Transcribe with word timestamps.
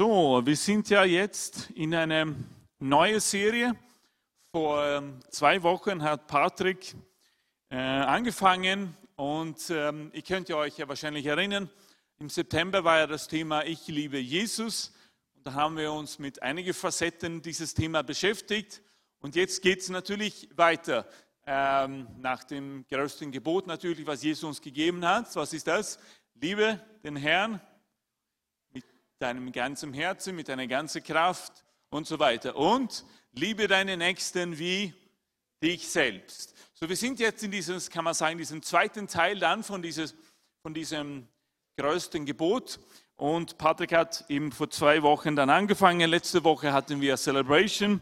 So, 0.00 0.40
wir 0.42 0.56
sind 0.56 0.88
ja 0.88 1.04
jetzt 1.04 1.68
in 1.72 1.94
einer 1.94 2.34
neuen 2.78 3.20
Serie. 3.20 3.76
Vor 4.50 4.82
ähm, 4.82 5.20
zwei 5.28 5.62
Wochen 5.62 6.02
hat 6.02 6.26
Patrick 6.26 6.94
äh, 7.68 7.76
angefangen 7.76 8.96
und 9.16 9.58
ähm, 9.68 10.10
ihr 10.14 10.22
könnt 10.22 10.50
euch 10.52 10.78
ja 10.78 10.88
wahrscheinlich 10.88 11.26
erinnern, 11.26 11.68
im 12.18 12.30
September 12.30 12.82
war 12.82 13.00
ja 13.00 13.06
das 13.06 13.28
Thema 13.28 13.66
Ich 13.66 13.88
liebe 13.88 14.18
Jesus. 14.18 14.94
Und 15.34 15.46
da 15.46 15.52
haben 15.52 15.76
wir 15.76 15.92
uns 15.92 16.18
mit 16.18 16.40
einigen 16.42 16.72
Facetten 16.72 17.42
dieses 17.42 17.74
Thema 17.74 18.02
beschäftigt. 18.02 18.80
Und 19.18 19.36
jetzt 19.36 19.60
geht 19.60 19.80
es 19.80 19.90
natürlich 19.90 20.48
weiter. 20.56 21.06
Ähm, 21.44 22.06
nach 22.22 22.42
dem 22.44 22.86
größten 22.88 23.32
Gebot 23.32 23.66
natürlich, 23.66 24.06
was 24.06 24.22
Jesus 24.22 24.44
uns 24.44 24.62
gegeben 24.62 25.04
hat. 25.04 25.36
Was 25.36 25.52
ist 25.52 25.66
das? 25.66 25.98
Liebe 26.36 26.80
den 27.04 27.16
Herrn 27.16 27.60
deinem 29.20 29.52
ganzen 29.52 29.92
Herzen, 29.92 30.34
mit 30.34 30.48
deiner 30.48 30.66
ganzen 30.66 31.04
Kraft 31.04 31.52
und 31.90 32.06
so 32.06 32.18
weiter. 32.18 32.56
Und 32.56 33.04
liebe 33.32 33.68
deine 33.68 33.96
Nächsten 33.96 34.58
wie 34.58 34.94
dich 35.62 35.88
selbst. 35.88 36.54
So, 36.72 36.88
wir 36.88 36.96
sind 36.96 37.20
jetzt 37.20 37.42
in 37.42 37.50
diesem, 37.50 37.78
kann 37.90 38.04
man 38.04 38.14
sagen, 38.14 38.38
diesem 38.38 38.62
zweiten 38.62 39.06
Teil 39.06 39.38
dann 39.38 39.62
von, 39.62 39.82
dieses, 39.82 40.14
von 40.62 40.72
diesem 40.72 41.28
größten 41.76 42.24
Gebot. 42.24 42.80
Und 43.16 43.58
Patrick 43.58 43.92
hat 43.92 44.24
eben 44.30 44.52
vor 44.52 44.70
zwei 44.70 45.02
Wochen 45.02 45.36
dann 45.36 45.50
angefangen. 45.50 46.08
Letzte 46.08 46.42
Woche 46.42 46.72
hatten 46.72 47.02
wir 47.02 47.18
Celebration. 47.18 48.00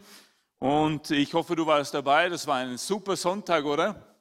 Und 0.61 1.11
ich 1.11 1.35
hoffe, 1.35 1.57
du 1.57 1.67
warst 1.67 1.95
dabei. 1.95 2.29
Das 2.29 2.47
war 2.47 2.59
ein 2.59 2.79
super 2.79 3.17
Sonntag, 3.17 3.65
oder? 3.65 4.17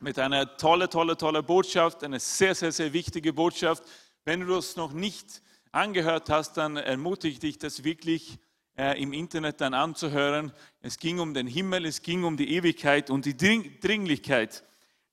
Mit 0.00 0.18
einer 0.18 0.56
tolle, 0.56 0.88
tolle, 0.88 1.16
tolle 1.16 1.44
Botschaft, 1.44 2.02
eine 2.02 2.18
sehr, 2.18 2.56
sehr, 2.56 2.72
sehr 2.72 2.92
wichtige 2.92 3.32
Botschaft. 3.32 3.84
Wenn 4.24 4.40
du 4.40 4.56
das 4.56 4.74
noch 4.74 4.92
nicht 4.92 5.40
angehört 5.76 6.30
hast, 6.30 6.56
dann 6.56 6.76
ermutige 6.76 7.32
ich 7.32 7.38
dich, 7.38 7.58
das 7.58 7.84
wirklich 7.84 8.38
äh, 8.76 9.00
im 9.00 9.12
Internet 9.12 9.60
dann 9.60 9.74
anzuhören. 9.74 10.52
Es 10.80 10.98
ging 10.98 11.18
um 11.18 11.34
den 11.34 11.46
Himmel, 11.46 11.86
es 11.86 12.02
ging 12.02 12.24
um 12.24 12.36
die 12.36 12.54
Ewigkeit 12.54 13.10
und 13.10 13.24
die 13.26 13.36
Dringlichkeit 13.36 14.64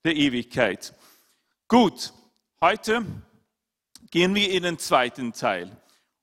der 0.04 0.16
Ewigkeit. 0.16 0.94
Gut, 1.68 2.12
heute 2.60 3.04
gehen 4.10 4.34
wir 4.34 4.50
in 4.50 4.62
den 4.62 4.78
zweiten 4.78 5.32
Teil. 5.32 5.76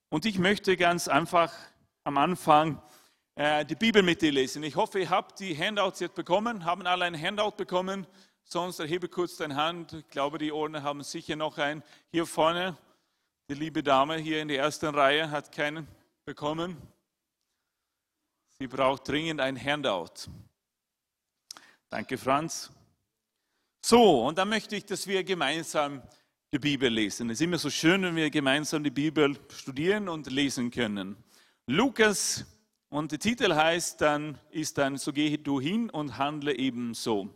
Und 0.08 0.26
ich 0.26 0.38
möchte 0.38 0.76
ganz 0.76 1.08
einfach 1.08 1.52
am 2.04 2.18
Anfang 2.18 2.82
äh, 3.34 3.64
die 3.64 3.76
Bibel 3.76 4.02
mit 4.02 4.22
dir 4.22 4.32
lesen. 4.32 4.62
Ich 4.62 4.76
hoffe, 4.76 5.00
ihr 5.00 5.10
habt 5.10 5.40
die 5.40 5.56
Handouts 5.56 6.00
jetzt 6.00 6.14
bekommen. 6.14 6.64
Haben 6.64 6.86
alle 6.86 7.04
ein 7.04 7.20
Handout 7.20 7.52
bekommen? 7.56 8.06
Sonst 8.44 8.80
erhebe 8.80 9.08
kurz 9.08 9.36
deine 9.36 9.56
Hand. 9.56 9.92
Ich 9.92 10.08
glaube, 10.10 10.38
die 10.38 10.52
Ordner 10.52 10.82
haben 10.82 11.02
sicher 11.02 11.36
noch 11.36 11.58
einen. 11.58 11.82
Hier 12.10 12.26
vorne, 12.26 12.76
die 13.52 13.58
liebe 13.58 13.82
Dame 13.82 14.16
hier 14.16 14.40
in 14.40 14.48
der 14.48 14.60
ersten 14.60 14.94
Reihe 14.94 15.30
hat 15.30 15.52
keinen 15.52 15.86
bekommen. 16.24 16.74
Sie 18.58 18.66
braucht 18.66 19.06
dringend 19.06 19.42
ein 19.42 19.62
Handout. 19.62 20.30
Danke, 21.90 22.16
Franz. 22.16 22.70
So, 23.84 24.26
und 24.26 24.38
dann 24.38 24.48
möchte 24.48 24.74
ich, 24.74 24.86
dass 24.86 25.06
wir 25.06 25.22
gemeinsam 25.22 26.00
die 26.50 26.58
Bibel 26.58 26.90
lesen. 26.90 27.28
Es 27.28 27.42
ist 27.42 27.44
immer 27.44 27.58
so 27.58 27.68
schön, 27.68 28.00
wenn 28.00 28.16
wir 28.16 28.30
gemeinsam 28.30 28.82
die 28.82 28.90
Bibel 28.90 29.38
studieren 29.50 30.08
und 30.08 30.30
lesen 30.30 30.70
können. 30.70 31.22
Lukas 31.66 32.46
und 32.88 33.12
der 33.12 33.18
Titel 33.18 33.54
heißt 33.54 34.00
dann, 34.00 34.38
ist 34.50 34.78
dann, 34.78 34.96
so 34.96 35.12
gehe 35.12 35.36
du 35.36 35.60
hin 35.60 35.90
und 35.90 36.16
handle 36.16 36.56
ebenso. 36.56 37.28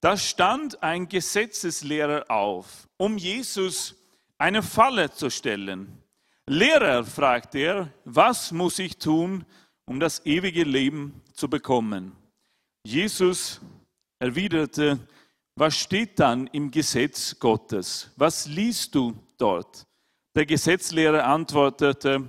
Da 0.00 0.16
stand 0.16 0.82
ein 0.82 1.06
Gesetzeslehrer 1.06 2.30
auf, 2.30 2.88
um 2.96 3.18
Jesus 3.18 4.01
eine 4.42 4.64
Falle 4.64 5.12
zu 5.12 5.30
stellen. 5.30 6.02
Lehrer, 6.48 7.04
fragte 7.04 7.58
er, 7.60 7.92
was 8.04 8.50
muss 8.50 8.80
ich 8.80 8.98
tun, 8.98 9.46
um 9.86 10.00
das 10.00 10.26
ewige 10.26 10.64
Leben 10.64 11.22
zu 11.32 11.48
bekommen? 11.48 12.10
Jesus 12.84 13.60
erwiderte, 14.18 14.98
was 15.54 15.76
steht 15.76 16.18
dann 16.18 16.48
im 16.48 16.72
Gesetz 16.72 17.38
Gottes? 17.38 18.10
Was 18.16 18.48
liest 18.48 18.92
du 18.96 19.14
dort? 19.38 19.86
Der 20.34 20.44
Gesetzlehrer 20.44 21.24
antwortete, 21.24 22.28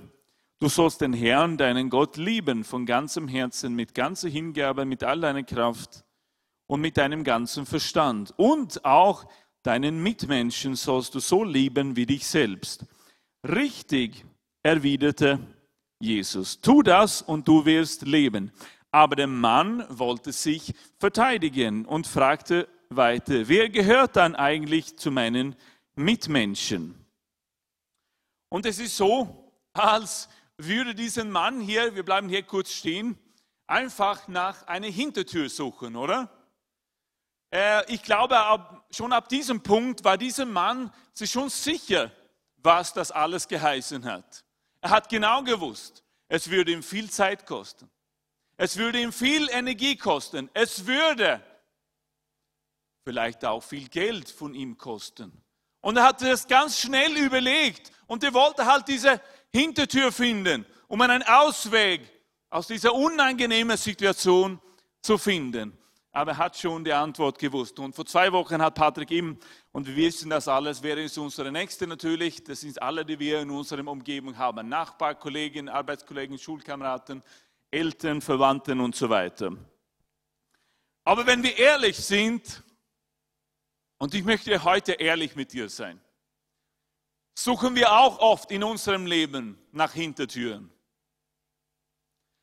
Du 0.60 0.68
sollst 0.68 1.00
den 1.00 1.12
Herrn, 1.12 1.58
deinen 1.58 1.90
Gott, 1.90 2.16
lieben 2.16 2.62
von 2.62 2.86
ganzem 2.86 3.26
Herzen, 3.26 3.74
mit 3.74 3.92
ganzer 3.92 4.28
Hingabe, 4.28 4.84
mit 4.84 5.02
all 5.02 5.20
deiner 5.20 5.42
Kraft 5.42 6.04
und 6.68 6.80
mit 6.80 6.96
deinem 6.96 7.24
ganzen 7.24 7.66
Verstand. 7.66 8.32
Und 8.36 8.84
auch 8.84 9.26
deinen 9.64 10.00
Mitmenschen 10.02 10.76
sollst 10.76 11.16
du 11.16 11.18
so 11.18 11.42
lieben 11.42 11.96
wie 11.96 12.06
dich 12.06 12.26
selbst. 12.26 12.86
Richtig, 13.42 14.24
erwiderte 14.62 15.40
Jesus. 15.98 16.60
Tu 16.60 16.82
das 16.82 17.22
und 17.22 17.48
du 17.48 17.64
wirst 17.64 18.02
leben. 18.02 18.52
Aber 18.92 19.16
der 19.16 19.26
Mann 19.26 19.84
wollte 19.88 20.32
sich 20.32 20.72
verteidigen 20.98 21.84
und 21.84 22.06
fragte 22.06 22.68
weiter, 22.90 23.48
wer 23.48 23.68
gehört 23.68 24.16
dann 24.16 24.36
eigentlich 24.36 24.96
zu 24.96 25.10
meinen 25.10 25.56
Mitmenschen? 25.96 26.94
Und 28.50 28.66
es 28.66 28.78
ist 28.78 28.96
so, 28.96 29.52
als 29.72 30.28
würde 30.58 30.94
diesen 30.94 31.30
Mann 31.30 31.60
hier, 31.60 31.96
wir 31.96 32.04
bleiben 32.04 32.28
hier 32.28 32.42
kurz 32.44 32.72
stehen, 32.72 33.18
einfach 33.66 34.28
nach 34.28 34.66
einer 34.66 34.86
Hintertür 34.86 35.48
suchen, 35.48 35.96
oder? 35.96 36.30
Äh, 37.54 37.84
ich 37.92 38.02
glaube, 38.02 38.36
schon 38.90 39.12
ab 39.12 39.28
diesem 39.28 39.62
Punkt 39.62 40.02
war 40.02 40.18
dieser 40.18 40.44
Mann 40.44 40.92
sich 41.12 41.30
schon 41.30 41.48
sicher, 41.48 42.10
was 42.56 42.92
das 42.92 43.12
alles 43.12 43.46
geheißen 43.46 44.04
hat. 44.04 44.44
Er 44.80 44.90
hat 44.90 45.08
genau 45.08 45.42
gewusst, 45.44 46.02
es 46.26 46.50
würde 46.50 46.72
ihm 46.72 46.82
viel 46.82 47.08
Zeit 47.08 47.46
kosten. 47.46 47.88
Es 48.56 48.76
würde 48.76 49.00
ihm 49.00 49.12
viel 49.12 49.48
Energie 49.50 49.96
kosten. 49.96 50.50
Es 50.52 50.86
würde 50.86 51.40
vielleicht 53.04 53.44
auch 53.44 53.62
viel 53.62 53.88
Geld 53.88 54.28
von 54.28 54.54
ihm 54.54 54.76
kosten. 54.76 55.44
Und 55.80 55.96
er 55.96 56.04
hatte 56.04 56.28
es 56.30 56.48
ganz 56.48 56.80
schnell 56.80 57.16
überlegt 57.16 57.92
und 58.06 58.24
er 58.24 58.34
wollte 58.34 58.66
halt 58.66 58.88
diese 58.88 59.20
Hintertür 59.52 60.10
finden, 60.10 60.66
um 60.88 61.00
einen 61.00 61.22
Ausweg 61.22 62.00
aus 62.50 62.66
dieser 62.66 62.94
unangenehmen 62.94 63.76
Situation 63.76 64.60
zu 65.02 65.18
finden. 65.18 65.78
Aber 66.14 66.30
er 66.30 66.38
hat 66.38 66.56
schon 66.56 66.84
die 66.84 66.92
Antwort 66.92 67.40
gewusst. 67.40 67.76
Und 67.80 67.92
vor 67.92 68.06
zwei 68.06 68.30
Wochen 68.30 68.62
hat 68.62 68.76
Patrick 68.76 69.10
ihm, 69.10 69.36
und 69.72 69.88
wir 69.88 69.96
wissen 69.96 70.30
das 70.30 70.46
alles, 70.46 70.80
wer 70.80 70.96
ist 70.96 71.18
unsere 71.18 71.50
Nächste 71.50 71.88
natürlich, 71.88 72.44
das 72.44 72.60
sind 72.60 72.80
alle, 72.80 73.04
die 73.04 73.18
wir 73.18 73.40
in 73.40 73.50
unserer 73.50 73.84
Umgebung 73.84 74.38
haben. 74.38 74.68
Nachbar, 74.68 75.16
Kollegen, 75.16 75.68
Arbeitskollegen, 75.68 76.38
Schulkameraden, 76.38 77.20
Eltern, 77.68 78.20
Verwandten 78.20 78.78
und 78.78 78.94
so 78.94 79.10
weiter. 79.10 79.56
Aber 81.02 81.26
wenn 81.26 81.42
wir 81.42 81.58
ehrlich 81.58 81.96
sind, 81.96 82.62
und 83.98 84.14
ich 84.14 84.22
möchte 84.22 84.62
heute 84.62 84.92
ehrlich 84.92 85.34
mit 85.34 85.52
dir 85.52 85.68
sein, 85.68 86.00
suchen 87.34 87.74
wir 87.74 87.92
auch 87.92 88.20
oft 88.20 88.52
in 88.52 88.62
unserem 88.62 89.06
Leben 89.06 89.58
nach 89.72 89.92
Hintertüren. 89.92 90.70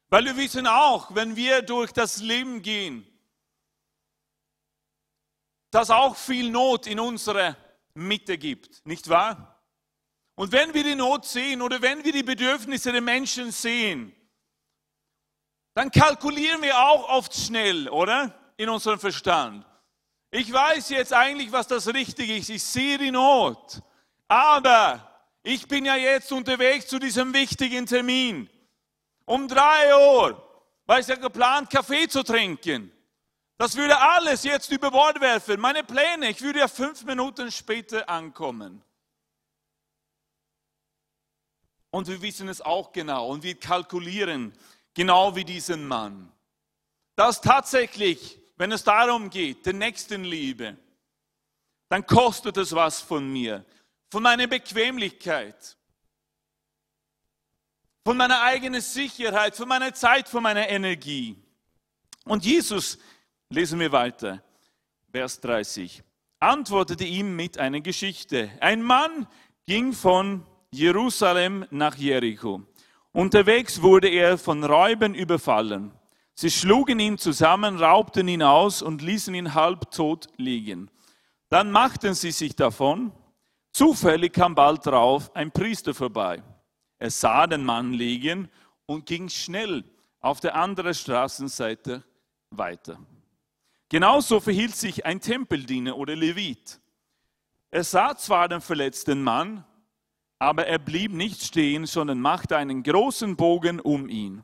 Weil 0.10 0.26
wir 0.26 0.36
wissen 0.36 0.68
auch, 0.68 1.16
wenn 1.16 1.38
wir 1.38 1.62
durch 1.62 1.94
das 1.94 2.22
Leben 2.22 2.62
gehen, 2.62 3.08
dass 5.72 5.90
auch 5.90 6.16
viel 6.16 6.50
Not 6.50 6.86
in 6.86 7.00
unserer 7.00 7.58
Mitte 7.94 8.38
gibt, 8.38 8.86
nicht 8.86 9.10
wahr? 9.10 9.60
Und 10.36 10.52
wenn 10.52 10.74
wir 10.74 10.84
die 10.84 10.96
Not 10.96 11.26
sehen 11.26 11.62
oder 11.62 11.82
wenn 11.82 12.04
wir 12.04 12.12
die 12.12 12.24
Bedürfnisse 12.24 12.92
der 12.92 13.02
Menschen 13.02 13.52
sehen, 13.52 14.16
dann 15.74 15.92
kalkulieren 15.92 16.62
wir 16.62 16.78
auch 16.78 17.10
oft 17.10 17.34
schnell, 17.34 17.88
oder? 17.90 18.38
In 18.58 18.70
unserem 18.70 19.00
Verstand. 19.00 19.66
Ich 20.30 20.52
weiß 20.52 20.90
jetzt 20.90 21.14
eigentlich, 21.14 21.52
was 21.52 21.68
das 21.68 21.88
Richtige 21.94 22.36
ist. 22.36 22.50
Ich 22.50 22.64
sehe 22.64 22.98
die 22.98 23.12
Not. 23.12 23.82
Aber 24.28 25.26
ich 25.44 25.68
bin 25.68 25.86
ja 25.86 25.96
jetzt 25.96 26.32
unterwegs 26.32 26.88
zu 26.88 27.00
diesem 27.00 27.34
wichtigen 27.34 27.86
Termin. 27.86 28.50
Um 29.26 29.48
drei 29.48 29.96
Uhr 29.96 30.42
war 30.86 31.00
es 31.00 31.08
ja 31.08 31.16
geplant, 31.16 31.70
Kaffee 31.70 32.08
zu 32.08 32.24
trinken. 32.24 32.92
Das 33.62 33.76
würde 33.76 33.96
alles 33.96 34.42
jetzt 34.42 34.72
über 34.72 34.90
Bord 34.90 35.22
werfen. 35.22 35.62
Meine 35.62 35.84
Pläne, 35.84 36.32
ich 36.32 36.42
würde 36.42 36.58
ja 36.58 36.68
fünf 36.68 37.04
Minuten 37.04 37.52
später 37.52 38.10
ankommen. 38.10 38.82
Und 41.92 42.08
wir 42.08 42.24
wissen 42.24 42.50
es 42.50 42.60
auch 42.60 42.92
genau 42.92 43.28
und 43.28 43.44
wir 43.44 43.54
kalkulieren 43.54 44.52
genau 44.96 45.36
wie 45.36 45.46
diesen 45.46 45.88
Mann. 45.88 46.32
Dass 47.16 47.40
tatsächlich, 47.40 48.40
wenn 48.58 48.72
es 48.72 48.84
darum 48.84 49.30
geht, 49.30 49.64
der 49.68 49.74
Nächstenliebe, 49.74 50.76
dann 51.88 52.08
kostet 52.08 52.58
es 52.58 52.74
was 52.74 53.00
von 53.00 53.32
mir 53.32 53.64
von 54.10 54.24
meiner 54.24 54.48
Bequemlichkeit, 54.48 55.78
von 58.04 58.18
meiner 58.18 58.42
eigenen 58.42 58.82
Sicherheit, 58.82 59.56
von 59.56 59.68
meiner 59.68 59.94
Zeit, 59.94 60.28
von 60.28 60.42
meiner 60.42 60.68
Energie. 60.68 61.38
Und 62.26 62.44
Jesus, 62.44 62.98
lesen 63.52 63.80
wir 63.82 63.92
weiter, 63.92 64.42
Vers 65.12 65.42
30, 65.42 66.04
antwortete 66.40 67.04
ihm 67.04 67.36
mit 67.36 67.58
einer 67.58 67.82
Geschichte. 67.82 68.50
Ein 68.62 68.82
Mann 68.82 69.28
ging 69.68 69.92
von 69.92 70.46
Jerusalem 70.72 71.66
nach 71.70 71.96
Jericho. 71.96 72.62
Unterwegs 73.12 73.82
wurde 73.82 74.08
er 74.08 74.38
von 74.38 74.64
Räubern 74.64 75.14
überfallen. 75.14 75.92
Sie 76.34 76.50
schlugen 76.50 77.00
ihn 77.00 77.18
zusammen, 77.18 77.78
raubten 77.78 78.30
ihn 78.30 78.42
aus 78.42 78.82
und 78.82 79.02
ließen 79.02 79.36
ihn 79.36 79.54
halbtot 79.54 80.30
liegen. 80.38 80.90
Dann 81.50 81.72
machten 81.72 82.14
sie 82.14 82.32
sich 82.32 82.56
davon. 82.56 83.12
Zufällig 83.74 84.32
kam 84.32 84.56
bald 84.56 84.86
darauf 84.86 85.36
ein 85.36 85.52
Priester 85.52 85.94
vorbei. 85.94 86.42
Er 87.00 87.12
sah 87.12 87.48
den 87.48 87.66
Mann 87.66 87.92
liegen 87.92 88.50
und 88.86 89.06
ging 89.06 89.28
schnell 89.28 89.84
auf 90.22 90.40
der 90.40 90.56
anderen 90.56 90.94
Straßenseite 90.94 92.04
weiter. 92.50 92.98
Genauso 93.92 94.40
verhielt 94.40 94.74
sich 94.74 95.06
ein 95.06 95.20
Tempeldiener 95.20 95.98
oder 95.98 96.16
Levit. 96.16 96.80
Er 97.72 97.84
sah 97.84 98.16
zwar 98.16 98.48
den 98.48 98.62
verletzten 98.62 99.22
Mann, 99.22 99.66
aber 100.40 100.66
er 100.66 100.80
blieb 100.80 101.12
nicht 101.12 101.44
stehen, 101.44 101.86
sondern 101.86 102.22
machte 102.22 102.56
einen 102.56 102.84
großen 102.84 103.36
Bogen 103.36 103.82
um 103.82 104.08
ihn. 104.08 104.44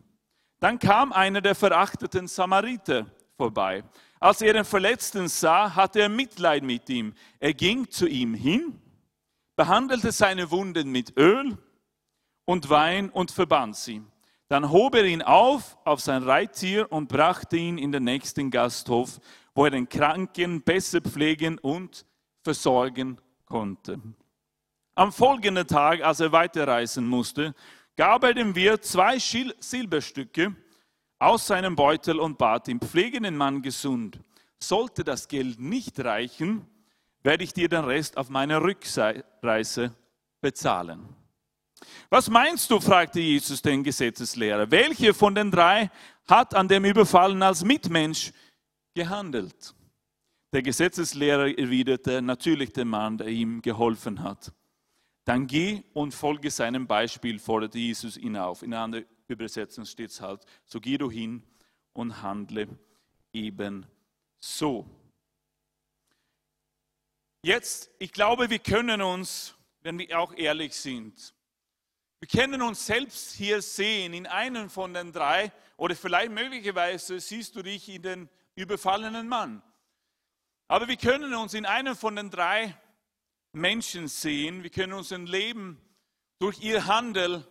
Dann 0.59 0.79
kam 0.79 1.13
einer 1.13 1.39
der 1.39 1.55
verachteten 1.55 2.27
Samariter 2.27 3.05
vorbei. 3.37 3.85
Als 4.19 4.41
er 4.41 4.51
den 4.51 4.65
Verletzten 4.65 5.29
sah, 5.29 5.73
hatte 5.73 6.01
er 6.01 6.09
Mitleid 6.09 6.63
mit 6.63 6.89
ihm. 6.89 7.13
Er 7.39 7.53
ging 7.53 7.89
zu 7.89 8.05
ihm 8.05 8.33
hin, 8.33 8.81
behandelte 9.55 10.11
seine 10.11 10.51
Wunden 10.51 10.89
mit 10.89 11.17
Öl 11.17 11.57
und 12.43 12.69
Wein 12.69 13.09
und 13.11 13.31
verband 13.31 13.77
sie. 13.77 14.03
Dann 14.49 14.71
hob 14.71 14.95
er 14.95 15.05
ihn 15.05 15.21
auf 15.21 15.77
auf 15.83 15.99
sein 15.99 16.23
Reittier 16.23 16.91
und 16.91 17.09
brachte 17.09 17.57
ihn 17.57 17.77
in 17.77 17.91
den 17.91 18.05
nächsten 18.05 18.49
Gasthof, 18.49 19.19
wo 19.53 19.65
er 19.65 19.71
den 19.71 19.89
Kranken 19.89 20.61
besser 20.61 21.01
pflegen 21.01 21.57
und 21.57 22.05
versorgen 22.43 23.19
konnte. 23.45 23.99
Am 24.95 25.11
folgenden 25.11 25.67
Tag, 25.67 26.01
als 26.01 26.21
er 26.21 26.31
weiterreisen 26.31 27.05
musste, 27.05 27.53
gab 27.97 28.23
er 28.23 28.33
dem 28.33 28.55
Wirt 28.55 28.85
zwei 28.85 29.19
Silberstücke 29.19 30.55
aus 31.19 31.47
seinem 31.47 31.75
Beutel 31.75 32.19
und 32.19 32.37
bat 32.37 32.67
ihn, 32.67 32.79
pflege 32.79 33.19
den 33.19 33.35
Mann 33.35 33.61
gesund. 33.61 34.19
Sollte 34.59 35.03
das 35.03 35.27
Geld 35.27 35.59
nicht 35.59 35.99
reichen, 35.99 36.65
werde 37.21 37.43
ich 37.43 37.53
dir 37.53 37.67
den 37.67 37.83
Rest 37.83 38.17
auf 38.17 38.29
meiner 38.29 38.61
Rückreise 38.61 39.93
bezahlen. 40.41 41.16
Was 42.09 42.29
meinst 42.29 42.69
du, 42.71 42.79
fragte 42.79 43.19
Jesus 43.19 43.61
den 43.61 43.83
Gesetzeslehrer. 43.83 44.69
Welche 44.71 45.13
von 45.13 45.35
den 45.35 45.51
drei 45.51 45.91
hat 46.27 46.55
an 46.55 46.67
dem 46.67 46.85
Überfallen 46.85 47.43
als 47.43 47.63
Mitmensch 47.63 48.31
gehandelt? 48.93 49.75
Der 50.53 50.61
Gesetzeslehrer 50.61 51.57
erwiderte, 51.57 52.21
natürlich 52.21 52.71
der 52.71 52.85
Mann, 52.85 53.17
der 53.17 53.27
ihm 53.27 53.61
geholfen 53.61 54.23
hat. 54.23 54.53
Dann 55.25 55.45
geh 55.45 55.83
und 55.93 56.13
folge 56.13 56.49
seinem 56.49 56.87
Beispiel, 56.87 57.37
forderte 57.37 57.77
Jesus 57.77 58.15
ihn 58.15 58.37
auf. 58.37 58.63
In 58.63 58.73
einer 58.73 58.83
anderen 58.83 59.05
Übersetzung 59.27 59.85
steht 59.85 60.11
es 60.11 60.21
halt, 60.21 60.45
so 60.63 60.79
geh 60.79 60.97
du 60.97 61.11
hin 61.11 61.43
und 61.91 62.21
handle 62.21 62.69
eben 63.33 63.85
so. 64.39 64.89
Jetzt, 67.43 67.91
ich 67.99 68.13
glaube, 68.13 68.49
wir 68.49 68.59
können 68.59 69.01
uns, 69.01 69.53
wenn 69.81 69.99
wir 69.99 70.17
auch 70.17 70.33
ehrlich 70.33 70.73
sind, 70.73 71.33
wir 72.29 72.41
können 72.41 72.61
uns 72.61 72.85
selbst 72.85 73.35
hier 73.35 73.61
sehen 73.61 74.13
in 74.13 74.27
einem 74.27 74.69
von 74.69 74.93
den 74.93 75.13
drei 75.13 75.49
oder 75.77 75.95
vielleicht 75.95 76.31
möglicherweise 76.31 77.21
siehst 77.21 77.55
du 77.55 77.61
dich 77.61 77.87
in 77.87 78.01
den 78.01 78.29
überfallenen 78.55 79.29
Mann. 79.29 79.63
Aber 80.67 80.89
wir 80.89 80.97
können 80.97 81.33
uns 81.33 81.53
in 81.53 81.65
einem 81.65 81.95
von 81.95 82.17
den 82.17 82.29
drei 82.29 82.75
Menschen 83.53 84.09
sehen, 84.09 84.61
wir 84.61 84.69
können 84.69 84.91
unser 84.91 85.19
Leben 85.19 85.79
durch 86.37 86.59
ihr 86.59 86.85
Handel 86.85 87.47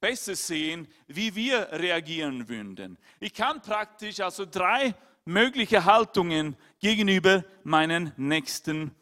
besser 0.00 0.34
sehen, 0.34 0.88
wie 1.06 1.36
wir 1.36 1.68
reagieren 1.70 2.48
würden. 2.48 2.98
Ich 3.20 3.32
kann 3.32 3.62
praktisch 3.62 4.18
also 4.18 4.44
drei 4.44 4.96
mögliche 5.24 5.84
Haltungen 5.84 6.56
gegenüber 6.80 7.44
meinen 7.62 8.12
Nächsten 8.16 8.92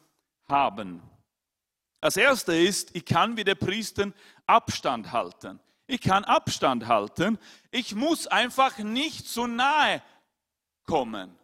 haben. 0.49 1.14
Das 2.05 2.19
erste 2.19 2.55
ist, 2.55 2.95
ich 2.95 3.07
kann 3.07 3.39
wie 3.39 3.45
der 3.45 3.55
Priester 3.55 4.13
Abstand 4.45 5.11
halten. 5.11 5.59
Ich 5.87 6.03
kann 6.03 6.23
Abstand 6.23 6.87
halten. 6.87 7.39
Ich 7.71 7.95
muss 7.95 8.27
einfach 8.27 8.77
nicht 8.77 9.27
so 9.27 9.47
nahe 9.47 10.03
kommen. 10.85 11.35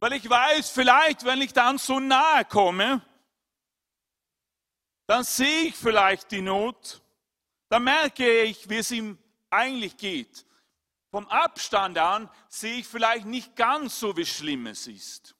Weil 0.00 0.14
ich 0.14 0.28
weiß, 0.28 0.70
vielleicht, 0.70 1.24
wenn 1.24 1.40
ich 1.40 1.52
dann 1.52 1.78
so 1.78 2.00
nahe 2.00 2.44
komme, 2.46 3.00
dann 5.06 5.22
sehe 5.22 5.68
ich 5.68 5.76
vielleicht 5.76 6.32
die 6.32 6.42
Not, 6.42 7.00
dann 7.68 7.84
merke 7.84 8.42
ich, 8.42 8.68
wie 8.68 8.78
es 8.78 8.90
ihm 8.90 9.16
eigentlich 9.50 9.96
geht. 9.96 10.44
Vom 11.12 11.28
Abstand 11.28 11.96
an 11.96 12.28
sehe 12.48 12.78
ich 12.78 12.88
vielleicht 12.88 13.26
nicht 13.26 13.54
ganz 13.54 14.00
so, 14.00 14.16
wie 14.16 14.26
schlimm 14.26 14.66
es 14.66 14.88
ist. 14.88 15.36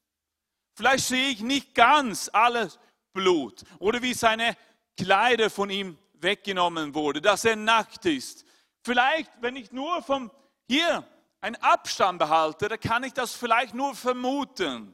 Vielleicht 0.75 1.07
sehe 1.07 1.31
ich 1.31 1.41
nicht 1.41 1.75
ganz 1.75 2.31
alles 2.33 2.79
Blut 3.15 3.63
oder 3.79 4.03
wie 4.03 4.13
seine 4.13 4.55
Kleider 4.99 5.49
von 5.49 5.71
ihm 5.71 5.97
weggenommen 6.13 6.95
wurde, 6.95 7.23
dass 7.23 7.47
er 7.47 7.57
nackt 7.57 8.05
ist. 8.05 8.45
Vielleicht, 8.83 9.31
wenn 9.41 9.57
ich 9.57 9.73
nur 9.73 10.03
vom 10.03 10.31
hier 10.69 11.07
einen 11.41 11.57
Abstand 11.57 12.19
behalte, 12.19 12.69
dann 12.69 12.81
kann 12.81 13.05
ich 13.05 13.15
das 13.15 13.35
vielleicht 13.35 13.75
nur 13.75 13.95
vermuten. 13.95 14.93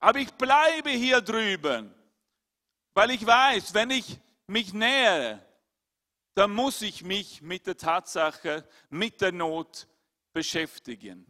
Aber 0.00 0.18
ich 0.18 0.32
bleibe 0.32 0.90
hier 0.90 1.20
drüben. 1.20 1.94
Weil 2.94 3.10
ich 3.10 3.24
weiß, 3.24 3.74
wenn 3.74 3.90
ich 3.90 4.18
mich 4.46 4.72
nähere, 4.72 5.44
dann 6.34 6.52
muss 6.52 6.82
ich 6.82 7.02
mich 7.02 7.42
mit 7.42 7.66
der 7.66 7.76
Tatsache, 7.76 8.66
mit 8.90 9.20
der 9.20 9.32
Not 9.32 9.86
beschäftigen. 10.32 11.26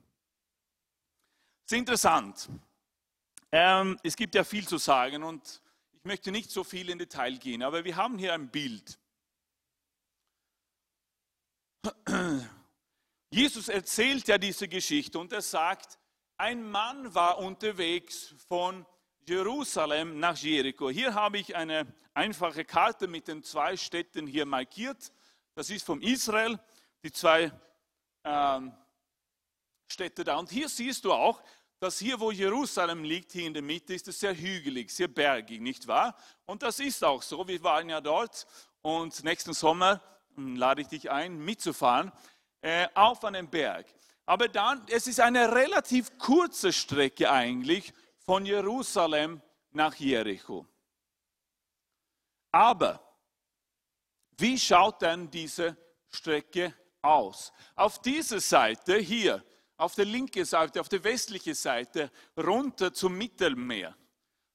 Es 1.64 1.72
ist 1.72 1.78
interessant. 1.78 2.48
Ähm, 3.52 3.98
es 4.02 4.16
gibt 4.16 4.34
ja 4.34 4.44
viel 4.44 4.66
zu 4.66 4.78
sagen 4.78 5.22
und 5.22 5.62
ich 6.06 6.08
möchte 6.08 6.30
nicht 6.30 6.52
so 6.52 6.62
viel 6.62 6.88
in 6.88 7.00
Detail 7.00 7.36
gehen, 7.36 7.64
aber 7.64 7.84
wir 7.84 7.96
haben 7.96 8.16
hier 8.16 8.32
ein 8.32 8.48
Bild. 8.48 8.96
Jesus 13.30 13.68
erzählt 13.68 14.28
ja 14.28 14.38
diese 14.38 14.68
Geschichte 14.68 15.18
und 15.18 15.32
er 15.32 15.42
sagt, 15.42 15.98
ein 16.36 16.62
Mann 16.70 17.12
war 17.12 17.38
unterwegs 17.38 18.36
von 18.46 18.86
Jerusalem 19.26 20.20
nach 20.20 20.36
Jericho. 20.36 20.90
Hier 20.90 21.12
habe 21.12 21.38
ich 21.38 21.56
eine 21.56 21.92
einfache 22.14 22.64
Karte 22.64 23.08
mit 23.08 23.26
den 23.26 23.42
zwei 23.42 23.76
Städten 23.76 24.28
hier 24.28 24.46
markiert. 24.46 25.10
Das 25.56 25.70
ist 25.70 25.84
von 25.84 26.00
Israel, 26.02 26.60
die 27.02 27.10
zwei 27.10 27.50
ähm, 28.22 28.72
Städte 29.88 30.22
da. 30.22 30.36
Und 30.36 30.50
hier 30.50 30.68
siehst 30.68 31.04
du 31.04 31.12
auch, 31.12 31.42
dass 31.78 31.98
hier, 31.98 32.18
wo 32.18 32.30
Jerusalem 32.30 33.04
liegt, 33.04 33.32
hier 33.32 33.46
in 33.46 33.54
der 33.54 33.62
Mitte, 33.62 33.94
ist 33.94 34.08
es 34.08 34.18
sehr 34.18 34.34
hügelig, 34.34 34.90
sehr 34.90 35.08
bergig, 35.08 35.60
nicht 35.60 35.86
wahr? 35.86 36.16
Und 36.46 36.62
das 36.62 36.80
ist 36.80 37.04
auch 37.04 37.22
so. 37.22 37.46
Wir 37.46 37.62
waren 37.62 37.88
ja 37.88 38.00
dort 38.00 38.46
und 38.82 39.22
nächsten 39.24 39.52
Sommer 39.52 40.00
hm, 40.34 40.56
lade 40.56 40.82
ich 40.82 40.88
dich 40.88 41.10
ein, 41.10 41.38
mitzufahren 41.38 42.12
äh, 42.62 42.88
auf 42.94 43.24
einen 43.24 43.48
Berg. 43.48 43.86
Aber 44.24 44.48
dann, 44.48 44.84
es 44.88 45.06
ist 45.06 45.20
eine 45.20 45.52
relativ 45.52 46.18
kurze 46.18 46.72
Strecke 46.72 47.30
eigentlich 47.30 47.92
von 48.18 48.44
Jerusalem 48.44 49.40
nach 49.70 49.94
Jericho. 49.94 50.66
Aber 52.50 53.00
wie 54.38 54.58
schaut 54.58 55.02
denn 55.02 55.30
diese 55.30 55.76
Strecke 56.08 56.74
aus? 57.02 57.52
Auf 57.74 58.00
dieser 58.00 58.40
Seite 58.40 58.96
hier, 58.96 59.44
auf 59.76 59.94
der 59.94 60.04
linken 60.04 60.44
Seite, 60.44 60.80
auf 60.80 60.88
der 60.88 61.04
westlichen 61.04 61.54
Seite, 61.54 62.10
runter 62.36 62.92
zum 62.92 63.16
Mittelmeer, 63.16 63.96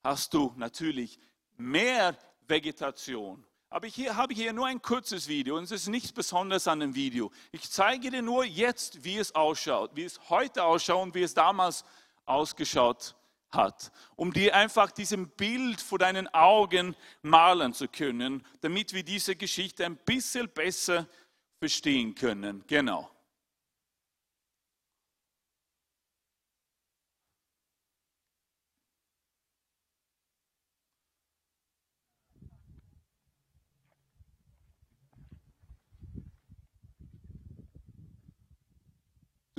hast 0.04 0.34
du 0.34 0.54
natürlich 0.58 1.20
mehr 1.58 2.18
Vegetation. 2.48 3.46
Aber 3.70 3.88
hier 3.88 4.18
habe 4.18 4.34
ich 4.34 4.40
hier 4.40 4.52
nur 4.52 4.68
ein 4.68 4.82
kurzes 4.82 5.30
Video 5.30 5.58
und 5.58 5.64
es 5.64 5.72
ist 5.72 5.88
nichts 5.88 6.12
Besonderes 6.12 6.68
an 6.68 6.82
dem 6.82 6.94
Video. 6.94 7.32
Ich 7.54 7.70
zeige 7.72 8.12
dir 8.12 8.22
nur 8.22 8.44
jetzt, 8.44 9.04
wie 9.06 9.18
es 9.18 9.34
ausschaut, 9.34 9.92
wie 9.96 10.04
es 10.04 10.30
heute 10.30 10.64
ausschaut 10.64 11.04
und 11.04 11.16
wie 11.16 11.24
es 11.24 11.34
damals 11.34 11.86
ausgeschaut 12.26 13.16
hat, 13.50 13.92
um 14.18 14.34
dir 14.34 14.56
einfach 14.56 14.92
diesem 14.92 15.30
Bild 15.30 15.80
vor 15.80 16.00
deinen 16.00 16.28
Augen 16.34 16.96
malen 17.22 17.74
zu 17.74 17.88
können, 17.88 18.46
damit 18.60 18.94
wir 18.94 19.04
diese 19.04 19.36
Geschichte 19.38 19.86
ein 19.86 19.98
bisschen 19.98 20.50
besser 20.50 21.08
verstehen 21.60 22.14
können. 22.14 22.66
Genau. 22.68 23.10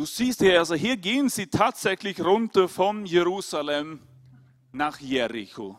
Du 0.03 0.07
siehst 0.07 0.41
hier, 0.41 0.59
also 0.59 0.75
hier 0.75 0.97
gehen 0.97 1.29
sie 1.29 1.47
tatsächlich 1.47 2.21
runter 2.21 2.69
von 2.69 3.07
Jerusalem 3.07 4.01
nach 4.73 4.99
Jericho. 4.99 5.79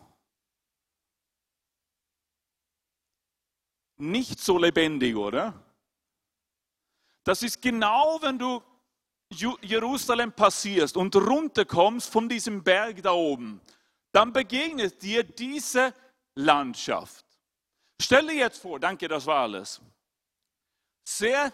nicht 3.98 4.40
so 4.40 4.56
lebendig, 4.56 5.14
oder? 5.14 5.52
Das 7.22 7.42
ist 7.42 7.60
genau, 7.60 8.18
wenn 8.22 8.38
du 8.38 8.62
Jerusalem 9.60 10.32
passierst 10.32 10.96
und 10.96 11.14
runterkommst 11.14 12.10
von 12.10 12.26
diesem 12.26 12.64
Berg 12.64 13.02
da 13.02 13.12
oben, 13.12 13.60
dann 14.10 14.32
begegnet 14.32 15.02
dir 15.02 15.22
diese 15.22 15.92
Landschaft. 16.34 17.26
Stell 18.00 18.26
dir 18.28 18.36
jetzt 18.36 18.62
vor, 18.62 18.80
danke, 18.80 19.06
das 19.06 19.26
war 19.26 19.42
alles. 19.42 19.82
Sehr 21.06 21.52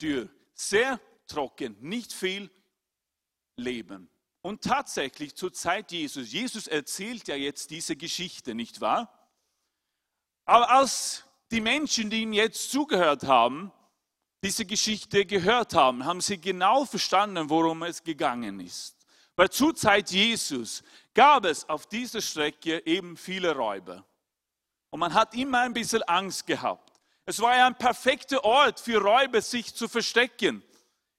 dürr, 0.00 0.28
sehr 0.54 1.00
trocken, 1.28 1.76
nicht 1.80 2.12
viel 2.12 2.50
Leben. 3.56 4.10
Und 4.40 4.62
tatsächlich 4.62 5.34
zur 5.34 5.52
Zeit 5.52 5.92
Jesus, 5.92 6.32
Jesus 6.32 6.66
erzählt 6.66 7.28
ja 7.28 7.34
jetzt 7.34 7.70
diese 7.70 7.96
Geschichte, 7.96 8.54
nicht 8.54 8.80
wahr? 8.80 9.12
Aber 10.44 10.70
als 10.70 11.24
die 11.50 11.60
Menschen, 11.60 12.10
die 12.10 12.22
ihm 12.22 12.32
jetzt 12.32 12.70
zugehört 12.70 13.24
haben, 13.24 13.72
diese 14.42 14.64
Geschichte 14.64 15.26
gehört 15.26 15.74
haben, 15.74 16.04
haben 16.04 16.20
sie 16.20 16.40
genau 16.40 16.84
verstanden, 16.84 17.50
worum 17.50 17.82
es 17.82 18.02
gegangen 18.02 18.60
ist. 18.60 18.96
Weil 19.34 19.50
zur 19.50 19.74
Zeit 19.74 20.10
Jesus 20.10 20.82
gab 21.14 21.44
es 21.44 21.68
auf 21.68 21.86
dieser 21.86 22.20
Strecke 22.20 22.84
eben 22.86 23.16
viele 23.16 23.54
Räuber. 23.54 24.04
Und 24.90 25.00
man 25.00 25.12
hat 25.12 25.34
immer 25.34 25.60
ein 25.60 25.72
bisschen 25.72 26.02
Angst 26.04 26.46
gehabt. 26.46 27.00
Es 27.26 27.40
war 27.40 27.56
ja 27.56 27.66
ein 27.66 27.76
perfekter 27.76 28.42
Ort 28.44 28.80
für 28.80 28.98
Räuber, 29.00 29.42
sich 29.42 29.74
zu 29.74 29.86
verstecken, 29.86 30.62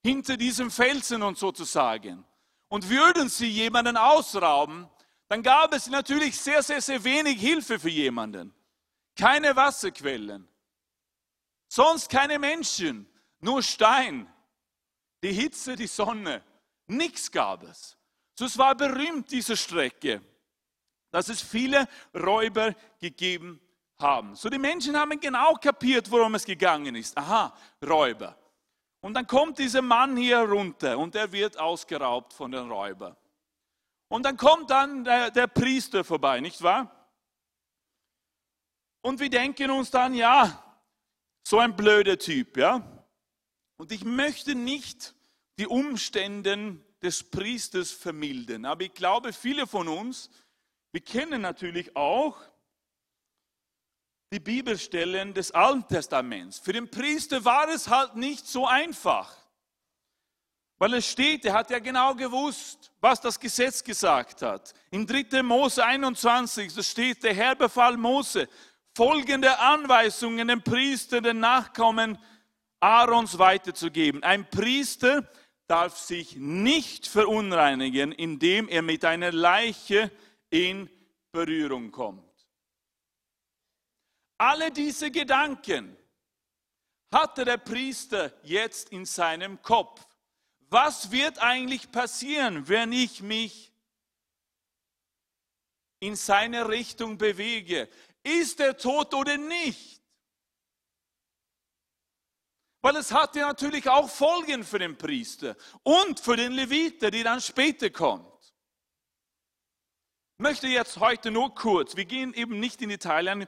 hinter 0.03 0.37
diesem 0.37 0.71
Felsen 0.71 1.21
und 1.23 1.37
sozusagen. 1.37 2.25
Und 2.67 2.89
würden 2.89 3.29
sie 3.29 3.47
jemanden 3.47 3.97
ausrauben, 3.97 4.89
dann 5.27 5.43
gab 5.43 5.73
es 5.73 5.87
natürlich 5.87 6.39
sehr, 6.39 6.61
sehr, 6.63 6.81
sehr 6.81 7.03
wenig 7.03 7.39
Hilfe 7.39 7.79
für 7.79 7.89
jemanden. 7.89 8.53
Keine 9.15 9.55
Wasserquellen, 9.55 10.47
sonst 11.67 12.09
keine 12.09 12.39
Menschen, 12.39 13.07
nur 13.39 13.61
Stein, 13.61 14.31
die 15.23 15.33
Hitze, 15.33 15.75
die 15.75 15.87
Sonne, 15.87 16.43
nichts 16.87 17.31
gab 17.31 17.63
es. 17.63 17.97
So 18.35 18.45
es 18.45 18.57
war 18.57 18.75
berühmt, 18.75 19.31
diese 19.31 19.57
Strecke, 19.57 20.21
dass 21.11 21.29
es 21.29 21.41
viele 21.41 21.87
Räuber 22.15 22.73
gegeben 22.99 23.59
haben. 23.99 24.35
So 24.35 24.49
die 24.49 24.57
Menschen 24.57 24.95
haben 24.97 25.19
genau 25.19 25.55
kapiert, 25.55 26.09
worum 26.09 26.35
es 26.35 26.45
gegangen 26.45 26.95
ist. 26.95 27.17
Aha, 27.17 27.53
Räuber. 27.85 28.37
Und 29.01 29.13
dann 29.13 29.27
kommt 29.27 29.59
dieser 29.59 29.81
Mann 29.81 30.17
hier 30.17 30.39
runter 30.39 30.97
und 30.97 31.15
er 31.15 31.31
wird 31.31 31.57
ausgeraubt 31.57 32.33
von 32.33 32.51
den 32.51 32.69
Räubern. 32.69 33.15
Und 34.09 34.23
dann 34.23 34.35
kommt 34.37 34.69
dann 34.69 35.03
der, 35.03 35.31
der 35.31 35.47
Priester 35.47 36.03
vorbei, 36.03 36.41
nicht 36.41 36.61
wahr? 36.61 36.95
Und 39.01 39.19
wir 39.19 39.29
denken 39.29 39.71
uns 39.71 39.91
dann, 39.91 40.13
ja, 40.13 40.63
so 41.43 41.59
ein 41.59 41.75
blöder 41.75 42.17
Typ, 42.17 42.57
ja. 42.57 42.83
Und 43.77 43.91
ich 43.91 44.03
möchte 44.03 44.55
nicht 44.55 45.15
die 45.57 45.67
Umstände 45.67 46.83
des 47.01 47.23
Priesters 47.23 47.91
vermildern, 47.91 48.65
aber 48.65 48.83
ich 48.83 48.93
glaube, 48.93 49.31
viele 49.31 49.67
von 49.67 49.87
uns, 49.87 50.29
wir 50.91 51.01
kennen 51.01 51.41
natürlich 51.41 51.95
auch 51.95 52.37
die 54.31 54.39
Bibelstellen 54.39 55.33
des 55.33 55.51
Alten 55.51 55.87
Testaments. 55.87 56.59
Für 56.59 56.73
den 56.73 56.89
Priester 56.89 57.43
war 57.45 57.67
es 57.69 57.87
halt 57.89 58.15
nicht 58.15 58.47
so 58.47 58.67
einfach. 58.67 59.35
Weil 60.77 60.93
es 60.93 61.07
steht, 61.07 61.43
er 61.45 61.53
hat 61.53 61.71
ja 61.71 61.79
genau 61.79 62.15
gewusst, 62.15 62.91
was 63.01 63.19
das 63.19 63.39
Gesetz 63.39 63.83
gesagt 63.83 64.41
hat. 64.41 64.73
In 64.91 65.05
3. 65.05 65.43
Mose 65.43 65.83
21, 65.83 66.73
da 66.73 66.83
steht, 66.83 67.23
der 67.23 67.33
Herr 67.33 67.55
befahl 67.55 67.97
Mose, 67.97 68.47
folgende 68.95 69.59
Anweisungen 69.59 70.47
den 70.47 70.61
Priester, 70.61 71.21
den 71.21 71.39
Nachkommen 71.39 72.17
Aarons 72.79 73.37
weiterzugeben. 73.37 74.23
Ein 74.23 74.49
Priester 74.49 75.29
darf 75.67 75.97
sich 75.97 76.37
nicht 76.37 77.07
verunreinigen, 77.07 78.11
indem 78.11 78.69
er 78.69 78.81
mit 78.81 79.03
einer 79.03 79.31
Leiche 79.31 80.11
in 80.49 80.89
Berührung 81.31 81.91
kommt. 81.91 82.28
Alle 84.39 84.71
diese 84.71 85.11
Gedanken 85.11 85.97
hatte 87.11 87.43
der 87.43 87.57
Priester 87.57 88.31
jetzt 88.43 88.89
in 88.89 89.05
seinem 89.05 89.61
Kopf. 89.61 90.01
Was 90.69 91.11
wird 91.11 91.39
eigentlich 91.39 91.91
passieren, 91.91 92.67
wenn 92.69 92.93
ich 92.93 93.21
mich 93.21 93.73
in 95.99 96.15
seine 96.15 96.69
Richtung 96.69 97.17
bewege? 97.17 97.89
Ist 98.23 98.61
er 98.61 98.77
tot 98.77 99.13
oder 99.13 99.35
nicht? 99.35 100.01
Weil 102.81 102.95
es 102.95 103.11
hat 103.11 103.35
ja 103.35 103.47
natürlich 103.47 103.89
auch 103.89 104.09
Folgen 104.09 104.63
für 104.63 104.79
den 104.79 104.97
Priester 104.97 105.57
und 105.83 106.17
für 106.21 106.37
den 106.37 106.53
Leviter, 106.53 107.11
die 107.11 107.23
dann 107.23 107.41
später 107.41 107.89
kommt. 107.89 108.25
Ich 110.37 110.43
möchte 110.43 110.67
jetzt 110.67 110.97
heute 111.01 111.29
nur 111.31 111.53
kurz, 111.53 111.97
wir 111.97 112.05
gehen 112.05 112.33
eben 112.33 112.61
nicht 112.61 112.81
in 112.81 112.89
Italien, 112.89 113.45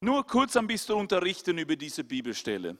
nur 0.00 0.26
kurz 0.26 0.56
ein 0.56 0.66
bisschen 0.66 0.96
unterrichten 0.96 1.58
über 1.58 1.76
diese 1.76 2.04
Bibelstelle. 2.04 2.78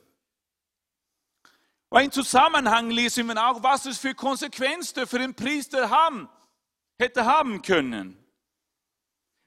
Weil 1.89 2.07
im 2.07 2.13
Zusammenhang 2.13 2.91
lesen 2.91 3.27
wir 3.27 3.49
auch, 3.49 3.63
was 3.63 3.87
es 3.87 3.99
für 3.99 4.15
Konsequenzen 4.15 5.07
für 5.07 5.19
den 5.19 5.35
Priester 5.35 5.89
haben, 5.89 6.29
hätte 6.99 7.25
haben 7.25 7.63
können. 7.63 8.17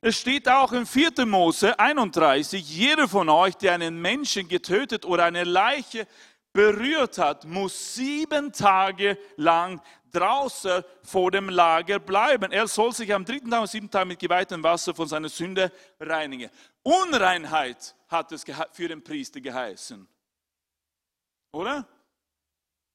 Es 0.02 0.18
steht 0.18 0.48
auch 0.48 0.72
in 0.72 0.86
4. 0.86 1.26
Mose 1.26 1.78
31, 1.78 2.70
jeder 2.70 3.10
von 3.10 3.28
euch, 3.28 3.56
der 3.56 3.74
einen 3.74 4.02
Menschen 4.02 4.48
getötet 4.48 5.06
oder 5.06 5.26
eine 5.26 5.44
Leiche 5.44 6.08
berührt 6.54 7.18
hat, 7.18 7.44
muss 7.44 7.96
sieben 7.96 8.54
Tage 8.54 9.18
lang 9.36 9.82
draußen 10.12 10.84
vor 11.04 11.32
dem 11.32 11.50
Lager 11.50 12.00
bleiben. 12.00 12.52
Er 12.52 12.68
soll 12.68 12.94
sich 12.94 13.14
am 13.14 13.26
dritten 13.26 13.52
Tag 13.52 13.62
und 13.62 13.70
sieben 13.70 13.92
Tagen 13.92 14.08
mit 14.08 14.20
geweihtem 14.20 14.64
Wasser 14.64 14.96
von 14.96 15.08
seiner 15.08 15.30
Sünde 15.30 15.72
reinigen. 16.00 16.50
Unreinheit 16.90 17.96
hat 18.08 18.32
es 18.32 18.44
für 18.72 18.88
den 18.88 19.04
Priester 19.04 19.42
geheißen. 19.42 20.08
Oder? 21.52 21.88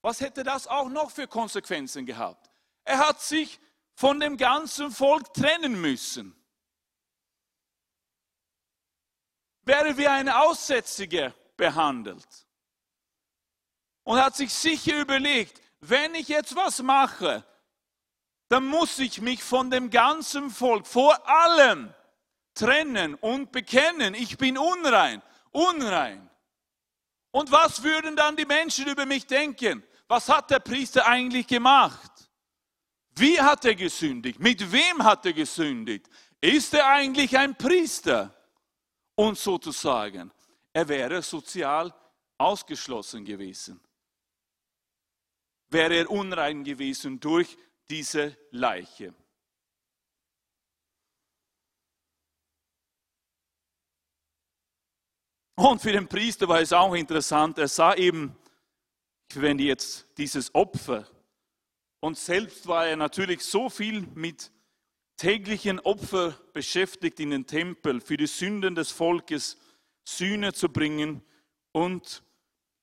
Was 0.03 0.21
hätte 0.21 0.43
das 0.43 0.67
auch 0.67 0.89
noch 0.89 1.11
für 1.11 1.29
Konsequenzen 1.29 2.05
gehabt? 2.05 2.51
Er 2.85 2.99
hat 2.99 3.21
sich 3.21 3.61
von 3.95 4.19
dem 4.19 4.37
ganzen 4.37 4.91
Volk 4.91 5.33
trennen 5.33 5.81
müssen. 5.81 6.35
Wäre 9.63 9.97
wie 9.97 10.09
ein 10.09 10.29
Aussätziger 10.29 11.33
behandelt 11.57 12.47
und 14.03 14.19
hat 14.19 14.35
sich 14.35 14.53
sicher 14.53 15.01
überlegt, 15.01 15.63
wenn 15.81 16.15
ich 16.15 16.29
jetzt 16.29 16.57
was 16.57 16.83
mache, 16.83 17.45
dann 18.49 18.67
muss 18.67 18.99
ich 18.99 19.21
mich 19.21 19.43
von 19.43 19.71
dem 19.71 19.89
ganzen 19.91 20.51
Volk, 20.51 20.87
vor 20.87 21.27
allem 21.29 21.95
trennen 22.55 23.15
und 23.17 23.53
bekennen, 23.53 24.15
ich 24.15 24.39
bin 24.39 24.57
unrein, 24.59 25.23
unrein. 25.51 26.31
Und 27.31 27.51
was 27.51 27.83
würden 27.83 28.17
dann 28.17 28.37
die 28.37 28.47
Menschen 28.47 28.87
über 28.87 29.07
mich 29.07 29.27
denken? 29.27 29.83
Was 30.07 30.29
hat 30.29 30.51
der 30.51 30.61
Priester 30.61 31.07
eigentlich 31.07 31.47
gemacht? 31.47 32.11
Wie 33.17 33.41
hat 33.41 33.65
er 33.65 33.75
gesündigt? 33.75 34.39
Mit 34.41 34.71
wem 34.73 35.03
hat 35.03 35.27
er 35.27 35.33
gesündigt? 35.33 36.09
Ist 36.41 36.75
er 36.75 36.87
eigentlich 36.87 37.37
ein 37.37 37.57
Priester? 37.57 38.35
Und 39.17 39.39
sozusagen, 39.39 40.33
er 40.73 40.89
wäre 40.89 41.23
sozial 41.23 41.95
ausgeschlossen 42.37 43.25
gewesen 43.25 43.81
wäre 45.75 45.97
er 45.97 46.11
unrein 46.11 46.65
gewesen 46.65 47.21
durch 47.21 47.59
diese 47.91 48.39
Leiche. 48.51 49.13
Und 55.57 55.81
für 55.81 55.93
den 55.93 56.09
Priester 56.09 56.49
war 56.49 56.61
es 56.61 56.73
auch 56.73 56.95
interessant, 56.95 57.59
er 57.59 57.69
sah 57.69 57.95
eben, 57.95 58.37
ich 59.29 59.35
verwende 59.35 59.65
jetzt 59.65 60.07
dieses 60.19 60.55
Opfer, 60.55 61.09
und 62.01 62.19
selbst 62.19 62.67
war 62.67 62.87
er 62.87 62.97
natürlich 62.97 63.43
so 63.43 63.71
viel 63.71 64.03
mit 64.15 64.53
täglichen 65.17 65.81
Opfer 65.81 66.33
beschäftigt 66.53 67.19
in 67.19 67.31
den 67.31 67.47
Tempel, 67.47 68.01
für 68.01 68.19
die 68.19 68.27
Sünden 68.27 68.75
des 68.75 68.91
Volkes 68.91 69.57
Sühne 70.07 70.53
zu 70.53 70.69
bringen 70.69 71.23
und 71.73 72.23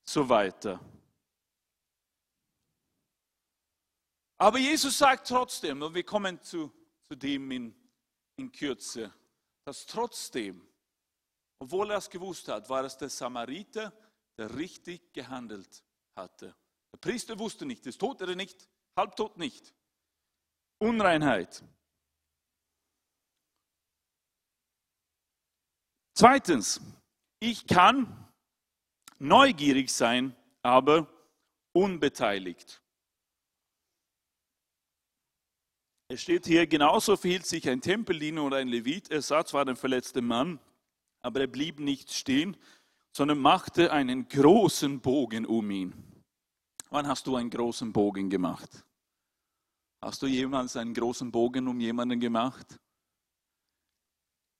so 0.03 0.27
weiter. 0.27 0.79
Aber 4.37 4.57
Jesus 4.57 4.97
sagt 4.97 5.27
trotzdem, 5.27 5.83
und 5.83 5.93
wir 5.93 6.03
kommen 6.03 6.41
zu, 6.41 6.71
zu 7.03 7.15
dem 7.15 7.51
in, 7.51 7.75
in 8.37 8.51
Kürze, 8.51 9.13
dass 9.65 9.85
trotzdem, 9.85 10.67
obwohl 11.61 11.91
er 11.91 11.97
es 11.97 12.09
gewusst 12.09 12.47
hat, 12.47 12.67
war 12.69 12.83
es 12.83 12.97
der 12.97 13.09
Samariter, 13.09 13.93
der 14.35 14.55
richtig 14.55 15.13
gehandelt 15.13 15.83
hatte. 16.15 16.55
Der 16.91 16.97
Priester 16.97 17.37
wusste 17.37 17.67
nicht, 17.67 17.85
ist 17.85 17.99
tot 17.99 18.19
oder 18.19 18.33
nicht, 18.33 18.67
halbtot 18.97 19.37
nicht. 19.37 19.75
Unreinheit. 20.79 21.63
Zweitens, 26.15 26.81
ich 27.39 27.67
kann 27.67 28.17
Neugierig 29.19 29.93
sein, 29.93 30.35
aber 30.63 31.07
unbeteiligt. 31.73 32.81
Es 36.07 36.23
steht 36.23 36.47
hier, 36.47 36.65
genauso 36.65 37.15
verhielt 37.15 37.45
sich 37.45 37.69
ein 37.69 37.81
Tempeldiener 37.81 38.43
oder 38.43 38.57
ein 38.57 38.67
Levit. 38.67 39.11
Er 39.11 39.21
sah 39.21 39.45
zwar 39.45 39.63
den 39.65 39.75
verletzten 39.75 40.25
Mann, 40.25 40.59
aber 41.21 41.41
er 41.41 41.47
blieb 41.47 41.79
nicht 41.79 42.11
stehen, 42.11 42.57
sondern 43.11 43.39
machte 43.39 43.91
einen 43.91 44.27
großen 44.27 45.01
Bogen 45.01 45.45
um 45.45 45.69
ihn. 45.69 45.93
Wann 46.89 47.07
hast 47.07 47.27
du 47.27 47.35
einen 47.35 47.49
großen 47.49 47.93
Bogen 47.93 48.29
gemacht? 48.29 48.85
Hast 50.01 50.21
du 50.21 50.27
jemals 50.27 50.75
einen 50.75 50.93
großen 50.93 51.31
Bogen 51.31 51.67
um 51.67 51.79
jemanden 51.79 52.19
gemacht? 52.19 52.79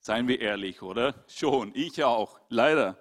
Seien 0.00 0.28
wir 0.28 0.40
ehrlich, 0.40 0.82
oder? 0.82 1.24
Schon, 1.28 1.72
ich 1.74 2.02
auch, 2.02 2.40
leider. 2.48 2.98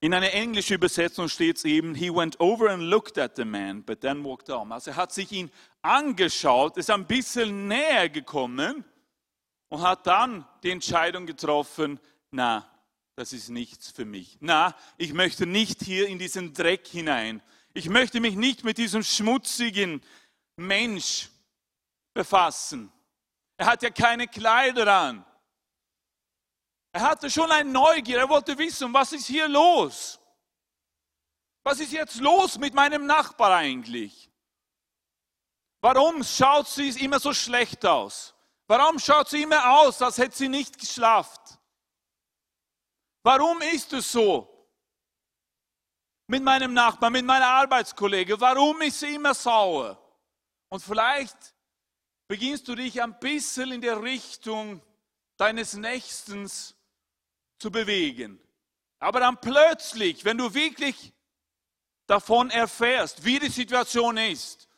In 0.00 0.14
einer 0.14 0.32
englischen 0.32 0.74
Übersetzung 0.74 1.28
steht 1.28 1.58
es 1.58 1.64
eben, 1.64 1.94
he 1.94 2.08
went 2.14 2.40
over 2.40 2.70
and 2.70 2.82
looked 2.82 3.18
at 3.18 3.36
the 3.36 3.44
man, 3.44 3.82
but 3.84 4.00
then 4.00 4.24
walked 4.24 4.48
on. 4.48 4.72
Also 4.72 4.92
er 4.92 4.96
hat 4.96 5.12
sich 5.12 5.30
ihn 5.30 5.50
angeschaut, 5.82 6.76
ist 6.76 6.90
ein 6.90 7.06
bisschen 7.06 7.68
näher 7.68 8.08
gekommen 8.08 8.84
und 9.70 9.80
hat 9.80 10.06
dann 10.06 10.46
die 10.62 10.70
Entscheidung 10.70 11.24
getroffen, 11.24 11.98
na, 12.30 12.68
das 13.16 13.32
ist 13.32 13.48
nichts 13.48 13.90
für 13.90 14.04
mich. 14.04 14.36
Na, 14.40 14.76
ich 14.98 15.12
möchte 15.14 15.46
nicht 15.46 15.82
hier 15.82 16.06
in 16.08 16.18
diesen 16.18 16.52
Dreck 16.52 16.86
hinein. 16.86 17.42
Ich 17.72 17.88
möchte 17.88 18.20
mich 18.20 18.34
nicht 18.34 18.64
mit 18.64 18.78
diesem 18.78 19.02
schmutzigen 19.02 20.02
Mensch 20.56 21.30
befassen. 22.12 22.92
Er 23.56 23.66
hat 23.66 23.82
ja 23.82 23.90
keine 23.90 24.26
Kleider 24.26 24.92
an. 24.92 25.24
Er 26.92 27.02
hatte 27.02 27.30
schon 27.30 27.50
eine 27.50 27.70
Neugier, 27.70 28.18
er 28.18 28.28
wollte 28.28 28.58
wissen, 28.58 28.92
was 28.92 29.12
ist 29.12 29.26
hier 29.26 29.46
los? 29.48 30.18
Was 31.62 31.78
ist 31.78 31.92
jetzt 31.92 32.16
los 32.16 32.58
mit 32.58 32.74
meinem 32.74 33.06
Nachbar 33.06 33.54
eigentlich? 33.54 34.30
Warum 35.80 36.24
schaut 36.24 36.68
sie 36.68 36.88
immer 37.04 37.20
so 37.20 37.32
schlecht 37.32 37.86
aus? 37.86 38.34
Warum 38.70 39.00
schaut 39.00 39.28
sie 39.28 39.42
immer 39.42 39.80
aus, 39.80 40.00
als 40.00 40.16
hätte 40.18 40.36
sie 40.36 40.48
nicht 40.48 40.78
geschlafen? 40.78 41.58
Warum 43.24 43.60
ist 43.62 43.92
es 43.92 44.12
so? 44.12 44.70
Mit 46.28 46.44
meinem 46.44 46.72
Nachbarn, 46.72 47.14
mit 47.14 47.24
meiner 47.24 47.48
Arbeitskollege, 47.48 48.40
warum 48.40 48.80
ist 48.82 49.00
sie 49.00 49.16
immer 49.16 49.34
sauer? 49.34 50.00
Und 50.68 50.84
vielleicht 50.84 51.36
beginnst 52.28 52.68
du 52.68 52.76
dich 52.76 53.02
ein 53.02 53.18
bisschen 53.18 53.72
in 53.72 53.80
der 53.80 54.00
Richtung 54.00 54.80
deines 55.36 55.72
Nächstens 55.72 56.76
zu 57.58 57.72
bewegen. 57.72 58.40
Aber 59.00 59.18
dann 59.18 59.40
plötzlich, 59.40 60.24
wenn 60.24 60.38
du 60.38 60.54
wirklich 60.54 61.12
davon 62.06 62.50
erfährst, 62.50 63.24
wie 63.24 63.40
die 63.40 63.50
Situation 63.50 64.16
ist, 64.16 64.68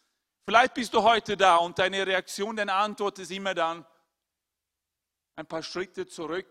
vielleicht 0.45 0.75
bist 0.75 0.93
du 0.95 1.03
heute 1.03 1.37
da 1.37 1.57
und 1.57 1.79
deine 1.79 2.07
Reaktion, 2.07 2.57
deine 2.57 2.75
Antwort 2.75 3.19
ist 3.19 3.31
immer 3.31 3.55
dann 3.55 3.85
ein 5.37 5.47
paar 5.47 5.63
Schritte 5.63 6.07
zurück 6.07 6.49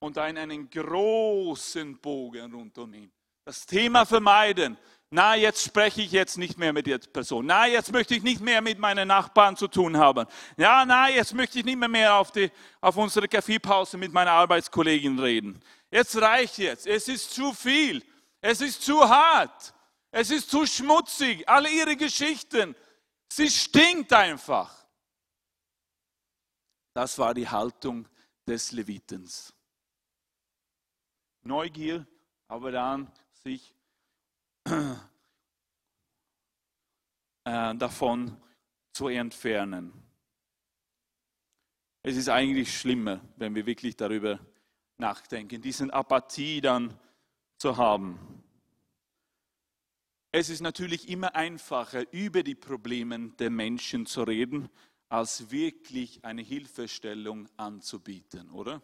und 0.00 0.16
dann 0.16 0.36
einen 0.36 0.68
großen 0.68 1.98
Bogen 2.00 2.52
rund 2.54 2.76
um 2.78 2.92
ihn. 2.94 3.12
Das 3.44 3.64
Thema 3.64 4.04
vermeiden 4.04 4.76
na, 5.10 5.36
jetzt 5.36 5.64
spreche 5.64 6.02
ich 6.02 6.12
jetzt 6.12 6.36
nicht 6.36 6.58
mehr 6.58 6.74
mit 6.74 6.86
der 6.86 6.98
Person. 6.98 7.46
Na, 7.46 7.66
jetzt 7.66 7.92
möchte 7.92 8.14
ich 8.14 8.22
nicht 8.22 8.42
mehr 8.42 8.60
mit 8.60 8.78
meinen 8.78 9.08
Nachbarn 9.08 9.56
zu 9.56 9.66
tun 9.66 9.96
haben. 9.96 10.26
Ja, 10.58 10.84
na, 10.86 11.08
jetzt 11.08 11.32
möchte 11.32 11.58
ich 11.58 11.64
nicht 11.64 11.78
mehr, 11.78 11.88
mehr 11.88 12.14
auf, 12.14 12.30
die, 12.30 12.50
auf 12.82 12.94
unsere 12.98 13.26
Kaffeepause 13.26 13.96
mit 13.96 14.12
meiner 14.12 14.32
Arbeitskollegin 14.32 15.18
reden. 15.18 15.60
Jetzt 15.90 16.20
reicht 16.20 16.58
jetzt. 16.58 16.86
Es 16.86 17.08
ist 17.08 17.32
zu 17.32 17.54
viel. 17.54 18.04
Es 18.42 18.60
ist 18.60 18.82
zu 18.82 19.08
hart. 19.08 19.72
Es 20.10 20.30
ist 20.30 20.50
zu 20.50 20.66
schmutzig. 20.66 21.48
Alle 21.48 21.70
ihre 21.70 21.96
Geschichten. 21.96 22.74
Sie 23.30 23.50
stinkt 23.50 24.12
einfach. 24.12 24.86
Das 26.94 27.18
war 27.18 27.34
die 27.34 27.48
Haltung 27.48 28.08
des 28.46 28.72
Levitens. 28.72 29.54
Neugier, 31.42 32.06
aber 32.48 32.72
dann 32.72 33.12
sich 33.32 33.74
äh, 37.44 37.74
davon 37.76 38.40
zu 38.92 39.08
entfernen. 39.08 39.92
Es 42.02 42.16
ist 42.16 42.28
eigentlich 42.28 42.78
schlimmer, 42.78 43.20
wenn 43.36 43.54
wir 43.54 43.66
wirklich 43.66 43.96
darüber 43.96 44.40
nachdenken, 44.96 45.60
diesen 45.60 45.90
Apathie 45.90 46.60
dann 46.60 46.98
zu 47.58 47.76
haben. 47.76 48.42
Es 50.30 50.50
ist 50.50 50.60
natürlich 50.60 51.08
immer 51.08 51.34
einfacher, 51.34 52.04
über 52.12 52.42
die 52.42 52.54
Probleme 52.54 53.30
der 53.38 53.50
Menschen 53.50 54.04
zu 54.04 54.24
reden, 54.24 54.68
als 55.08 55.50
wirklich 55.50 56.22
eine 56.22 56.42
Hilfestellung 56.42 57.48
anzubieten, 57.56 58.50
oder? 58.50 58.82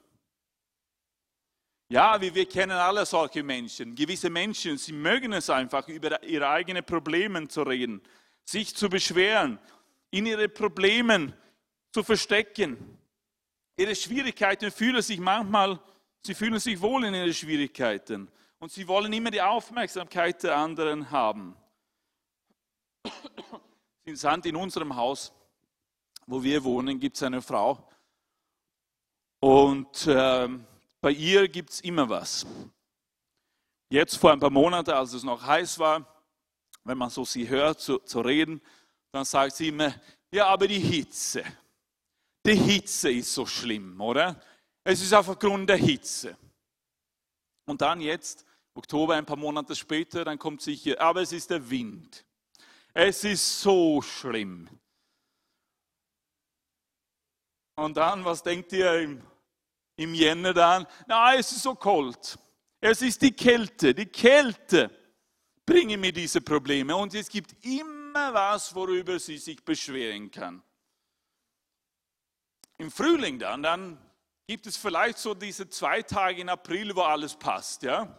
Ja, 1.91 2.19
wir, 2.19 2.35
wir 2.35 2.49
kennen 2.49 2.73
alle 2.73 3.05
solche 3.05 3.43
Menschen. 3.43 3.95
Gewisse 3.95 4.31
Menschen, 4.31 4.79
sie 4.79 4.95
mögen 4.95 5.35
es 5.35 5.51
einfach, 5.51 5.87
über 5.87 6.23
ihre 6.23 6.49
eigenen 6.49 6.83
Probleme 6.83 7.47
zu 7.47 7.63
reden, 7.63 8.01
sich 8.43 8.75
zu 8.75 8.89
beschweren, 8.89 9.59
in 10.11 10.25
ihre 10.25 10.49
Probleme 10.49 11.35
zu 11.93 12.03
verstecken. 12.03 12.99
Ihre 13.77 13.95
Schwierigkeiten 13.95 14.71
fühlen 14.71 15.03
sich 15.03 15.19
manchmal, 15.21 15.79
sie 16.23 16.35
fühlen 16.35 16.59
sich 16.59 16.81
wohl 16.81 17.05
in 17.05 17.13
ihren 17.13 17.35
Schwierigkeiten 17.35 18.31
und 18.59 18.73
sie 18.73 18.87
wollen 18.89 19.13
immer 19.13 19.31
die 19.31 19.43
Aufmerksamkeit 19.43 20.43
der 20.43 20.57
anderen 20.57 21.11
haben. 21.11 21.57
Interessant, 24.05 24.47
in 24.47 24.57
unserem 24.57 24.97
Haus, 24.97 25.33
wo 26.27 26.43
wir 26.43 26.63
wohnen, 26.65 26.99
gibt 26.99 27.17
es 27.17 27.23
eine 27.23 27.43
Frau 27.43 27.87
und 29.41 30.07
ähm, 30.09 30.67
bei 31.03 31.11
ihr 31.11 31.49
gibt 31.49 31.69
es 31.69 31.81
immer 31.83 32.09
was. 32.09 32.47
Jetzt 33.91 34.17
vor 34.17 34.33
ein 34.33 34.41
paar 34.41 34.49
Monaten, 34.49 34.93
als 34.93 35.13
es 35.13 35.23
noch 35.23 35.43
heiß 35.43 35.79
war, 35.79 36.07
wenn 36.83 36.97
man 36.97 37.11
so 37.11 37.27
sie 37.27 37.47
hört 37.47 37.79
zu, 37.79 37.99
zu 37.99 38.21
reden, 38.21 38.63
dann 39.13 39.27
sagt 39.27 39.57
sie 39.57 39.69
immer, 39.69 39.95
ja, 40.33 40.47
aber 40.47 40.67
die 40.67 40.81
Hitze, 40.81 41.45
die 42.47 42.57
Hitze 42.57 43.13
ist 43.13 43.35
so 43.35 43.45
schlimm, 43.45 44.01
oder? 44.01 44.41
Es 44.83 45.03
ist 45.03 45.13
auf 45.13 45.39
Grund 45.39 45.69
der 45.69 45.77
Hitze. 45.77 46.37
Und 47.67 47.81
dann 47.81 48.01
jetzt, 48.01 48.45
Oktober, 48.75 49.15
ein 49.15 49.27
paar 49.27 49.37
Monate 49.37 49.75
später, 49.75 50.25
dann 50.25 50.39
kommt 50.39 50.63
sicher, 50.63 51.01
aber 51.01 51.23
es 51.23 51.33
ist 51.33 51.51
der 51.51 51.71
Wind. 51.71 52.25
Es 52.93 53.25
ist 53.25 53.61
so 53.61 54.03
schlimm. 54.03 54.69
Und 57.77 57.97
dann, 57.97 58.25
was 58.25 58.43
denkt 58.43 58.73
ihr 58.73 59.01
im 59.01 59.23
im 59.97 60.15
Jänner 60.15 60.53
dann, 60.53 60.87
na, 61.07 61.35
es 61.35 61.53
ist 61.53 61.63
so 61.63 61.75
kalt. 61.75 62.39
Es 62.81 63.01
ist 63.03 63.23
die 63.23 63.33
Kälte, 63.33 63.95
die 63.95 64.07
Kälte 64.07 64.91
bringt 65.65 65.99
mir 66.01 66.13
diese 66.13 66.41
Probleme. 66.41 66.95
Und 66.97 67.15
es 67.15 67.29
gibt 67.29 67.65
immer 67.65 68.35
was, 68.35 68.75
worüber 68.75 69.19
sie 69.19 69.39
sich 69.39 69.65
beschweren 69.65 70.31
kann. 70.31 70.63
Im 72.79 72.91
Frühling 72.91 73.39
dann, 73.39 73.63
dann 73.63 73.99
gibt 74.47 74.67
es 74.67 74.77
vielleicht 74.77 75.19
so 75.19 75.35
diese 75.35 75.69
zwei 75.69 76.03
Tage 76.03 76.41
in 76.41 76.49
April, 76.49 76.95
wo 76.95 77.03
alles 77.03 77.37
passt, 77.37 77.83
ja. 77.83 78.19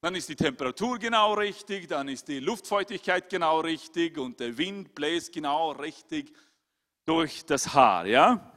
Dann 0.00 0.14
ist 0.14 0.28
die 0.28 0.36
Temperatur 0.36 0.98
genau 0.98 1.34
richtig, 1.34 1.88
dann 1.88 2.08
ist 2.08 2.28
die 2.28 2.38
Luftfeuchtigkeit 2.38 3.28
genau 3.28 3.60
richtig 3.60 4.16
und 4.16 4.38
der 4.38 4.56
Wind 4.56 4.94
bläst 4.94 5.32
genau 5.32 5.72
richtig 5.72 6.32
durch 7.04 7.44
das 7.44 7.74
Haar, 7.74 8.06
ja. 8.06 8.52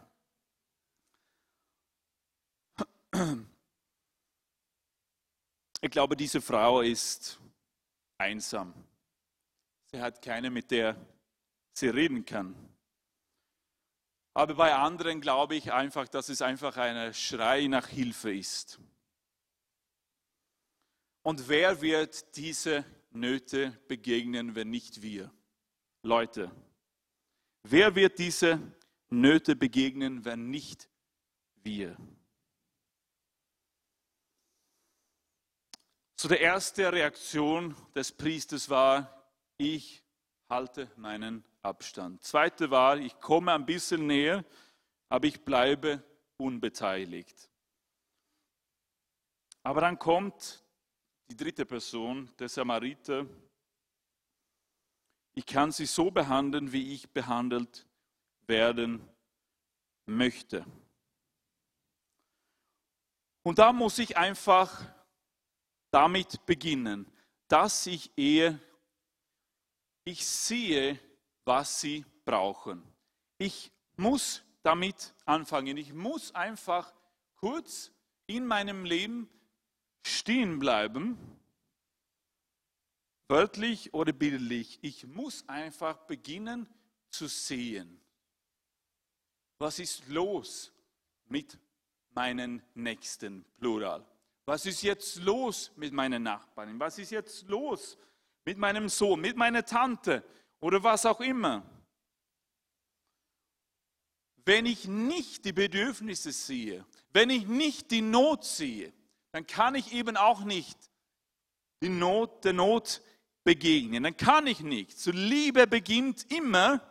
Ich 5.81 5.89
glaube, 5.89 6.15
diese 6.15 6.41
Frau 6.41 6.81
ist 6.81 7.39
einsam. 8.19 8.73
Sie 9.91 9.99
hat 9.99 10.21
keine, 10.21 10.51
mit 10.51 10.69
der 10.69 10.95
sie 11.73 11.89
reden 11.89 12.23
kann. 12.23 12.70
Aber 14.33 14.55
bei 14.55 14.73
anderen 14.73 15.19
glaube 15.19 15.55
ich 15.55 15.73
einfach, 15.73 16.07
dass 16.07 16.29
es 16.29 16.41
einfach 16.41 16.77
ein 16.77 17.13
Schrei 17.13 17.67
nach 17.67 17.87
Hilfe 17.87 18.33
ist. 18.33 18.79
Und 21.23 21.49
wer 21.49 21.81
wird 21.81 22.35
diese 22.35 22.85
Nöte 23.11 23.77
begegnen, 23.87 24.55
wenn 24.55 24.69
nicht 24.69 25.01
wir? 25.01 25.31
Leute, 26.03 26.51
wer 27.63 27.93
wird 27.95 28.17
diese 28.17 28.59
Nöte 29.09 29.55
begegnen, 29.55 30.23
wenn 30.23 30.49
nicht 30.49 30.89
wir? 31.55 31.95
So 36.15 36.27
der 36.27 36.39
erste 36.39 36.91
Reaktion 36.91 37.75
des 37.93 38.11
Priesters 38.11 38.69
war, 38.69 39.27
ich 39.57 40.03
halte 40.49 40.89
meinen 40.95 41.43
Abstand. 41.63 42.23
Zweite 42.23 42.71
war, 42.71 42.97
ich 42.97 43.19
komme 43.19 43.53
ein 43.53 43.65
bisschen 43.65 44.07
näher, 44.07 44.43
aber 45.09 45.27
ich 45.27 45.41
bleibe 45.43 46.03
unbeteiligt. 46.37 47.49
Aber 49.63 49.81
dann 49.81 49.99
kommt 49.99 50.63
die 51.29 51.35
dritte 51.35 51.65
Person, 51.65 52.31
der 52.39 52.49
Samariter. 52.49 53.25
Ich 55.33 55.45
kann 55.45 55.71
sie 55.71 55.85
so 55.85 56.09
behandeln, 56.09 56.71
wie 56.71 56.93
ich 56.93 57.09
behandelt 57.11 57.87
werden 58.47 59.07
möchte. 60.05 60.65
Und 63.43 63.59
da 63.59 63.71
muss 63.71 63.99
ich 63.99 64.17
einfach 64.17 64.83
damit 65.91 66.45
beginnen, 66.45 67.05
dass 67.47 67.85
ich 67.85 68.11
ehe 68.17 68.59
ich 70.03 70.25
sehe, 70.25 70.99
was 71.53 71.81
sie 71.81 72.05
brauchen. 72.23 72.81
Ich 73.37 73.73
muss 73.97 74.41
damit 74.63 75.13
anfangen. 75.25 75.75
Ich 75.75 75.91
muss 75.91 76.33
einfach 76.33 76.93
kurz 77.35 77.91
in 78.25 78.45
meinem 78.45 78.85
Leben 78.85 79.29
stehen 80.01 80.59
bleiben, 80.59 81.17
wörtlich 83.27 83.93
oder 83.93 84.13
bildlich. 84.13 84.79
Ich 84.81 85.05
muss 85.07 85.43
einfach 85.49 85.97
beginnen 86.07 86.69
zu 87.09 87.27
sehen, 87.27 87.99
was 89.59 89.79
ist 89.79 90.07
los 90.07 90.71
mit 91.25 91.59
meinen 92.11 92.63
Nächsten, 92.75 93.43
plural. 93.59 94.05
Was 94.45 94.65
ist 94.65 94.83
jetzt 94.83 95.17
los 95.17 95.73
mit 95.75 95.91
meinen 95.91 96.23
Nachbarn? 96.23 96.79
Was 96.79 96.97
ist 96.97 97.11
jetzt 97.11 97.49
los 97.49 97.97
mit 98.45 98.57
meinem 98.57 98.87
Sohn, 98.87 99.19
mit 99.19 99.35
meiner 99.35 99.65
Tante 99.65 100.23
oder 100.61 100.81
was 100.83 101.05
auch 101.05 101.19
immer? 101.19 101.63
Wenn 104.45 104.65
ich 104.65 104.87
nicht 104.87 105.45
die 105.45 105.53
Bedürfnisse 105.53 106.31
sehe, 106.31 106.85
wenn 107.13 107.29
ich 107.29 107.45
nicht 107.45 107.91
die 107.91 108.01
Not 108.01 108.45
sehe, 108.45 108.93
dann 109.31 109.45
kann 109.45 109.75
ich 109.75 109.93
eben 109.93 110.17
auch 110.17 110.43
nicht 110.43 110.77
die 111.81 111.89
Not, 111.89 112.45
der 112.45 112.53
Not 112.53 113.01
begegnen. 113.43 114.03
Dann 114.03 114.17
kann 114.17 114.47
ich 114.47 114.61
nicht. 114.61 114.97
So 114.97 115.11
Liebe 115.11 115.67
beginnt 115.67 116.31
immer 116.31 116.81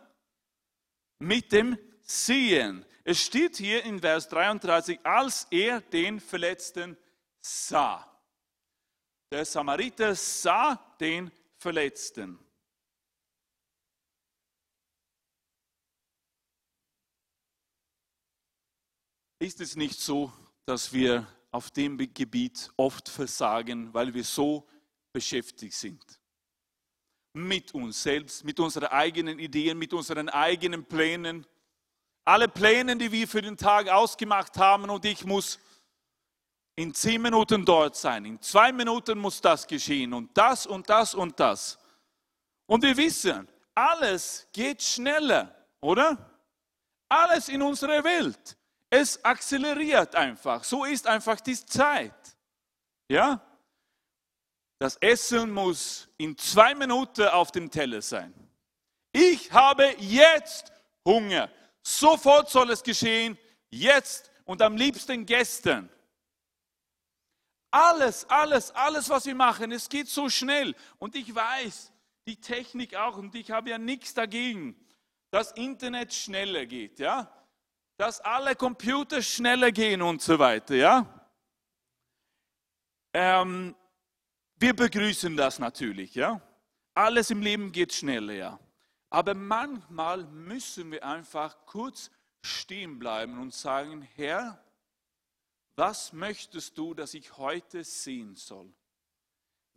mit 1.19 1.51
dem 1.51 1.77
Sehen. 2.01 2.85
Es 3.03 3.23
steht 3.23 3.57
hier 3.57 3.83
in 3.83 3.99
Vers 3.99 4.27
33, 4.29 4.99
als 5.03 5.47
er 5.49 5.81
den 5.81 6.19
Verletzten 6.19 6.97
sah. 7.39 8.07
Der 9.31 9.45
Samariter 9.45 10.13
sah 10.13 10.75
den 10.99 11.31
Verletzten. 11.57 12.37
Ist 19.41 19.59
es 19.59 19.75
nicht 19.75 19.99
so, 19.99 20.31
dass 20.67 20.93
wir 20.93 21.25
auf 21.49 21.71
dem 21.71 21.97
Gebiet 21.97 22.69
oft 22.77 23.09
versagen, 23.09 23.91
weil 23.91 24.13
wir 24.13 24.23
so 24.23 24.67
beschäftigt 25.11 25.73
sind? 25.73 26.05
Mit 27.33 27.73
uns 27.73 28.03
selbst, 28.03 28.43
mit 28.43 28.59
unseren 28.59 28.89
eigenen 28.89 29.39
Ideen, 29.39 29.79
mit 29.79 29.93
unseren 29.93 30.29
eigenen 30.29 30.85
Plänen. 30.85 31.47
Alle 32.23 32.47
Pläne, 32.47 32.95
die 32.97 33.11
wir 33.11 33.27
für 33.27 33.41
den 33.41 33.57
Tag 33.57 33.89
ausgemacht 33.89 34.55
haben 34.57 34.87
und 34.91 35.05
ich 35.05 35.25
muss 35.25 35.57
in 36.75 36.93
zehn 36.93 37.23
Minuten 37.23 37.65
dort 37.65 37.95
sein, 37.95 38.25
in 38.25 38.39
zwei 38.43 38.71
Minuten 38.71 39.17
muss 39.17 39.41
das 39.41 39.65
geschehen 39.65 40.13
und 40.13 40.37
das 40.37 40.67
und 40.67 40.87
das 40.87 41.15
und 41.15 41.39
das. 41.39 41.79
Und 42.67 42.83
wir 42.83 42.95
wissen, 42.95 43.47
alles 43.73 44.47
geht 44.53 44.83
schneller, 44.83 45.65
oder? 45.79 46.39
Alles 47.09 47.49
in 47.49 47.63
unserer 47.63 48.03
Welt. 48.03 48.55
Es 48.93 49.23
akzeleriert 49.23 50.15
einfach. 50.15 50.65
So 50.65 50.83
ist 50.83 51.07
einfach 51.07 51.39
die 51.39 51.55
Zeit. 51.65 52.13
Ja? 53.07 53.41
Das 54.79 54.97
Essen 54.97 55.51
muss 55.51 56.09
in 56.17 56.37
zwei 56.37 56.75
Minuten 56.75 57.27
auf 57.29 57.51
dem 57.53 57.71
Teller 57.71 58.01
sein. 58.01 58.33
Ich 59.13 59.51
habe 59.53 59.95
jetzt 59.97 60.73
Hunger. 61.05 61.49
Sofort 61.81 62.49
soll 62.49 62.69
es 62.71 62.83
geschehen. 62.83 63.37
Jetzt 63.69 64.29
und 64.43 64.61
am 64.61 64.75
liebsten 64.75 65.25
gestern. 65.25 65.89
Alles, 67.71 68.29
alles, 68.29 68.71
alles, 68.71 69.07
was 69.07 69.25
wir 69.25 69.35
machen, 69.35 69.71
es 69.71 69.87
geht 69.87 70.09
so 70.09 70.27
schnell. 70.27 70.75
Und 70.99 71.15
ich 71.15 71.33
weiß, 71.33 71.93
die 72.27 72.35
Technik 72.35 72.95
auch, 72.95 73.15
und 73.15 73.33
ich 73.35 73.51
habe 73.51 73.69
ja 73.69 73.77
nichts 73.77 74.13
dagegen, 74.13 74.75
dass 75.29 75.53
Internet 75.53 76.13
schneller 76.13 76.65
geht, 76.65 76.99
ja? 76.99 77.31
Dass 78.01 78.19
alle 78.21 78.55
Computer 78.55 79.21
schneller 79.21 79.71
gehen 79.71 80.01
und 80.01 80.23
so 80.23 80.39
weiter, 80.39 80.73
ja? 80.73 81.05
Ähm, 83.13 83.75
wir 84.55 84.75
begrüßen 84.75 85.37
das 85.37 85.59
natürlich, 85.59 86.15
ja? 86.15 86.41
Alles 86.95 87.29
im 87.29 87.43
Leben 87.43 87.71
geht 87.71 87.93
schneller, 87.93 88.33
ja. 88.33 88.59
Aber 89.11 89.35
manchmal 89.35 90.23
müssen 90.23 90.91
wir 90.91 91.05
einfach 91.05 91.55
kurz 91.67 92.09
stehen 92.41 92.97
bleiben 92.97 93.37
und 93.37 93.53
sagen, 93.53 94.01
Herr, 94.15 94.59
was 95.75 96.11
möchtest 96.11 96.75
du, 96.79 96.95
dass 96.95 97.13
ich 97.13 97.37
heute 97.37 97.83
sehen 97.83 98.35
soll? 98.35 98.73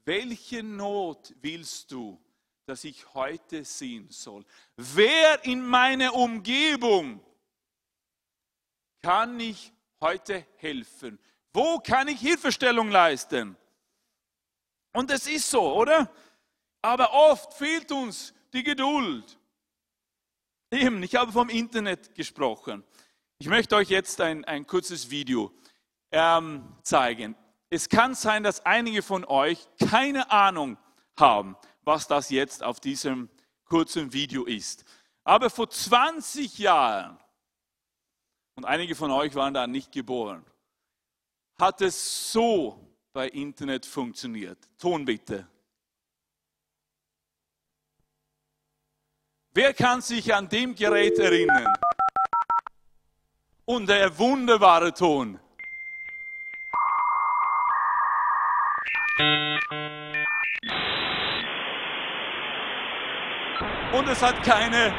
Welche 0.07 0.63
Not 0.63 1.35
willst 1.43 1.93
du, 1.93 2.19
dass 2.65 2.85
ich 2.85 3.13
heute 3.13 3.67
sehen 3.67 4.09
soll? 4.09 4.47
Wer 4.77 5.45
in 5.45 5.61
meiner 5.61 6.15
Umgebung 6.15 7.23
kann 9.05 9.38
ich 9.38 9.71
heute 10.01 10.47
helfen? 10.57 11.19
Wo 11.53 11.79
kann 11.79 12.09
ich 12.09 12.21
Hilfestellung 12.21 12.90
leisten? 12.90 13.55
Und 14.95 15.11
es 15.11 15.27
ist 15.27 15.51
so, 15.51 15.75
oder? 15.75 16.11
Aber 16.81 17.12
oft 17.12 17.53
fehlt 17.53 17.93
uns 17.93 18.33
die 18.55 18.62
Geduld. 18.62 19.38
Eben, 20.71 21.03
ich 21.03 21.14
habe 21.17 21.33
vom 21.33 21.51
Internet 21.51 22.14
gesprochen. 22.14 22.83
Ich 23.38 23.47
möchte 23.47 23.77
euch 23.77 23.90
jetzt 23.90 24.23
ein, 24.23 24.43
ein 24.47 24.67
kurzes 24.67 25.11
Video 25.11 25.53
ähm, 26.11 26.75
zeigen. 26.83 27.37
Es 27.69 27.90
kann 27.90 28.14
sein, 28.14 28.43
dass 28.43 28.64
einige 28.64 29.03
von 29.03 29.27
euch 29.27 29.59
keine 29.90 30.31
Ahnung 30.31 30.79
haben, 31.19 31.57
was 31.83 32.07
das 32.07 32.31
jetzt 32.31 32.62
auf 32.62 32.81
diesem 32.81 33.29
kurzen 33.67 34.14
Video 34.14 34.45
ist. 34.45 34.85
Aber 35.25 35.51
vor 35.51 35.69
20 35.69 36.59
Jahren, 36.59 37.19
und 38.57 38.64
einige 38.64 38.95
von 38.95 39.11
euch 39.11 39.35
waren 39.35 39.55
da 39.55 39.67
nicht 39.67 39.93
geboren, 39.93 40.45
hat 41.59 41.81
es 41.81 42.33
so 42.33 42.79
bei 43.12 43.29
Internet 43.29 43.87
funktioniert. 43.87 44.59
Ton 44.79 45.05
bitte. 45.05 45.47
Wer 49.53 49.73
kann 49.73 50.01
sich 50.01 50.35
an 50.35 50.49
dem 50.49 50.75
Gerät 50.75 51.19
erinnern? 51.19 51.73
Und 53.64 53.88
der 53.88 54.19
wunderbare 54.19 54.93
Ton. 54.93 55.38
Und 63.93 64.09
es 64.09 64.21
hat 64.21 64.43
keine 64.43 64.93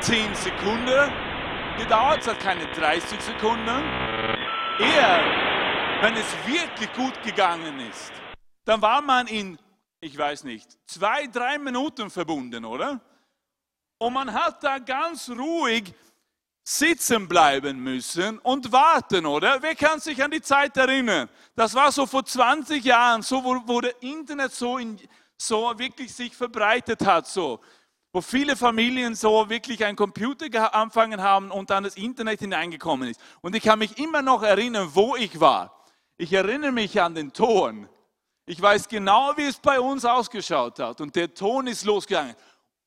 10 0.00 0.34
Sekunden 0.36 1.29
gedauert, 1.80 2.20
es 2.20 2.26
hat 2.26 2.40
keine 2.40 2.66
30 2.72 3.20
Sekunden. 3.22 3.68
Eher, 4.78 6.02
wenn 6.02 6.14
es 6.14 6.26
wirklich 6.46 6.92
gut 6.92 7.22
gegangen 7.22 7.80
ist, 7.88 8.12
dann 8.66 8.82
war 8.82 9.00
man 9.00 9.26
in, 9.26 9.58
ich 10.00 10.16
weiß 10.16 10.44
nicht, 10.44 10.78
zwei, 10.86 11.26
drei 11.26 11.58
Minuten 11.58 12.10
verbunden, 12.10 12.66
oder? 12.66 13.00
Und 13.98 14.12
man 14.12 14.32
hat 14.32 14.62
da 14.62 14.78
ganz 14.78 15.30
ruhig 15.30 15.94
sitzen 16.62 17.26
bleiben 17.26 17.80
müssen 17.80 18.38
und 18.40 18.70
warten, 18.70 19.24
oder? 19.24 19.62
Wer 19.62 19.74
kann 19.74 20.00
sich 20.00 20.22
an 20.22 20.30
die 20.30 20.42
Zeit 20.42 20.76
erinnern? 20.76 21.30
Das 21.56 21.74
war 21.74 21.90
so 21.90 22.04
vor 22.04 22.24
20 22.24 22.84
Jahren, 22.84 23.22
so 23.22 23.42
wo, 23.42 23.56
wo 23.64 23.80
der 23.80 24.02
Internet 24.02 24.52
so, 24.52 24.76
in, 24.76 25.00
so 25.38 25.72
wirklich 25.78 26.14
sich 26.14 26.36
verbreitet 26.36 27.04
hat, 27.06 27.26
so. 27.26 27.60
Wo 28.12 28.20
viele 28.20 28.56
Familien 28.56 29.14
so 29.14 29.48
wirklich 29.48 29.84
einen 29.84 29.96
Computer 29.96 30.74
angefangen 30.74 31.22
haben 31.22 31.50
und 31.50 31.70
dann 31.70 31.84
das 31.84 31.96
Internet 31.96 32.40
hineingekommen 32.40 33.08
ist. 33.08 33.20
Und 33.40 33.54
ich 33.54 33.62
kann 33.62 33.78
mich 33.78 33.98
immer 33.98 34.22
noch 34.22 34.42
erinnern, 34.42 34.90
wo 34.94 35.16
ich 35.16 35.40
war. 35.40 35.84
Ich 36.16 36.32
erinnere 36.32 36.72
mich 36.72 37.00
an 37.00 37.14
den 37.14 37.32
Ton. 37.32 37.88
Ich 38.46 38.60
weiß 38.60 38.88
genau, 38.88 39.36
wie 39.36 39.46
es 39.46 39.58
bei 39.58 39.78
uns 39.78 40.04
ausgeschaut 40.04 40.78
hat. 40.80 41.00
Und 41.00 41.14
der 41.14 41.32
Ton 41.32 41.68
ist 41.68 41.84
losgegangen. 41.84 42.34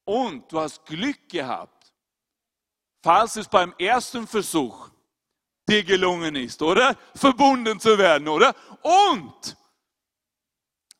Und 0.03 0.51
du 0.51 0.59
hast 0.59 0.85
Glück 0.85 1.29
gehabt 1.29 1.83
falls 3.03 3.35
es 3.35 3.47
beim 3.47 3.73
ersten 3.77 4.25
Versuch 4.25 4.89
dir 5.67 5.83
gelungen 5.83 6.35
ist, 6.35 6.61
oder? 6.61 6.97
Verbunden 7.13 7.79
zu 7.79 7.97
werden, 7.97 8.27
oder? 8.27 8.55
Und 8.81 9.57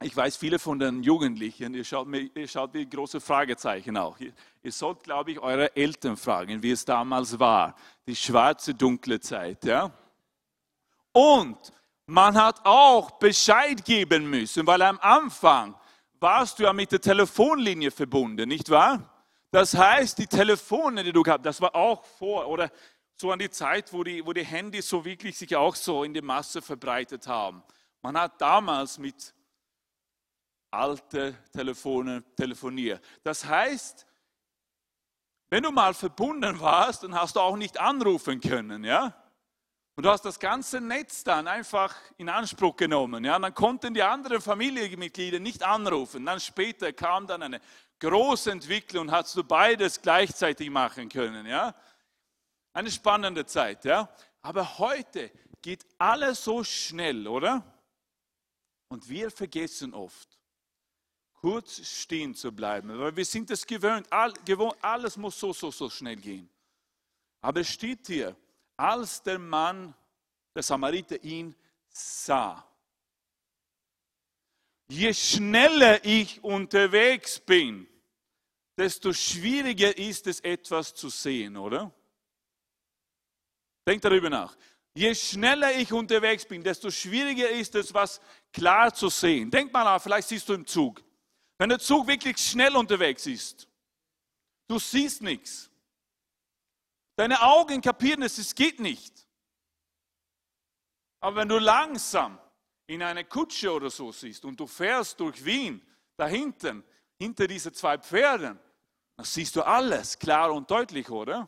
ich 0.03 0.15
weiß, 0.15 0.37
viele 0.37 0.59
von 0.59 0.79
den 0.79 1.01
Jugendlichen, 1.03 1.73
ihr 1.73 1.83
schaut, 1.83 2.07
mir, 2.07 2.29
ihr 2.35 2.47
schaut 2.47 2.73
wie 2.73 2.87
große 2.87 3.21
Fragezeichen 3.21 3.97
auch. 3.97 4.19
Ihr, 4.19 4.33
ihr 4.61 4.71
sollt, 4.71 5.03
glaube 5.03 5.31
ich, 5.31 5.39
eure 5.39 5.75
Eltern 5.75 6.17
fragen, 6.17 6.61
wie 6.61 6.71
es 6.71 6.85
damals 6.85 7.39
war. 7.39 7.75
Die 8.05 8.15
schwarze, 8.15 8.73
dunkle 8.73 9.19
Zeit, 9.19 9.63
ja? 9.65 9.91
Und 11.11 11.57
man 12.05 12.35
hat 12.35 12.65
auch 12.65 13.11
Bescheid 13.11 13.83
geben 13.85 14.29
müssen, 14.29 14.67
weil 14.67 14.81
am 14.81 14.99
Anfang 14.99 15.75
warst 16.19 16.59
du 16.59 16.63
ja 16.63 16.73
mit 16.73 16.91
der 16.91 17.01
Telefonlinie 17.01 17.91
verbunden, 17.91 18.49
nicht 18.49 18.69
wahr? 18.69 19.09
Das 19.51 19.75
heißt, 19.75 20.17
die 20.17 20.27
Telefone, 20.27 21.03
die 21.03 21.13
du 21.13 21.21
gehabt 21.21 21.45
das 21.45 21.61
war 21.61 21.75
auch 21.75 22.03
vor 22.03 22.47
oder 22.47 22.71
so 23.15 23.31
an 23.31 23.39
die 23.39 23.49
Zeit, 23.49 23.93
wo 23.93 24.03
die, 24.03 24.25
wo 24.25 24.33
die 24.33 24.43
Handys 24.43 24.89
so 24.89 25.05
wirklich 25.05 25.37
sich 25.37 25.55
auch 25.55 25.75
so 25.75 26.03
in 26.03 26.13
die 26.13 26.21
Masse 26.21 26.61
verbreitet 26.61 27.27
haben. 27.27 27.63
Man 28.01 28.17
hat 28.17 28.41
damals 28.41 28.97
mit 28.97 29.33
alten 30.73 31.37
Telefonen 31.51 32.23
telefoniert. 32.35 33.03
Das 33.23 33.45
heißt, 33.45 34.05
wenn 35.49 35.63
du 35.63 35.71
mal 35.71 35.93
verbunden 35.93 36.59
warst, 36.59 37.03
dann 37.03 37.13
hast 37.13 37.35
du 37.35 37.39
auch 37.39 37.55
nicht 37.55 37.79
anrufen 37.79 38.41
können, 38.41 38.83
ja? 38.83 39.15
Und 39.95 40.05
du 40.05 40.09
hast 40.09 40.25
das 40.25 40.39
ganze 40.39 40.81
Netz 40.81 41.23
dann 41.23 41.47
einfach 41.47 41.95
in 42.17 42.27
Anspruch 42.27 42.75
genommen. 42.75 43.23
Ja? 43.23 43.37
Dann 43.37 43.53
konnten 43.53 43.93
die 43.93 44.01
anderen 44.01 44.41
Familienmitglieder 44.41 45.39
nicht 45.39 45.61
anrufen. 45.61 46.25
Dann 46.25 46.39
später 46.39 46.91
kam 46.93 47.27
dann 47.27 47.43
eine 47.43 47.61
große 47.99 48.51
Entwicklung 48.51 49.07
und 49.07 49.11
hast 49.11 49.35
du 49.35 49.43
beides 49.43 50.01
gleichzeitig 50.01 50.71
machen 50.71 51.09
können. 51.09 51.45
Ja? 51.45 51.75
Eine 52.73 52.89
spannende 52.89 53.45
Zeit. 53.45 53.85
Ja? 53.85 54.09
Aber 54.41 54.79
heute 54.79 55.29
geht 55.61 55.85
alles 55.99 56.43
so 56.43 56.63
schnell, 56.63 57.27
oder? 57.27 57.63
Und 58.89 59.07
wir 59.07 59.29
vergessen 59.29 59.93
oft, 59.93 60.39
kurz 61.43 61.85
stehen 61.85 62.33
zu 62.33 62.53
bleiben, 62.53 62.97
weil 62.97 63.13
wir 63.17 63.25
sind 63.25 63.51
es 63.51 63.67
gewöhnt, 63.67 64.07
alles 64.09 65.17
muss 65.17 65.37
so, 65.37 65.51
so, 65.51 65.71
so 65.71 65.89
schnell 65.89 66.15
gehen. 66.15 66.49
Aber 67.41 67.59
es 67.59 67.67
steht 67.67 68.07
hier, 68.07 68.33
als 68.77 69.21
der 69.21 69.37
Mann, 69.39 69.93
der 70.55 70.63
Samariter, 70.63 71.21
ihn 71.21 71.53
sah. 71.89 72.65
Je 74.87 75.13
schneller 75.13 76.05
ich 76.05 76.41
unterwegs 76.41 77.41
bin, 77.41 77.89
desto 78.77 79.11
schwieriger 79.11 79.97
ist 79.97 80.27
es, 80.27 80.39
etwas 80.39 80.95
zu 80.95 81.09
sehen, 81.09 81.57
oder? 81.57 81.93
Denk 83.85 84.01
darüber 84.01 84.29
nach. 84.29 84.55
Je 84.93 85.13
schneller 85.13 85.75
ich 85.75 85.91
unterwegs 85.91 86.45
bin, 86.45 86.63
desto 86.63 86.89
schwieriger 86.89 87.49
ist 87.49 87.75
es, 87.75 87.93
was 87.93 88.21
klar 88.53 88.93
zu 88.93 89.09
sehen. 89.09 89.51
Denk 89.51 89.73
mal 89.73 89.83
nach, 89.83 90.01
vielleicht 90.01 90.29
siehst 90.29 90.47
du 90.47 90.53
im 90.53 90.65
Zug. 90.65 91.03
Wenn 91.57 91.69
der 91.69 91.79
Zug 91.79 92.07
wirklich 92.07 92.37
schnell 92.37 92.75
unterwegs 92.75 93.25
ist, 93.25 93.67
du 94.67 94.79
siehst 94.79 95.21
nichts. 95.21 95.69
Deine 97.15 97.41
Augen 97.41 97.81
kapieren 97.81 98.23
es, 98.23 98.37
es 98.37 98.55
geht 98.55 98.79
nicht. 98.79 99.27
Aber 101.19 101.37
wenn 101.37 101.49
du 101.49 101.59
langsam 101.59 102.39
in 102.87 103.01
eine 103.01 103.23
Kutsche 103.23 103.71
oder 103.71 103.89
so 103.89 104.11
siehst 104.11 104.43
und 104.45 104.59
du 104.59 104.67
fährst 104.67 105.19
durch 105.19 105.45
Wien, 105.45 105.81
da 106.17 106.27
hinten, 106.27 106.83
hinter 107.17 107.47
diese 107.47 107.71
zwei 107.71 107.97
Pferden, 107.97 108.59
dann 109.15 109.25
siehst 109.25 109.55
du 109.55 109.61
alles 109.61 110.17
klar 110.17 110.51
und 110.51 110.69
deutlich, 110.69 111.09
oder? 111.09 111.47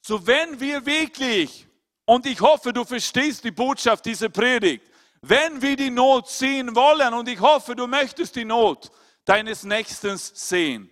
So 0.00 0.26
wenn 0.26 0.58
wir 0.58 0.84
wirklich, 0.84 1.66
und 2.04 2.26
ich 2.26 2.40
hoffe, 2.40 2.72
du 2.72 2.84
verstehst 2.84 3.44
die 3.44 3.50
Botschaft 3.50 4.04
dieser 4.06 4.28
Predigt, 4.28 4.90
wenn 5.28 5.62
wir 5.62 5.76
die 5.76 5.90
Not 5.90 6.28
sehen 6.28 6.74
wollen, 6.74 7.14
und 7.14 7.28
ich 7.28 7.40
hoffe, 7.40 7.74
du 7.74 7.86
möchtest 7.86 8.36
die 8.36 8.44
Not 8.44 8.90
deines 9.24 9.64
Nächsten 9.64 10.16
sehen, 10.18 10.90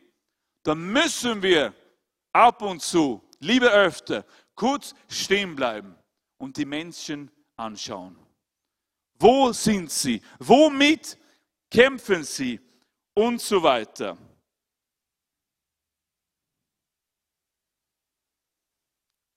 dann 0.62 0.80
müssen 0.92 1.42
wir 1.42 1.74
ab 2.32 2.62
und 2.62 2.80
zu 2.80 3.22
lieber 3.40 3.70
öfter, 3.70 4.24
kurz 4.54 4.94
stehen 5.08 5.54
bleiben 5.54 5.96
und 6.38 6.56
die 6.56 6.64
Menschen 6.64 7.30
anschauen. 7.56 8.16
Wo 9.18 9.52
sind 9.52 9.90
sie? 9.90 10.22
Womit 10.38 11.18
kämpfen 11.70 12.24
sie? 12.24 12.60
Und 13.14 13.42
so 13.42 13.62
weiter. 13.62 14.16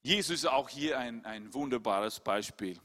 Jesus 0.02 0.36
ist 0.36 0.46
auch 0.46 0.68
hier 0.68 0.98
ein, 0.98 1.24
ein 1.26 1.52
wunderbares 1.52 2.20
Beispiel. 2.20 2.80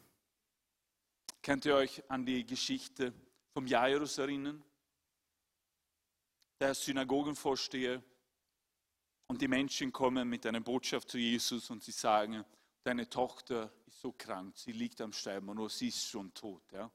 Könnt 1.42 1.66
ihr 1.66 1.76
euch 1.76 2.04
an 2.10 2.26
die 2.26 2.46
Geschichte 2.46 3.14
vom 3.54 3.66
Jairus 3.66 4.18
erinnern? 4.18 4.64
Der 6.60 6.76
Synagogenvorsteher, 6.76 8.04
und 9.32 9.42
die 9.42 9.48
Menschen 9.48 9.94
kommen 9.94 10.28
mit 10.28 10.46
einer 10.46 10.60
Botschaft 10.60 11.10
zu 11.10 11.18
Jesus 11.18 11.70
und 11.70 11.82
sie 11.82 11.94
sagen, 11.94 12.44
deine 12.84 13.10
Tochter 13.10 13.72
ist 13.88 14.02
so 14.02 14.12
krank, 14.12 14.58
sie 14.58 14.74
liegt 14.74 15.00
am 15.00 15.14
Sterben 15.14 15.48
und 15.48 15.56
nur 15.56 15.70
sie 15.70 15.88
ist 15.88 16.06
schon 16.06 16.34
tot. 16.34 16.62
Ja? 16.74 16.92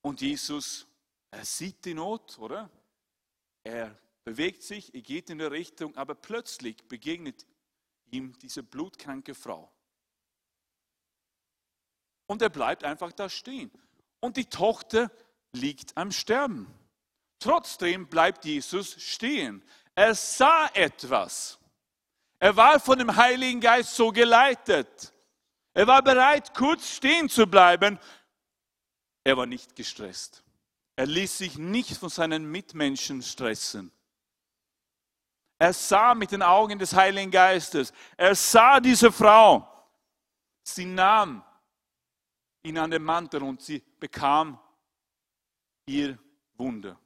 Und 0.00 0.22
Jesus, 0.22 0.86
er 1.30 1.44
sieht 1.44 1.84
die 1.84 1.92
Not, 1.92 2.38
oder? 2.38 2.70
Er 3.62 4.00
bewegt 4.24 4.62
sich, 4.62 4.94
er 4.94 5.02
geht 5.02 5.28
in 5.28 5.36
der 5.36 5.50
Richtung, 5.50 5.94
aber 5.94 6.14
plötzlich 6.14 6.82
begegnet 6.88 7.46
ihm 8.10 8.32
diese 8.38 8.62
blutkranke 8.62 9.34
Frau. 9.34 9.70
Und 12.26 12.42
er 12.42 12.48
bleibt 12.48 12.84
einfach 12.84 13.12
da 13.12 13.28
stehen. 13.28 13.70
Und 14.20 14.36
die 14.36 14.46
Tochter 14.46 15.10
liegt 15.52 15.96
am 15.96 16.10
Sterben. 16.10 16.66
Trotzdem 17.38 18.08
bleibt 18.08 18.44
Jesus 18.44 19.00
stehen. 19.02 19.64
Er 19.94 20.14
sah 20.14 20.68
etwas. 20.74 21.58
Er 22.38 22.56
war 22.56 22.80
von 22.80 22.98
dem 22.98 23.14
Heiligen 23.16 23.60
Geist 23.60 23.94
so 23.94 24.10
geleitet. 24.10 25.12
Er 25.74 25.86
war 25.86 26.02
bereit, 26.02 26.54
kurz 26.54 26.96
stehen 26.96 27.28
zu 27.28 27.46
bleiben. 27.46 27.98
Er 29.24 29.36
war 29.36 29.46
nicht 29.46 29.76
gestresst. 29.76 30.42
Er 30.96 31.06
ließ 31.06 31.38
sich 31.38 31.58
nicht 31.58 31.96
von 31.96 32.08
seinen 32.08 32.50
Mitmenschen 32.50 33.22
stressen. 33.22 33.92
Er 35.58 35.72
sah 35.72 36.14
mit 36.14 36.32
den 36.32 36.42
Augen 36.42 36.78
des 36.78 36.94
Heiligen 36.94 37.30
Geistes. 37.30 37.92
Er 38.16 38.34
sah 38.34 38.80
diese 38.80 39.10
Frau. 39.10 39.66
Sie 40.62 40.84
nahm 40.84 41.42
ihn 42.66 42.78
an 42.78 42.90
den 42.90 43.02
Mantel 43.02 43.42
und 43.42 43.62
sie 43.62 43.82
bekam 44.00 44.58
ihr 45.86 46.18
Wunder. 46.56 46.98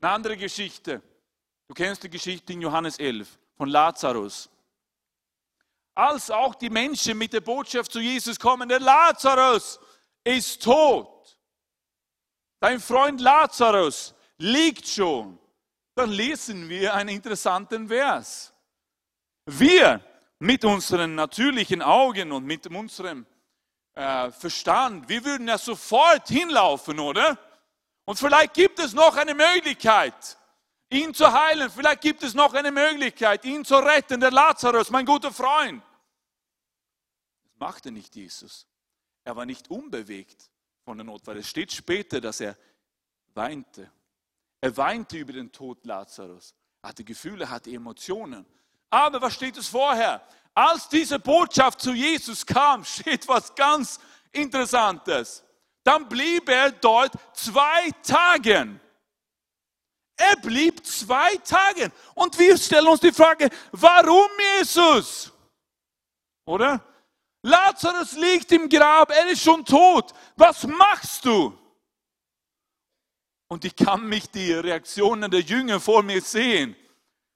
Eine 0.00 0.12
andere 0.12 0.36
Geschichte. 0.36 1.02
Du 1.66 1.74
kennst 1.74 2.02
die 2.02 2.10
Geschichte 2.10 2.52
in 2.52 2.60
Johannes 2.60 2.98
11 2.98 3.38
von 3.56 3.68
Lazarus. 3.68 4.50
Als 5.94 6.30
auch 6.30 6.54
die 6.54 6.70
Menschen 6.70 7.18
mit 7.18 7.32
der 7.32 7.40
Botschaft 7.40 7.90
zu 7.90 8.00
Jesus 8.00 8.38
kommen, 8.38 8.68
der 8.68 8.80
Lazarus 8.80 9.80
ist 10.22 10.62
tot. 10.62 11.38
Dein 12.60 12.78
Freund 12.78 13.20
Lazarus 13.20 14.14
liegt 14.36 14.86
schon. 14.86 15.38
Dann 15.94 16.10
lesen 16.10 16.68
wir 16.68 16.94
einen 16.94 17.10
interessanten 17.10 17.88
Vers. 17.88 18.52
Wir 19.46 20.00
mit 20.38 20.64
unseren 20.64 21.14
natürlichen 21.14 21.82
Augen 21.82 22.30
und 22.30 22.44
mit 22.44 22.66
unserem 22.68 23.26
äh, 23.98 24.30
Verstand, 24.32 25.08
wir 25.08 25.24
würden 25.24 25.48
ja 25.48 25.58
sofort 25.58 26.28
hinlaufen, 26.28 26.98
oder? 26.98 27.38
Und 28.04 28.18
vielleicht 28.18 28.54
gibt 28.54 28.78
es 28.78 28.94
noch 28.94 29.16
eine 29.16 29.34
Möglichkeit 29.34 30.38
ihn 30.90 31.14
zu 31.14 31.30
heilen. 31.32 31.70
Vielleicht 31.70 32.00
gibt 32.00 32.22
es 32.22 32.34
noch 32.34 32.54
eine 32.54 32.72
Möglichkeit, 32.72 33.44
ihn 33.44 33.64
zu 33.64 33.76
retten. 33.76 34.20
Der 34.20 34.30
Lazarus, 34.30 34.90
mein 34.90 35.06
guter 35.06 35.32
Freund. 35.32 35.82
Das 37.44 37.58
machte 37.58 37.90
nicht 37.90 38.14
Jesus. 38.16 38.66
Er 39.24 39.36
war 39.36 39.46
nicht 39.46 39.70
unbewegt 39.70 40.50
von 40.84 40.96
der 40.96 41.04
Not, 41.04 41.26
weil 41.26 41.38
es 41.38 41.48
steht 41.48 41.72
später, 41.72 42.20
dass 42.20 42.40
er 42.40 42.56
weinte. 43.34 43.90
Er 44.60 44.76
weinte 44.76 45.18
über 45.18 45.32
den 45.32 45.52
Tod 45.52 45.84
Lazarus. 45.84 46.54
Er 46.82 46.90
hatte 46.90 47.04
Gefühle, 47.04 47.48
hatte 47.48 47.70
Emotionen. 47.70 48.46
Aber 48.90 49.20
was 49.20 49.34
steht 49.34 49.56
es 49.58 49.68
vorher? 49.68 50.26
Als 50.58 50.88
diese 50.88 51.20
Botschaft 51.20 51.80
zu 51.80 51.92
Jesus 51.92 52.44
kam, 52.44 52.84
steht 52.84 53.28
was 53.28 53.54
ganz 53.54 54.00
Interessantes. 54.32 55.44
Dann 55.84 56.08
blieb 56.08 56.48
er 56.48 56.72
dort 56.72 57.12
zwei 57.32 57.92
Tage. 58.02 58.80
Er 60.16 60.36
blieb 60.42 60.84
zwei 60.84 61.36
Tage. 61.36 61.92
Und 62.16 62.36
wir 62.40 62.58
stellen 62.58 62.88
uns 62.88 62.98
die 62.98 63.12
Frage, 63.12 63.48
warum 63.70 64.28
Jesus? 64.58 65.32
Oder? 66.44 66.84
Lazarus 67.42 68.14
liegt 68.14 68.50
im 68.50 68.68
Grab, 68.68 69.12
er 69.12 69.28
ist 69.28 69.44
schon 69.44 69.64
tot. 69.64 70.12
Was 70.34 70.66
machst 70.66 71.24
du? 71.24 71.56
Und 73.46 73.64
ich 73.64 73.76
kann 73.76 74.08
mich 74.08 74.28
die 74.28 74.54
Reaktionen 74.54 75.30
der 75.30 75.40
Jünger 75.40 75.78
vor 75.78 76.02
mir 76.02 76.20
sehen. 76.20 76.74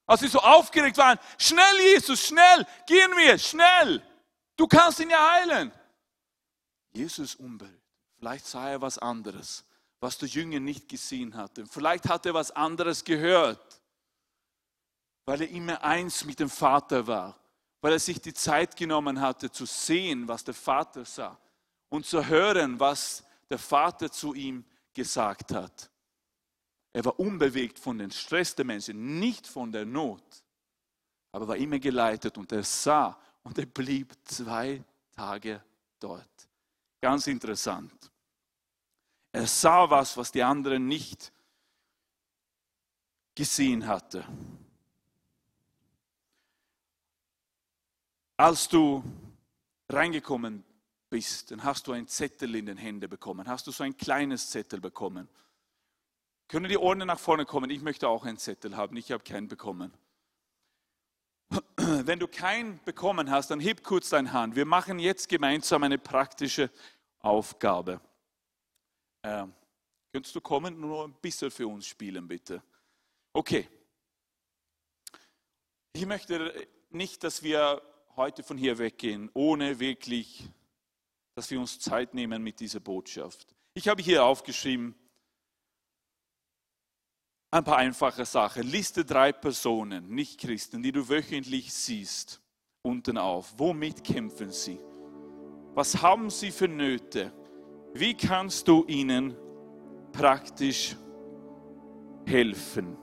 Als 0.07 0.21
sie 0.21 0.29
so 0.29 0.41
aufgeregt 0.41 0.99
waren, 0.99 1.19
schnell 1.39 1.81
Jesus, 1.93 2.27
schnell, 2.27 2.67
gehen 2.87 3.11
wir, 3.17 3.39
schnell. 3.39 4.03
Du 4.57 4.67
kannst 4.67 5.01
ihn 5.01 5.11
ja 5.11 5.33
heilen. 5.33 5.73
Jesus 6.93 7.35
unberührt. 7.37 7.81
Vielleicht 8.19 8.47
sah 8.47 8.71
er 8.71 8.81
was 8.81 8.99
anderes 8.99 9.65
was 10.03 10.19
der 10.19 10.29
Jünger 10.29 10.59
nicht 10.59 10.89
gesehen 10.89 11.37
hatte. 11.37 11.65
Vielleicht 11.65 12.09
hat 12.09 12.27
er 12.27 12.35
was 12.35 12.51
anderes 12.51 13.05
gehört, 13.05 13.81
weil 15.25 15.43
er 15.43 15.49
immer 15.49 15.83
eins 15.85 16.25
mit 16.25 16.41
dem 16.41 16.51
Vater 16.51 17.07
war, 17.07 17.39
weil 17.81 17.93
er 17.93 17.99
sich 18.01 18.21
die 18.21 18.35
Zeit 18.35 18.77
genommen 18.77 19.21
hatte 19.21 19.51
zu 19.51 19.65
sehen, 19.65 20.27
was 20.27 20.43
der 20.43 20.55
Vater 20.55 21.05
sah 21.05 21.39
und 21.89 22.05
zu 22.05 22.27
hören, 22.27 22.81
was 22.81 23.25
der 23.49 23.59
Vater 23.59 24.11
zu 24.11 24.35
ihm 24.35 24.65
gesagt 24.93 25.53
hat. 25.53 25.89
Er 26.93 27.05
war 27.05 27.19
unbewegt 27.19 27.79
von 27.79 27.99
den 27.99 28.11
Stress 28.11 28.55
der 28.55 28.65
Menschen, 28.65 29.19
nicht 29.19 29.47
von 29.47 29.73
der 29.73 29.87
Not, 29.87 30.23
aber 31.33 31.49
war 31.49 31.57
immer 31.57 31.79
geleitet 31.79 32.37
und 32.37 32.53
er 32.53 32.63
sah 32.63 33.19
und 33.43 33.59
er 33.59 33.67
blieb 33.67 34.13
zwei 34.25 34.83
Tage 35.13 35.63
dort. 35.99 36.49
Ganz 37.01 37.27
interessant. 37.27 38.11
Er 39.33 39.47
sah 39.47 39.89
was, 39.89 40.17
was 40.17 40.31
die 40.31 40.43
anderen 40.43 40.87
nicht 40.87 41.33
gesehen 43.35 43.87
hatte. 43.87 44.27
Als 48.37 48.69
du 48.69 49.03
reingekommen 49.89 50.65
bist, 51.09 51.51
dann 51.51 51.63
hast 51.63 51.87
du 51.87 51.93
einen 51.93 52.09
Zettel 52.09 52.55
in 52.55 52.67
den 52.67 52.77
Händen 52.77 53.09
bekommen. 53.09 53.49
Hast 53.49 53.67
du 53.67 53.71
so 53.71 53.85
ein 53.85 53.97
kleines 53.97 54.51
Zettel 54.51 54.81
bekommen? 54.81 55.29
Können 56.53 56.69
die 56.69 56.77
Ohren 56.77 56.99
nach 56.99 57.19
vorne 57.19 57.47
kommen? 57.47 57.71
Ich 57.71 57.81
möchte 57.81 58.07
auch 58.07 58.27
einen 58.27 58.37
Zettel 58.37 58.77
haben. 58.77 58.95
Ich 58.99 59.11
habe 59.11 59.25
keinen 59.25 59.49
bekommen. 59.49 59.91
Wenn 61.77 62.19
du 62.19 62.29
keinen 62.29 62.79
bekommen 62.85 63.31
hast, 63.31 63.51
dann 63.51 63.59
heb 63.59 63.83
kurz 63.83 64.11
deine 64.11 64.35
Hand. 64.35 64.55
Wir 64.55 64.67
machen 64.67 64.99
jetzt 64.99 65.31
gemeinsam 65.31 65.83
eine 65.83 65.97
praktische 65.97 66.71
Aufgabe. 67.21 68.03
Äh, 69.23 69.47
könntest 70.13 70.37
du 70.37 70.43
kommen 70.43 70.75
und 70.75 70.81
nur 70.83 71.05
ein 71.09 71.15
bisschen 71.23 71.51
für 71.51 71.67
uns 71.67 71.87
spielen, 71.87 72.29
bitte? 72.29 72.63
Okay. 73.33 73.67
Ich 75.95 76.05
möchte 76.05 76.69
nicht, 76.91 77.25
dass 77.25 77.43
wir 77.43 77.81
heute 78.15 78.43
von 78.43 78.59
hier 78.59 78.77
weggehen, 78.77 79.31
ohne 79.33 79.81
wirklich, 79.81 80.45
dass 81.35 81.51
wir 81.51 81.59
uns 81.59 81.81
Zeit 81.81 82.13
nehmen 82.13 82.43
mit 82.43 82.61
dieser 82.61 82.81
Botschaft. 82.81 83.47
Ich 83.73 83.89
habe 83.89 84.03
hier 84.03 84.27
aufgeschrieben, 84.27 84.95
ein 87.53 87.65
paar 87.65 87.77
einfache 87.77 88.25
Sachen. 88.25 88.63
Liste 88.63 89.05
drei 89.05 89.31
Personen, 89.31 90.09
nicht 90.09 90.41
Christen, 90.41 90.83
die 90.83 90.91
du 90.91 91.09
wöchentlich 91.09 91.73
siehst, 91.73 92.41
unten 92.81 93.19
auf. 93.19 93.53
Womit 93.59 94.03
kämpfen 94.03 94.51
sie? 94.51 94.81
Was 95.75 96.01
haben 96.03 96.31
sie 96.31 96.51
für 96.51 96.67
Nöte? 96.67 97.31
Wie 97.95 98.15
kannst 98.15 98.67
du 98.69 98.85
ihnen 98.87 99.37
praktisch 100.13 100.97
helfen? 102.25 102.97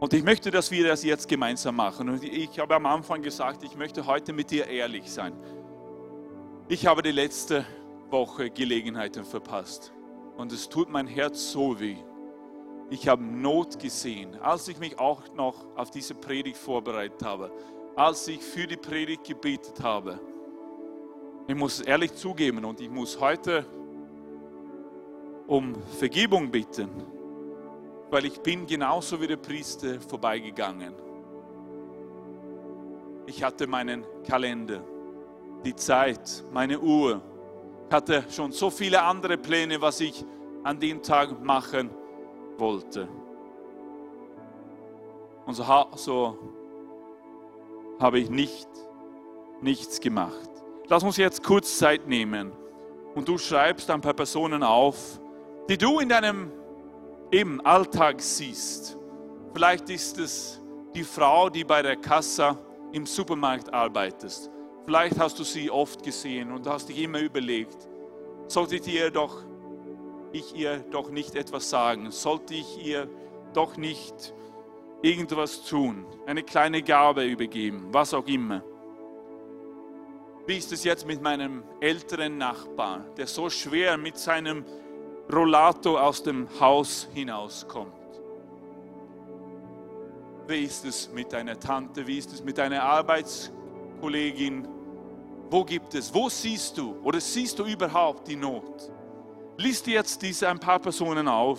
Und 0.00 0.12
ich 0.12 0.24
möchte, 0.24 0.50
dass 0.50 0.72
wir 0.72 0.88
das 0.88 1.04
jetzt 1.04 1.28
gemeinsam 1.28 1.76
machen. 1.76 2.08
Und 2.08 2.24
ich 2.24 2.58
habe 2.58 2.74
am 2.74 2.86
Anfang 2.86 3.22
gesagt, 3.22 3.62
ich 3.62 3.76
möchte 3.76 4.06
heute 4.06 4.32
mit 4.32 4.50
dir 4.50 4.66
ehrlich 4.66 5.08
sein. 5.10 5.34
Ich 6.68 6.86
habe 6.86 7.02
die 7.02 7.12
letzte 7.12 7.64
Woche 8.08 8.50
Gelegenheiten 8.50 9.24
verpasst. 9.24 9.92
Und 10.40 10.52
es 10.52 10.68
tut 10.68 10.88
mein 10.88 11.06
Herz 11.06 11.52
so 11.52 11.78
weh. 11.78 11.96
Ich 12.88 13.06
habe 13.06 13.22
Not 13.22 13.78
gesehen, 13.78 14.34
als 14.40 14.66
ich 14.68 14.78
mich 14.78 14.98
auch 14.98 15.22
noch 15.34 15.54
auf 15.76 15.90
diese 15.90 16.14
Predigt 16.14 16.56
vorbereitet 16.56 17.22
habe, 17.22 17.52
als 17.94 18.26
ich 18.26 18.40
für 18.42 18.66
die 18.66 18.76
Predigt 18.76 19.24
gebetet 19.24 19.82
habe. 19.82 20.18
Ich 21.46 21.54
muss 21.54 21.80
ehrlich 21.80 22.14
zugeben 22.14 22.64
und 22.64 22.80
ich 22.80 22.90
muss 22.90 23.20
heute 23.20 23.66
um 25.46 25.74
Vergebung 25.98 26.50
bitten 26.50 26.88
weil 28.10 28.24
ich 28.24 28.40
bin 28.40 28.66
genauso 28.66 29.20
wie 29.20 29.26
der 29.26 29.36
Priester 29.36 30.00
vorbeigegangen. 30.00 30.94
Ich 33.26 33.42
hatte 33.42 33.66
meinen 33.66 34.04
Kalender, 34.26 34.82
die 35.64 35.76
Zeit, 35.76 36.44
meine 36.52 36.80
Uhr, 36.80 37.22
hatte 37.90 38.24
schon 38.30 38.52
so 38.52 38.70
viele 38.70 39.02
andere 39.02 39.36
Pläne, 39.36 39.80
was 39.80 40.00
ich 40.00 40.24
an 40.62 40.78
dem 40.78 41.02
Tag 41.02 41.42
machen 41.42 41.90
wollte. 42.56 43.08
Und 45.46 45.54
so, 45.54 45.64
so 45.96 46.38
habe 47.98 48.18
ich 48.18 48.30
nicht, 48.30 48.68
nichts 49.60 50.00
gemacht. 50.00 50.48
Lass 50.88 51.02
uns 51.02 51.16
jetzt 51.16 51.42
kurz 51.42 51.78
Zeit 51.78 52.06
nehmen 52.06 52.52
und 53.14 53.28
du 53.28 53.38
schreibst 53.38 53.90
ein 53.90 54.00
paar 54.00 54.14
Personen 54.14 54.62
auf, 54.62 55.20
die 55.68 55.78
du 55.78 55.98
in 56.00 56.08
deinem 56.08 56.52
im 57.30 57.64
Alltag 57.64 58.20
siehst. 58.20 58.98
Vielleicht 59.52 59.88
ist 59.88 60.18
es 60.18 60.60
die 60.94 61.04
Frau, 61.04 61.48
die 61.48 61.64
bei 61.64 61.82
der 61.82 61.96
Kasse 61.96 62.56
im 62.92 63.06
Supermarkt 63.06 63.72
arbeitet. 63.72 64.50
Vielleicht 64.90 65.20
hast 65.20 65.38
du 65.38 65.44
sie 65.44 65.70
oft 65.70 66.02
gesehen 66.02 66.50
und 66.50 66.66
hast 66.66 66.88
dich 66.88 67.00
immer 67.00 67.20
überlegt, 67.20 67.88
sollte 68.48 68.74
ich 68.74 68.88
ihr 68.88 69.12
doch, 69.12 69.44
ich 70.32 70.52
ihr 70.56 70.78
doch 70.90 71.12
nicht 71.12 71.36
etwas 71.36 71.70
sagen? 71.70 72.10
Sollte 72.10 72.54
ich 72.54 72.84
ihr 72.84 73.08
doch 73.52 73.76
nicht 73.76 74.34
irgendwas 75.00 75.62
tun? 75.62 76.04
Eine 76.26 76.42
kleine 76.42 76.82
Gabe 76.82 77.22
übergeben, 77.24 77.86
was 77.92 78.12
auch 78.12 78.26
immer. 78.26 78.64
Wie 80.48 80.56
ist 80.56 80.72
es 80.72 80.82
jetzt 80.82 81.06
mit 81.06 81.22
meinem 81.22 81.62
älteren 81.78 82.36
Nachbarn, 82.36 83.14
der 83.16 83.28
so 83.28 83.48
schwer 83.48 83.96
mit 83.96 84.18
seinem 84.18 84.64
Rollator 85.32 86.02
aus 86.02 86.20
dem 86.24 86.48
Haus 86.58 87.06
hinauskommt. 87.14 87.92
Wie 90.48 90.64
ist 90.64 90.84
es 90.84 91.12
mit 91.12 91.32
deiner 91.32 91.60
Tante? 91.60 92.04
Wie 92.08 92.18
ist 92.18 92.32
es 92.32 92.42
mit 92.42 92.58
deiner 92.58 92.82
Arbeitskollegin? 92.82 94.79
Wo 95.50 95.64
gibt 95.64 95.94
es? 95.94 96.14
Wo 96.14 96.28
siehst 96.28 96.78
du? 96.78 96.94
Oder 97.02 97.20
siehst 97.20 97.58
du 97.58 97.64
überhaupt 97.64 98.28
die 98.28 98.36
Not? 98.36 98.92
Lies 99.56 99.82
dir 99.82 99.94
jetzt 99.94 100.22
diese 100.22 100.48
ein 100.48 100.60
paar 100.60 100.78
Personen 100.78 101.26
auf 101.26 101.58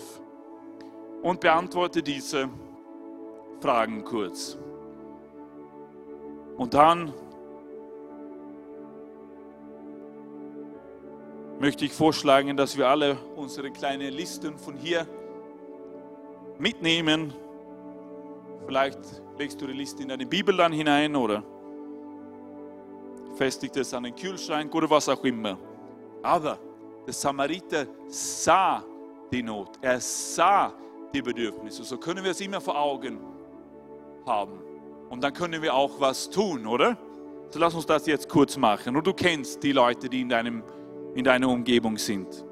und 1.22 1.40
beantworte 1.40 2.02
diese 2.02 2.48
Fragen 3.60 4.02
kurz. 4.02 4.58
Und 6.56 6.72
dann 6.72 7.12
möchte 11.60 11.84
ich 11.84 11.92
vorschlagen, 11.92 12.56
dass 12.56 12.76
wir 12.76 12.88
alle 12.88 13.16
unsere 13.36 13.70
kleinen 13.70 14.12
Listen 14.12 14.58
von 14.58 14.74
hier 14.74 15.06
mitnehmen. 16.58 17.34
Vielleicht 18.66 18.98
legst 19.38 19.60
du 19.60 19.66
die 19.66 19.74
Liste 19.74 20.02
in 20.02 20.08
deine 20.08 20.26
Bibel 20.26 20.56
dann 20.56 20.72
hinein 20.72 21.14
oder 21.14 21.44
festigt 23.42 23.76
es 23.76 23.92
an 23.92 24.04
den 24.04 24.14
Kühlschrank 24.14 24.72
oder 24.72 24.88
was 24.88 25.08
auch 25.08 25.24
immer. 25.24 25.58
Aber 26.22 26.60
der 27.04 27.12
Samariter 27.12 27.86
sah 28.06 28.84
die 29.32 29.42
Not, 29.42 29.78
er 29.80 30.00
sah 30.00 30.72
die 31.12 31.20
Bedürfnisse. 31.20 31.82
So 31.82 31.98
können 31.98 32.22
wir 32.22 32.30
es 32.30 32.40
immer 32.40 32.60
vor 32.60 32.78
Augen 32.78 33.18
haben. 34.24 34.60
Und 35.10 35.24
dann 35.24 35.32
können 35.32 35.60
wir 35.60 35.74
auch 35.74 35.98
was 35.98 36.30
tun, 36.30 36.68
oder? 36.68 36.96
So 37.50 37.58
lass 37.58 37.74
uns 37.74 37.84
das 37.84 38.06
jetzt 38.06 38.28
kurz 38.28 38.56
machen. 38.56 38.96
Und 38.96 39.04
du 39.04 39.12
kennst 39.12 39.60
die 39.64 39.72
Leute, 39.72 40.08
die 40.08 40.20
in 40.20 40.28
deinem 40.28 40.62
in 41.16 41.24
deiner 41.24 41.48
Umgebung 41.48 41.98
sind. 41.98 42.44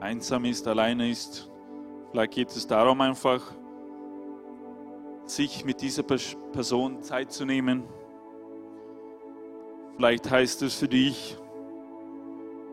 einsam 0.00 0.44
ist, 0.46 0.66
alleine 0.66 1.10
ist. 1.10 1.50
Vielleicht 2.10 2.32
geht 2.32 2.48
es 2.48 2.66
darum, 2.66 3.00
einfach 3.00 3.42
sich 5.26 5.64
mit 5.64 5.82
dieser 5.82 6.02
Person 6.04 7.02
Zeit 7.02 7.32
zu 7.32 7.44
nehmen. 7.44 7.84
Vielleicht 9.96 10.30
heißt 10.30 10.62
es 10.62 10.74
für 10.74 10.88
dich, 10.88 11.36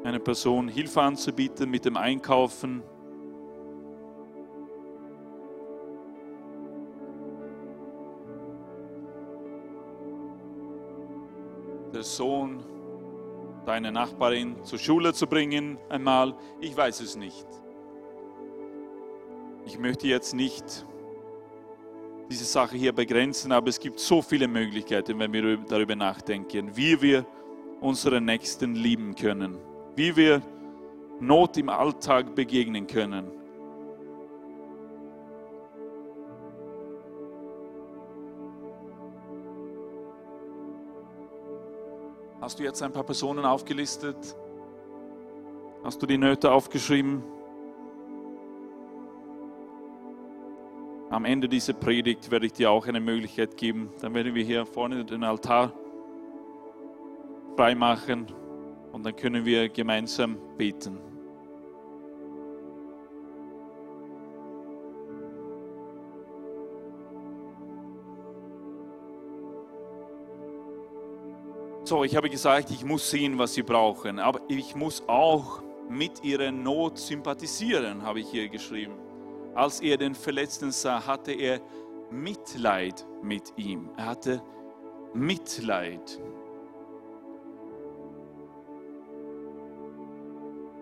einer 0.04 0.20
Person 0.20 0.70
Hilfe 0.70 1.02
anzubieten 1.02 1.70
mit 1.70 1.84
dem 1.84 1.98
Einkaufen. 1.98 2.82
Der 11.94 12.04
Sohn 12.04 12.75
deine 13.66 13.92
Nachbarin 13.92 14.64
zur 14.64 14.80
Schule 14.80 15.14
zu 15.14 15.28
bringen 15.28 15.78
einmal. 15.90 16.36
Ich 16.62 16.76
weiß 16.76 17.02
es 17.02 17.16
nicht. 17.16 17.46
Ich 19.66 19.80
möchte 19.80 20.08
jetzt 20.08 20.34
nicht 20.34 20.86
diese 22.30 22.46
Sache 22.46 22.78
hier 22.78 22.94
begrenzen, 22.94 23.52
aber 23.52 23.70
es 23.70 23.80
gibt 23.80 24.00
so 24.00 24.22
viele 24.22 24.48
Möglichkeiten, 24.48 25.20
wenn 25.20 25.34
wir 25.34 25.58
darüber 25.58 25.96
nachdenken, 25.96 26.76
wie 26.76 27.02
wir 27.02 27.26
unseren 27.82 28.26
Nächsten 28.26 28.76
lieben 28.76 29.16
können, 29.16 29.58
wie 29.96 30.16
wir 30.16 30.42
Not 31.20 31.58
im 31.58 31.70
Alltag 31.70 32.36
begegnen 32.36 32.88
können. 32.88 33.32
Hast 42.46 42.60
du 42.60 42.64
jetzt 42.64 42.84
ein 42.84 42.94
paar 42.94 43.04
Personen 43.04 43.44
aufgelistet? 43.44 44.36
Hast 45.84 46.00
du 46.00 46.06
die 46.06 46.20
Nöte 46.20 46.52
aufgeschrieben? 46.52 47.24
Am 51.10 51.26
Ende 51.26 51.50
dieser 51.50 51.74
Predigt 51.74 52.30
werde 52.30 52.46
ich 52.46 52.54
dir 52.54 52.70
auch 52.70 52.86
eine 52.86 53.00
Möglichkeit 53.00 53.58
geben. 53.58 53.90
Dann 54.00 54.14
werden 54.14 54.36
wir 54.36 54.44
hier 54.44 54.64
vorne 54.68 55.04
den 55.04 55.24
Altar 55.24 55.74
freimachen 57.56 58.28
und 58.92 59.04
dann 59.04 59.16
können 59.16 59.44
wir 59.44 59.68
gemeinsam 59.70 60.38
beten. 60.56 61.00
So, 71.86 72.04
ich 72.04 72.16
habe 72.16 72.32
gesagt, 72.32 72.72
ich 72.72 72.84
muss 72.84 73.12
sehen, 73.12 73.38
was 73.38 73.54
sie 73.54 73.62
brauchen, 73.62 74.18
aber 74.18 74.42
ich 74.48 74.74
muss 74.74 75.04
auch 75.08 75.62
mit 75.88 76.24
ihrer 76.24 76.52
Not 76.52 76.98
sympathisieren, 76.98 78.02
habe 78.02 78.22
ich 78.22 78.28
hier 78.28 78.50
geschrieben. 78.50 78.96
Als 79.54 79.82
er 79.82 79.96
den 79.96 80.16
Verletzten 80.16 80.72
sah, 80.72 81.06
hatte 81.06 81.32
er 81.32 81.62
Mitleid 82.10 83.06
mit 83.22 83.54
ihm. 83.58 83.92
Er 83.98 84.06
hatte 84.08 84.42
Mitleid. 85.14 86.20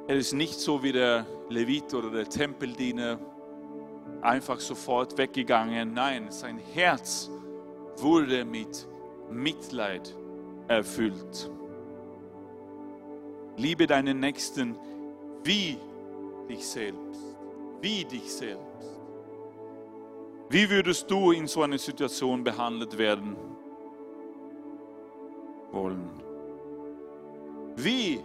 Er 0.07 0.15
ist 0.15 0.31
nicht 0.31 0.57
so 0.57 0.81
wie 0.83 0.93
der 0.93 1.25
Levit 1.49 1.93
oder 1.93 2.11
der 2.11 2.29
Tempeldiener 2.29 3.19
einfach 4.21 4.61
sofort 4.61 5.17
weggegangen. 5.17 5.93
Nein, 5.93 6.31
sein 6.31 6.59
Herz 6.73 7.29
wurde 7.97 8.45
mit 8.45 8.87
Mitleid 9.29 10.15
erfüllt. 10.67 11.49
Liebe 13.57 13.85
deinen 13.87 14.19
Nächsten 14.19 14.77
wie 15.43 15.77
dich 16.49 16.67
selbst. 16.67 17.37
Wie 17.81 18.05
dich 18.05 18.31
selbst. 18.31 18.99
Wie 20.49 20.69
würdest 20.69 21.09
du 21.09 21.31
in 21.31 21.47
so 21.47 21.61
einer 21.63 21.77
Situation 21.77 22.43
behandelt 22.43 22.97
werden 22.97 23.35
wollen? 25.71 26.09
Wie 27.75 28.23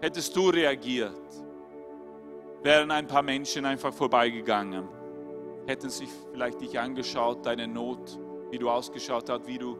hättest 0.00 0.34
du 0.34 0.48
reagiert? 0.48 1.12
Wären 2.62 2.90
ein 2.90 3.06
paar 3.06 3.22
Menschen 3.22 3.64
einfach 3.64 3.92
vorbeigegangen? 3.92 4.88
Hätten 5.66 5.90
sich 5.90 6.08
vielleicht 6.32 6.60
dich 6.60 6.78
angeschaut, 6.78 7.44
deine 7.44 7.68
Not, 7.68 8.18
wie 8.50 8.58
du 8.58 8.70
ausgeschaut 8.70 9.28
hast, 9.28 9.46
wie 9.46 9.58
du 9.58 9.76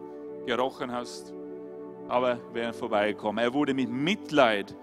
gerochen 0.46 0.92
hast? 0.92 1.32
Aber 2.08 2.38
wären 2.52 2.72
vorbeigekommen. 2.72 3.44
Er 3.44 3.52
wurde 3.52 3.74
mit 3.74 3.90
Mitleid 3.90 4.74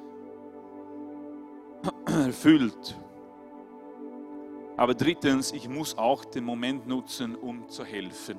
erfüllt. 2.06 2.98
Aber 4.78 4.94
drittens, 4.94 5.52
ich 5.52 5.68
muss 5.70 5.98
auch 5.98 6.26
den 6.26 6.44
Moment 6.44 6.88
nutzen, 6.88 7.36
um 7.36 7.68
zu 7.70 7.84
helfen. 7.84 8.38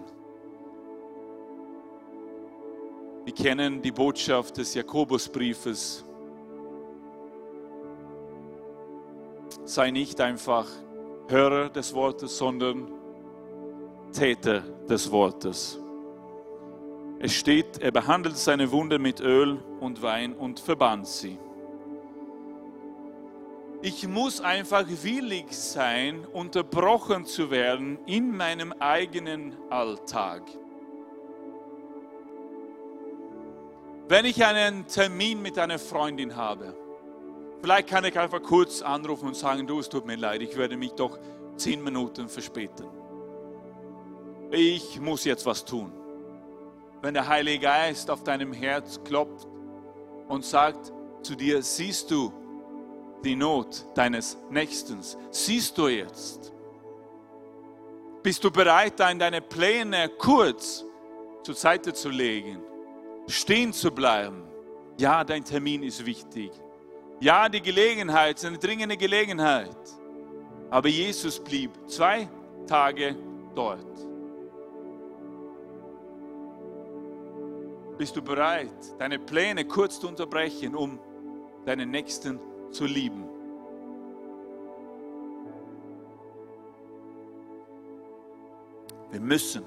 Wir 3.25 3.35
kennen 3.35 3.83
die 3.83 3.91
Botschaft 3.91 4.57
des 4.59 4.75
Jakobusbriefes. 4.75 6.05
Sei 9.65 9.91
nicht 9.91 10.21
einfach 10.21 10.69
Hörer 11.29 11.71
des 11.71 11.93
Wortes, 11.93 12.39
sondern 12.39 12.93
Täter 14.13 14.61
des 14.89 15.11
Wortes. 15.11 15.81
Es 17.19 17.33
steht, 17.33 17.79
er 17.81 17.93
behandelt 17.93 18.37
seine 18.37 18.71
Wunde 18.71 18.99
mit 18.99 19.21
Öl 19.21 19.59
und 19.81 20.03
Wein 20.03 20.35
und 20.35 20.61
verband 20.61 21.07
sie. 21.07 21.39
Ich 23.81 24.07
muss 24.07 24.41
einfach 24.41 24.85
willig 25.03 25.47
sein, 25.51 26.27
unterbrochen 26.27 27.25
zu 27.25 27.51
werden 27.51 27.99
in 28.05 28.37
meinem 28.37 28.73
eigenen 28.81 29.57
Alltag. 29.71 30.43
Wenn 34.09 34.25
ich 34.25 34.45
einen 34.45 34.87
Termin 34.87 35.41
mit 35.41 35.59
einer 35.59 35.79
Freundin 35.79 36.37
habe, 36.37 36.75
vielleicht 37.63 37.89
kann 37.89 38.05
ich 38.05 38.19
einfach 38.19 38.43
kurz 38.43 38.83
anrufen 38.83 39.29
und 39.29 39.37
sagen, 39.37 39.67
du, 39.67 39.81
es 39.81 39.89
tut 39.89 40.05
mir 40.05 40.17
leid, 40.17 40.43
ich 40.43 40.57
werde 40.57 40.77
mich 40.77 40.93
doch 40.93 41.19
zehn 41.57 41.83
Minuten 41.83 42.29
verspäten. 42.29 42.87
Ich 44.51 45.01
muss 45.01 45.25
jetzt 45.25 45.47
was 45.47 45.65
tun 45.65 46.06
wenn 47.07 47.15
der 47.15 47.29
Heilige 47.29 47.61
Geist 47.61 48.11
auf 48.11 48.25
deinem 48.25 48.53
Herz 48.53 48.99
klopft 49.05 49.47
und 50.27 50.45
sagt 50.45 50.93
zu 51.23 51.37
dir, 51.37 51.63
siehst 51.63 52.11
du 52.11 52.33
die 53.25 53.37
Not 53.37 53.87
deines 53.95 54.37
Nächsten? 54.51 54.99
Siehst 55.31 55.79
du 55.79 55.87
jetzt? 55.87 56.53
Bist 58.25 58.43
du 58.43 58.51
bereit, 58.51 58.99
deine 58.99 59.41
Pläne 59.41 60.09
kurz 60.19 60.85
zur 61.45 61.55
Seite 61.55 61.95
zu 61.95 62.09
legen, 62.09 62.61
stehen 63.29 63.73
zu 63.73 63.93
bleiben? 63.93 64.43
Ja, 64.99 65.23
dein 65.23 65.45
Termin 65.45 65.85
ist 65.85 66.05
wichtig. 66.05 66.51
Ja, 67.21 67.49
die 67.49 67.63
Gelegenheit 67.63 68.39
ist 68.39 68.47
eine 68.47 68.59
dringende 68.59 68.97
Gelegenheit. 68.97 69.79
Aber 70.71 70.89
Jesus 70.89 71.39
blieb 71.39 71.71
zwei 71.87 72.29
Tage 72.67 73.15
dort. 73.55 74.06
Bist 77.99 78.15
du 78.15 78.23
bereit, 78.23 78.95
deine 78.99 79.19
Pläne 79.19 79.65
kurz 79.65 79.99
zu 80.01 80.09
unterbrechen, 80.09 80.75
um 80.75 80.99
deinen 81.65 81.91
Nächsten 81.91 82.39
zu 82.71 82.85
lieben? 82.85 83.25
Wir 89.11 89.21
müssen 89.21 89.65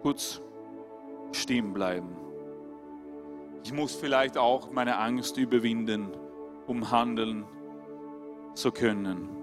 kurz 0.00 0.40
stehen 1.32 1.74
bleiben. 1.74 2.16
Ich 3.62 3.74
muss 3.74 3.94
vielleicht 3.94 4.38
auch 4.38 4.70
meine 4.70 4.96
Angst 4.96 5.36
überwinden, 5.36 6.08
um 6.66 6.90
handeln 6.90 7.44
zu 8.54 8.72
können. 8.72 9.37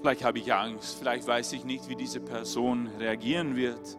Vielleicht 0.00 0.24
habe 0.24 0.38
ich 0.38 0.52
Angst, 0.52 0.98
vielleicht 0.98 1.26
weiß 1.26 1.52
ich 1.52 1.64
nicht, 1.64 1.88
wie 1.90 1.94
diese 1.94 2.20
Person 2.20 2.86
reagieren 2.98 3.54
wird, 3.54 3.98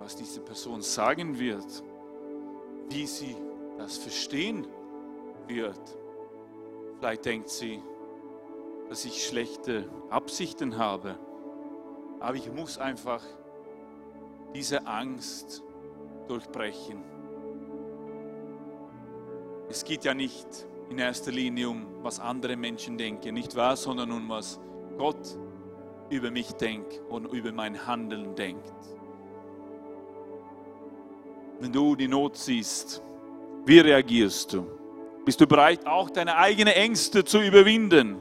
was 0.00 0.16
diese 0.16 0.40
Person 0.40 0.82
sagen 0.82 1.38
wird, 1.38 1.84
wie 2.88 3.06
sie 3.06 3.36
das 3.78 3.96
verstehen 3.96 4.66
wird. 5.46 5.78
Vielleicht 6.98 7.24
denkt 7.26 7.48
sie, 7.48 7.80
dass 8.88 9.04
ich 9.04 9.24
schlechte 9.24 9.88
Absichten 10.10 10.78
habe, 10.78 11.16
aber 12.18 12.34
ich 12.34 12.50
muss 12.52 12.76
einfach 12.76 13.22
diese 14.52 14.84
Angst 14.86 15.62
durchbrechen. 16.26 17.04
Es 19.68 19.84
geht 19.84 20.04
ja 20.04 20.14
nicht 20.14 20.66
in 20.90 20.98
erster 20.98 21.32
Linie 21.32 21.68
um, 21.68 21.86
was 22.02 22.20
andere 22.20 22.56
Menschen 22.56 22.96
denken, 22.96 23.34
nicht 23.34 23.56
wahr, 23.56 23.76
sondern 23.76 24.10
um 24.12 24.28
was 24.28 24.60
Gott 24.96 25.38
über 26.10 26.30
mich 26.30 26.52
denkt 26.52 27.00
und 27.08 27.26
über 27.32 27.52
mein 27.52 27.86
Handeln 27.86 28.34
denkt. 28.34 28.72
Wenn 31.58 31.72
du 31.72 31.96
die 31.96 32.08
Not 32.08 32.36
siehst, 32.36 33.02
wie 33.64 33.80
reagierst 33.80 34.52
du? 34.52 34.66
Bist 35.24 35.40
du 35.40 35.46
bereit, 35.46 35.86
auch 35.86 36.10
deine 36.10 36.36
eigenen 36.36 36.74
Ängste 36.74 37.24
zu 37.24 37.40
überwinden 37.40 38.16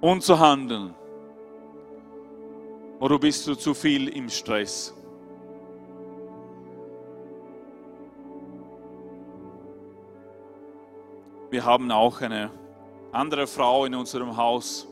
und 0.00 0.22
zu 0.22 0.38
handeln? 0.38 0.94
Oder 3.00 3.18
bist 3.18 3.46
du 3.46 3.54
zu 3.56 3.74
viel 3.74 4.08
im 4.08 4.28
Stress? 4.28 4.94
Wir 11.48 11.64
haben 11.64 11.92
auch 11.92 12.20
eine 12.22 12.50
andere 13.12 13.46
Frau 13.46 13.84
in 13.84 13.94
unserem 13.94 14.36
Haus. 14.36 14.88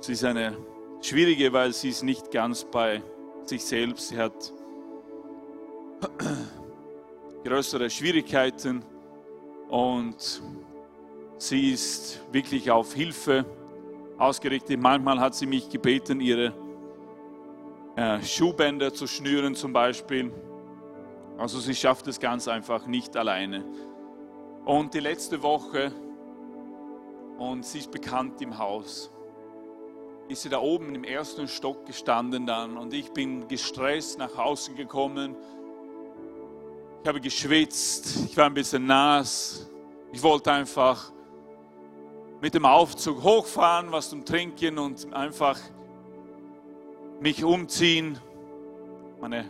Sie 0.00 0.12
ist 0.12 0.24
eine 0.24 0.56
schwierige, 1.00 1.52
weil 1.52 1.72
sie 1.72 1.90
ist 1.90 2.02
nicht 2.02 2.32
ganz 2.32 2.64
bei 2.64 3.02
sich 3.44 3.64
selbst. 3.64 4.08
Sie 4.08 4.18
hat 4.18 4.52
größere 7.44 7.88
Schwierigkeiten 7.88 8.84
und 9.68 10.42
sie 11.38 11.70
ist 11.70 12.20
wirklich 12.32 12.68
auf 12.72 12.92
Hilfe 12.92 13.44
ausgerichtet. 14.18 14.80
Manchmal 14.80 15.20
hat 15.20 15.36
sie 15.36 15.46
mich 15.46 15.70
gebeten, 15.70 16.20
ihre 16.20 16.52
äh, 17.94 18.20
Schuhbänder 18.22 18.92
zu 18.92 19.06
schnüren 19.06 19.54
zum 19.54 19.72
Beispiel. 19.72 20.32
Also 21.38 21.60
sie 21.60 21.76
schafft 21.76 22.08
es 22.08 22.18
ganz 22.18 22.48
einfach 22.48 22.88
nicht 22.88 23.16
alleine. 23.16 23.64
Und 24.66 24.94
die 24.94 24.98
letzte 24.98 25.40
Woche, 25.44 25.92
und 27.38 27.64
sie 27.64 27.78
ist 27.78 27.92
bekannt 27.92 28.42
im 28.42 28.58
Haus, 28.58 29.12
ist 30.26 30.42
sie 30.42 30.48
da 30.48 30.58
oben 30.58 30.92
im 30.96 31.04
ersten 31.04 31.46
Stock 31.46 31.86
gestanden 31.86 32.46
dann 32.46 32.76
und 32.76 32.92
ich 32.92 33.12
bin 33.12 33.46
gestresst 33.46 34.18
nach 34.18 34.36
Hause 34.36 34.74
gekommen. 34.74 35.36
Ich 37.00 37.08
habe 37.08 37.20
geschwitzt, 37.20 38.24
ich 38.28 38.36
war 38.36 38.46
ein 38.46 38.54
bisschen 38.54 38.86
nass. 38.86 39.70
Ich 40.10 40.20
wollte 40.24 40.50
einfach 40.50 41.12
mit 42.40 42.52
dem 42.52 42.64
Aufzug 42.64 43.22
hochfahren, 43.22 43.92
was 43.92 44.10
zum 44.10 44.24
Trinken 44.24 44.78
und 44.78 45.14
einfach 45.14 45.60
mich 47.20 47.44
umziehen, 47.44 48.18
meine, 49.20 49.48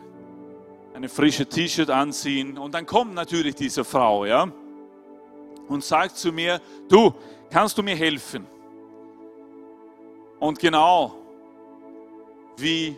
eine 0.92 1.08
frische 1.08 1.46
T-Shirt 1.46 1.88
anziehen. 1.88 2.58
Und 2.58 2.74
dann 2.74 2.84
kommt 2.84 3.14
natürlich 3.14 3.54
diese 3.54 3.82
Frau, 3.82 4.26
ja, 4.26 4.52
und 5.68 5.84
sagt 5.84 6.16
zu 6.16 6.32
mir, 6.32 6.60
du, 6.88 7.12
kannst 7.50 7.76
du 7.78 7.82
mir 7.82 7.96
helfen? 7.96 8.46
Und 10.38 10.58
genau 10.58 11.14
wie 12.58 12.96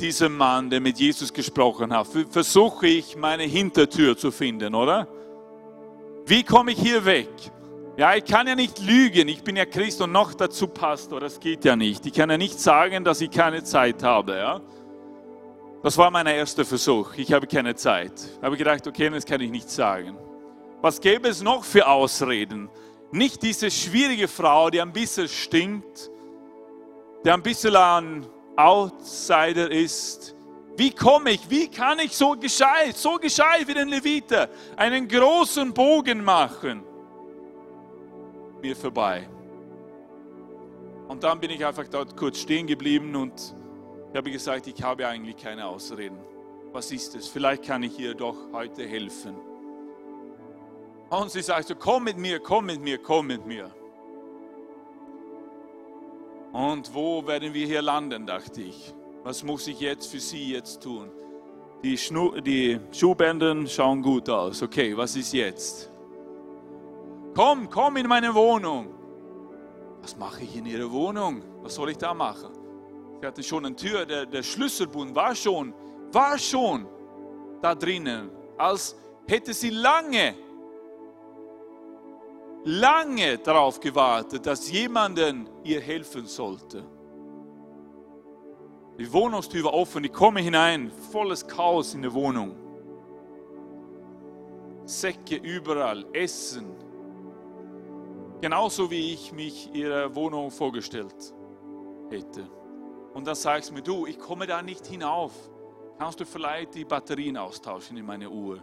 dieser 0.00 0.28
Mann, 0.28 0.70
der 0.70 0.80
mit 0.80 0.98
Jesus 0.98 1.32
gesprochen 1.32 1.92
hat, 1.92 2.06
versuche 2.30 2.86
ich 2.86 3.16
meine 3.16 3.44
Hintertür 3.44 4.16
zu 4.16 4.30
finden, 4.30 4.74
oder? 4.74 5.08
Wie 6.26 6.44
komme 6.44 6.72
ich 6.72 6.78
hier 6.78 7.04
weg? 7.04 7.28
Ja, 7.96 8.14
ich 8.14 8.24
kann 8.24 8.46
ja 8.46 8.54
nicht 8.54 8.78
lügen, 8.78 9.26
ich 9.26 9.42
bin 9.42 9.56
ja 9.56 9.64
Christ 9.64 10.00
und 10.00 10.12
noch 10.12 10.34
dazu 10.34 10.68
Pastor, 10.68 11.18
das 11.18 11.40
geht 11.40 11.64
ja 11.64 11.74
nicht. 11.74 12.06
Ich 12.06 12.12
kann 12.12 12.30
ja 12.30 12.38
nicht 12.38 12.60
sagen, 12.60 13.02
dass 13.02 13.20
ich 13.20 13.30
keine 13.30 13.64
Zeit 13.64 14.04
habe. 14.04 14.36
Ja? 14.36 14.60
Das 15.82 15.98
war 15.98 16.10
mein 16.10 16.26
erster 16.26 16.64
Versuch, 16.64 17.14
ich 17.16 17.32
habe 17.32 17.48
keine 17.48 17.74
Zeit. 17.74 18.12
Ich 18.36 18.42
habe 18.42 18.56
gedacht, 18.56 18.86
okay, 18.86 19.10
das 19.10 19.24
kann 19.24 19.40
ich 19.40 19.50
nicht 19.50 19.68
sagen. 19.68 20.16
Was 20.80 21.00
gäbe 21.00 21.28
es 21.28 21.42
noch 21.42 21.64
für 21.64 21.86
Ausreden? 21.88 22.70
Nicht 23.10 23.42
diese 23.42 23.70
schwierige 23.70 24.28
Frau, 24.28 24.70
die 24.70 24.80
ein 24.80 24.92
bisschen 24.92 25.28
stinkt, 25.28 26.10
der 27.24 27.34
ein 27.34 27.42
bisschen 27.42 27.74
ein 27.74 28.26
Outsider 28.56 29.70
ist. 29.70 30.36
Wie 30.76 30.92
komme 30.92 31.32
ich, 31.32 31.50
wie 31.50 31.68
kann 31.68 31.98
ich 31.98 32.16
so 32.16 32.32
gescheit, 32.32 32.96
so 32.96 33.16
gescheit 33.16 33.66
wie 33.66 33.74
den 33.74 33.88
Leviter, 33.88 34.48
einen 34.76 35.08
großen 35.08 35.72
Bogen 35.74 36.22
machen? 36.22 36.84
Mir 38.62 38.76
vorbei. 38.76 39.28
Und 41.08 41.24
dann 41.24 41.40
bin 41.40 41.50
ich 41.50 41.64
einfach 41.64 41.88
dort 41.88 42.16
kurz 42.16 42.38
stehen 42.38 42.66
geblieben 42.66 43.16
und 43.16 43.56
ich 44.10 44.16
habe 44.16 44.30
gesagt, 44.30 44.66
ich 44.66 44.80
habe 44.82 45.08
eigentlich 45.08 45.36
keine 45.36 45.66
Ausreden. 45.66 46.18
Was 46.72 46.92
ist 46.92 47.16
es? 47.16 47.26
Vielleicht 47.26 47.64
kann 47.64 47.82
ich 47.82 47.98
ihr 47.98 48.14
doch 48.14 48.36
heute 48.52 48.86
helfen. 48.86 49.47
Und 51.10 51.30
sie 51.30 51.42
sagt 51.42 51.68
so, 51.68 51.74
komm 51.74 52.04
mit 52.04 52.18
mir, 52.18 52.38
komm 52.38 52.66
mit 52.66 52.80
mir, 52.80 52.98
komm 52.98 53.28
mit 53.28 53.46
mir. 53.46 53.70
Und 56.52 56.92
wo 56.94 57.26
werden 57.26 57.54
wir 57.54 57.66
hier 57.66 57.82
landen, 57.82 58.26
dachte 58.26 58.62
ich. 58.62 58.94
Was 59.24 59.42
muss 59.42 59.66
ich 59.66 59.80
jetzt 59.80 60.06
für 60.06 60.20
sie 60.20 60.52
jetzt 60.52 60.82
tun? 60.82 61.10
Die, 61.82 61.96
Schnu 61.96 62.40
die 62.40 62.78
Schuhbänder 62.92 63.66
schauen 63.66 64.02
gut 64.02 64.28
aus. 64.28 64.62
Okay, 64.62 64.96
was 64.96 65.16
ist 65.16 65.32
jetzt? 65.32 65.90
Komm, 67.34 67.70
komm 67.70 67.96
in 67.96 68.06
meine 68.06 68.34
Wohnung. 68.34 68.94
Was 70.02 70.16
mache 70.16 70.42
ich 70.42 70.56
in 70.56 70.66
ihrer 70.66 70.90
Wohnung? 70.90 71.42
Was 71.62 71.74
soll 71.74 71.90
ich 71.90 71.98
da 71.98 72.14
machen? 72.14 72.50
Sie 73.20 73.26
hatte 73.26 73.42
schon 73.42 73.66
eine 73.66 73.76
Tür, 73.76 74.06
der, 74.06 74.26
der 74.26 74.42
Schlüsselbund 74.42 75.14
war 75.14 75.34
schon, 75.34 75.74
war 76.12 76.38
schon 76.38 76.86
da 77.60 77.74
drinnen, 77.74 78.30
als 78.56 78.96
hätte 79.26 79.52
sie 79.52 79.70
lange 79.70 80.34
lange 82.64 83.38
darauf 83.38 83.80
gewartet, 83.80 84.46
dass 84.46 84.70
jemanden 84.70 85.48
ihr 85.64 85.80
helfen 85.80 86.26
sollte. 86.26 86.84
Die 88.98 89.12
Wohnungstür 89.12 89.64
war 89.64 89.74
offen, 89.74 90.04
ich 90.04 90.12
komme 90.12 90.40
hinein, 90.40 90.90
volles 91.12 91.46
Chaos 91.46 91.94
in 91.94 92.02
der 92.02 92.12
Wohnung. 92.12 92.56
Säcke 94.84 95.36
überall, 95.36 96.04
Essen. 96.12 96.74
Genauso 98.40 98.90
wie 98.90 99.12
ich 99.12 99.32
mich 99.32 99.70
ihre 99.72 100.14
Wohnung 100.14 100.50
vorgestellt 100.50 101.34
hätte. 102.10 102.48
Und 103.14 103.26
dann 103.26 103.34
sagst 103.34 103.70
du 103.70 103.74
mir, 103.74 103.82
du, 103.82 104.06
ich 104.06 104.18
komme 104.18 104.46
da 104.46 104.62
nicht 104.62 104.86
hinauf. 104.86 105.32
Kannst 105.98 106.20
du 106.20 106.24
vielleicht 106.24 106.74
die 106.74 106.84
Batterien 106.84 107.36
austauschen 107.36 107.96
in 107.96 108.06
meine 108.06 108.30
Uhr? 108.30 108.62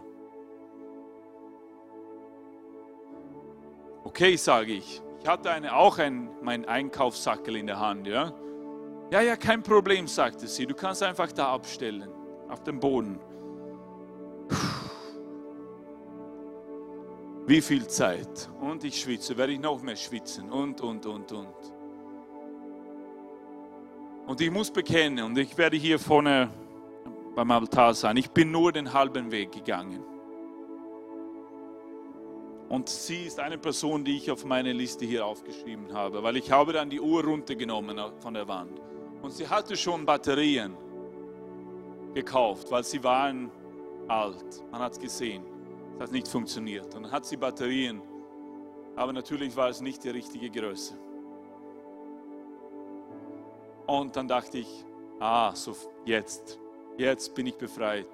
Okay, 4.06 4.36
sage 4.36 4.74
ich. 4.74 5.02
Ich 5.20 5.26
hatte 5.26 5.50
eine, 5.50 5.74
auch 5.74 5.98
ein, 5.98 6.30
mein 6.40 6.64
Einkaufssackel 6.64 7.56
in 7.56 7.66
der 7.66 7.80
Hand. 7.80 8.06
Ja? 8.06 8.32
ja, 9.10 9.20
ja, 9.20 9.34
kein 9.34 9.64
Problem, 9.64 10.06
sagte 10.06 10.46
sie. 10.46 10.64
Du 10.64 10.74
kannst 10.76 11.02
einfach 11.02 11.32
da 11.32 11.52
abstellen, 11.52 12.08
auf 12.48 12.62
dem 12.62 12.78
Boden. 12.78 13.18
Wie 17.48 17.60
viel 17.60 17.88
Zeit? 17.88 18.48
Und 18.60 18.84
ich 18.84 19.00
schwitze, 19.00 19.36
werde 19.36 19.54
ich 19.54 19.58
noch 19.58 19.82
mehr 19.82 19.96
schwitzen 19.96 20.52
und, 20.52 20.80
und, 20.80 21.04
und, 21.04 21.32
und. 21.32 21.54
Und 24.28 24.40
ich 24.40 24.52
muss 24.52 24.70
bekennen, 24.70 25.24
und 25.24 25.36
ich 25.36 25.58
werde 25.58 25.76
hier 25.76 25.98
vorne 25.98 26.48
beim 27.34 27.50
Altar 27.50 27.92
sein, 27.92 28.16
ich 28.16 28.30
bin 28.30 28.52
nur 28.52 28.70
den 28.70 28.92
halben 28.92 29.32
Weg 29.32 29.50
gegangen. 29.50 30.04
Und 32.68 32.88
sie 32.88 33.26
ist 33.26 33.38
eine 33.38 33.58
Person, 33.58 34.04
die 34.04 34.16
ich 34.16 34.30
auf 34.30 34.44
meine 34.44 34.72
Liste 34.72 35.04
hier 35.04 35.24
aufgeschrieben 35.24 35.92
habe, 35.92 36.22
weil 36.22 36.36
ich 36.36 36.50
habe 36.50 36.72
dann 36.72 36.90
die 36.90 37.00
Uhr 37.00 37.24
runtergenommen 37.24 37.98
von 38.18 38.34
der 38.34 38.48
Wand. 38.48 38.80
Und 39.22 39.30
sie 39.30 39.48
hatte 39.48 39.76
schon 39.76 40.04
Batterien 40.04 40.76
gekauft, 42.14 42.70
weil 42.70 42.82
sie 42.82 43.02
waren 43.04 43.50
alt. 44.08 44.64
Man 44.72 44.80
hat 44.80 44.92
es 44.92 44.98
gesehen. 44.98 45.44
Es 45.94 46.02
hat 46.02 46.12
nicht 46.12 46.28
funktioniert. 46.28 46.94
Und 46.94 47.04
dann 47.04 47.12
hat 47.12 47.24
sie 47.24 47.36
Batterien, 47.36 48.02
aber 48.96 49.12
natürlich 49.12 49.54
war 49.56 49.68
es 49.68 49.80
nicht 49.80 50.02
die 50.02 50.10
richtige 50.10 50.50
Größe. 50.50 50.94
Und 53.86 54.16
dann 54.16 54.26
dachte 54.26 54.58
ich, 54.58 54.84
ah, 55.20 55.54
so 55.54 55.76
jetzt, 56.04 56.58
jetzt 56.96 57.34
bin 57.34 57.46
ich 57.46 57.56
befreit. 57.56 58.08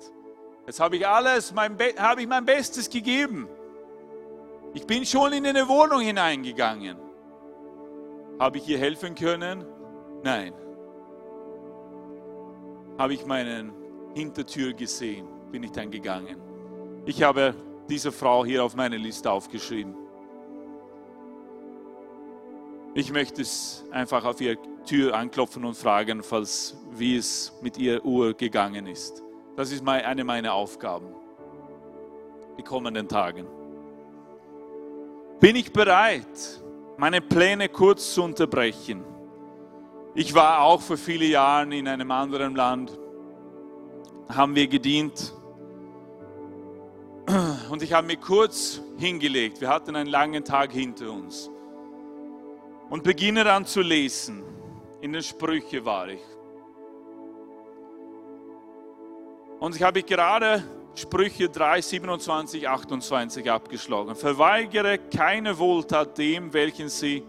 Jetzt 0.66 0.78
habe 0.78 0.96
ich 0.96 1.06
alles, 1.06 1.52
mein 1.52 1.76
habe 1.96 2.20
ich 2.20 2.28
mein 2.28 2.44
Bestes 2.44 2.88
gegeben. 2.90 3.48
Ich 4.74 4.86
bin 4.86 5.04
schon 5.04 5.32
in 5.34 5.46
eine 5.46 5.68
Wohnung 5.68 6.00
hineingegangen. 6.00 6.96
Habe 8.38 8.58
ich 8.58 8.68
ihr 8.68 8.78
helfen 8.78 9.14
können? 9.14 9.64
Nein. 10.22 10.54
Habe 12.98 13.14
ich 13.14 13.26
meine 13.26 13.72
Hintertür 14.14 14.72
gesehen, 14.72 15.26
bin 15.50 15.62
ich 15.62 15.72
dann 15.72 15.90
gegangen. 15.90 16.36
Ich 17.04 17.22
habe 17.22 17.54
diese 17.88 18.12
Frau 18.12 18.44
hier 18.44 18.64
auf 18.64 18.74
meine 18.74 18.96
Liste 18.96 19.30
aufgeschrieben. 19.30 19.94
Ich 22.94 23.12
möchte 23.12 23.42
es 23.42 23.84
einfach 23.90 24.24
auf 24.24 24.40
ihre 24.40 24.58
Tür 24.84 25.14
anklopfen 25.14 25.64
und 25.64 25.76
fragen, 25.76 26.22
falls, 26.22 26.76
wie 26.90 27.16
es 27.16 27.52
mit 27.62 27.78
ihrer 27.78 28.04
Uhr 28.04 28.34
gegangen 28.34 28.86
ist. 28.86 29.22
Das 29.56 29.70
ist 29.72 29.86
eine 29.86 30.24
meiner 30.24 30.54
Aufgaben, 30.54 31.06
die 32.58 32.62
kommenden 32.62 33.08
Tagen. 33.08 33.46
Bin 35.42 35.56
ich 35.56 35.72
bereit, 35.72 36.62
meine 36.98 37.20
Pläne 37.20 37.68
kurz 37.68 38.14
zu 38.14 38.22
unterbrechen? 38.22 39.04
Ich 40.14 40.32
war 40.36 40.60
auch 40.62 40.80
vor 40.80 40.96
vielen 40.96 41.28
Jahren 41.32 41.72
in 41.72 41.88
einem 41.88 42.12
anderen 42.12 42.54
Land, 42.54 42.96
haben 44.28 44.54
wir 44.54 44.68
gedient 44.68 45.34
und 47.70 47.82
ich 47.82 47.92
habe 47.92 48.06
mich 48.06 48.20
kurz 48.20 48.80
hingelegt. 48.98 49.60
Wir 49.60 49.68
hatten 49.68 49.96
einen 49.96 50.08
langen 50.08 50.44
Tag 50.44 50.70
hinter 50.70 51.10
uns 51.10 51.50
und 52.88 53.02
beginne 53.02 53.42
dann 53.42 53.66
zu 53.66 53.80
lesen. 53.80 54.44
In 55.00 55.12
den 55.12 55.24
Sprüche 55.24 55.84
war 55.84 56.06
ich. 56.06 56.22
Und 59.58 59.74
ich 59.74 59.82
habe 59.82 60.04
gerade 60.04 60.62
Sprüche 60.94 61.48
3, 61.48 61.80
27, 61.80 62.68
28 62.68 63.50
abgeschlagen. 63.50 64.14
Verweigere 64.14 64.98
keine 64.98 65.58
Wohltat 65.58 66.18
dem, 66.18 66.52
welchen 66.52 66.88
sie 66.88 67.22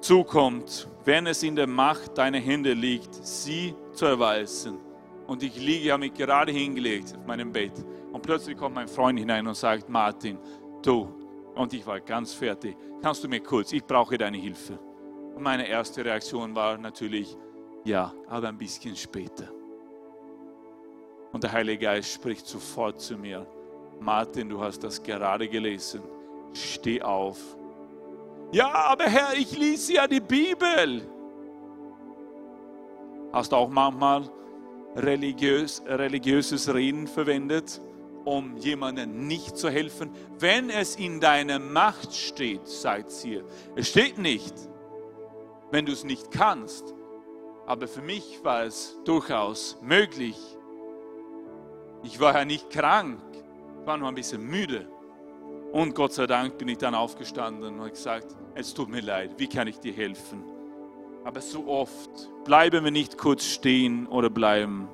zukommt, 0.00 0.88
wenn 1.04 1.26
es 1.26 1.42
in 1.42 1.56
der 1.56 1.66
Macht 1.66 2.16
deiner 2.16 2.38
Hände 2.38 2.72
liegt, 2.72 3.14
sie 3.14 3.74
zu 3.92 4.06
erweisen. 4.06 4.78
Und 5.26 5.42
ich 5.42 5.56
liege, 5.58 5.92
habe 5.92 6.00
mich 6.00 6.14
gerade 6.14 6.52
hingelegt 6.52 7.14
auf 7.16 7.26
meinem 7.26 7.52
Bett. 7.52 7.72
Und 8.12 8.22
plötzlich 8.22 8.56
kommt 8.56 8.76
mein 8.76 8.88
Freund 8.88 9.18
hinein 9.18 9.46
und 9.46 9.56
sagt, 9.56 9.88
Martin, 9.88 10.38
du, 10.82 11.08
und 11.54 11.72
ich 11.74 11.86
war 11.86 12.00
ganz 12.00 12.32
fertig, 12.32 12.76
kannst 13.02 13.24
du 13.24 13.28
mir 13.28 13.40
kurz, 13.40 13.72
ich 13.72 13.84
brauche 13.84 14.16
deine 14.16 14.36
Hilfe. 14.36 14.78
Und 15.34 15.42
meine 15.42 15.66
erste 15.68 16.04
Reaktion 16.04 16.54
war 16.54 16.78
natürlich, 16.78 17.36
ja, 17.84 18.12
aber 18.28 18.48
ein 18.48 18.58
bisschen 18.58 18.96
später. 18.96 19.55
Und 21.36 21.44
der 21.44 21.52
Heilige 21.52 21.84
Geist 21.84 22.14
spricht 22.14 22.46
sofort 22.46 22.98
zu 22.98 23.18
mir, 23.18 23.46
Martin, 24.00 24.48
du 24.48 24.58
hast 24.58 24.82
das 24.82 25.02
gerade 25.02 25.46
gelesen, 25.46 26.00
steh 26.54 27.02
auf. 27.02 27.36
Ja, 28.52 28.72
aber 28.72 29.04
Herr, 29.04 29.34
ich 29.34 29.54
lese 29.58 29.92
ja 29.92 30.06
die 30.06 30.20
Bibel. 30.20 31.02
Hast 33.34 33.52
du 33.52 33.56
auch 33.56 33.68
manchmal 33.68 34.30
religiös, 34.96 35.82
religiöses 35.86 36.72
Reden 36.72 37.06
verwendet, 37.06 37.82
um 38.24 38.56
jemandem 38.56 39.26
nicht 39.26 39.58
zu 39.58 39.68
helfen? 39.68 40.12
Wenn 40.38 40.70
es 40.70 40.96
in 40.96 41.20
deiner 41.20 41.58
Macht 41.58 42.14
steht, 42.14 42.66
sagt 42.66 43.12
hier. 43.12 43.44
Es 43.74 43.90
steht 43.90 44.16
nicht, 44.16 44.54
wenn 45.70 45.84
du 45.84 45.92
es 45.92 46.02
nicht 46.02 46.30
kannst. 46.30 46.94
Aber 47.66 47.86
für 47.86 48.00
mich 48.00 48.42
war 48.42 48.64
es 48.64 48.96
durchaus 49.04 49.76
möglich, 49.82 50.55
ich 52.06 52.20
war 52.20 52.34
ja 52.34 52.44
nicht 52.44 52.70
krank, 52.70 53.20
ich 53.80 53.86
war 53.86 53.96
nur 53.96 54.08
ein 54.08 54.14
bisschen 54.14 54.46
müde. 54.46 54.88
Und 55.72 55.94
Gott 55.94 56.12
sei 56.12 56.26
Dank 56.26 56.56
bin 56.56 56.68
ich 56.68 56.78
dann 56.78 56.94
aufgestanden 56.94 57.80
und 57.80 57.90
gesagt, 57.90 58.36
es 58.54 58.72
tut 58.72 58.88
mir 58.88 59.00
leid, 59.00 59.32
wie 59.38 59.48
kann 59.48 59.66
ich 59.66 59.78
dir 59.80 59.92
helfen? 59.92 60.44
Aber 61.24 61.40
so 61.40 61.66
oft 61.66 62.30
bleiben 62.44 62.84
wir 62.84 62.92
nicht 62.92 63.18
kurz 63.18 63.44
stehen 63.44 64.06
oder 64.06 64.30
bleiben. 64.30 64.88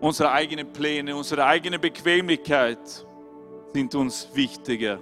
Unsere 0.00 0.30
eigenen 0.30 0.70
Pläne, 0.72 1.16
unsere 1.16 1.46
eigene 1.46 1.78
Bequemlichkeit 1.78 3.06
sind 3.72 3.94
uns 3.94 4.28
wichtiger. 4.34 5.00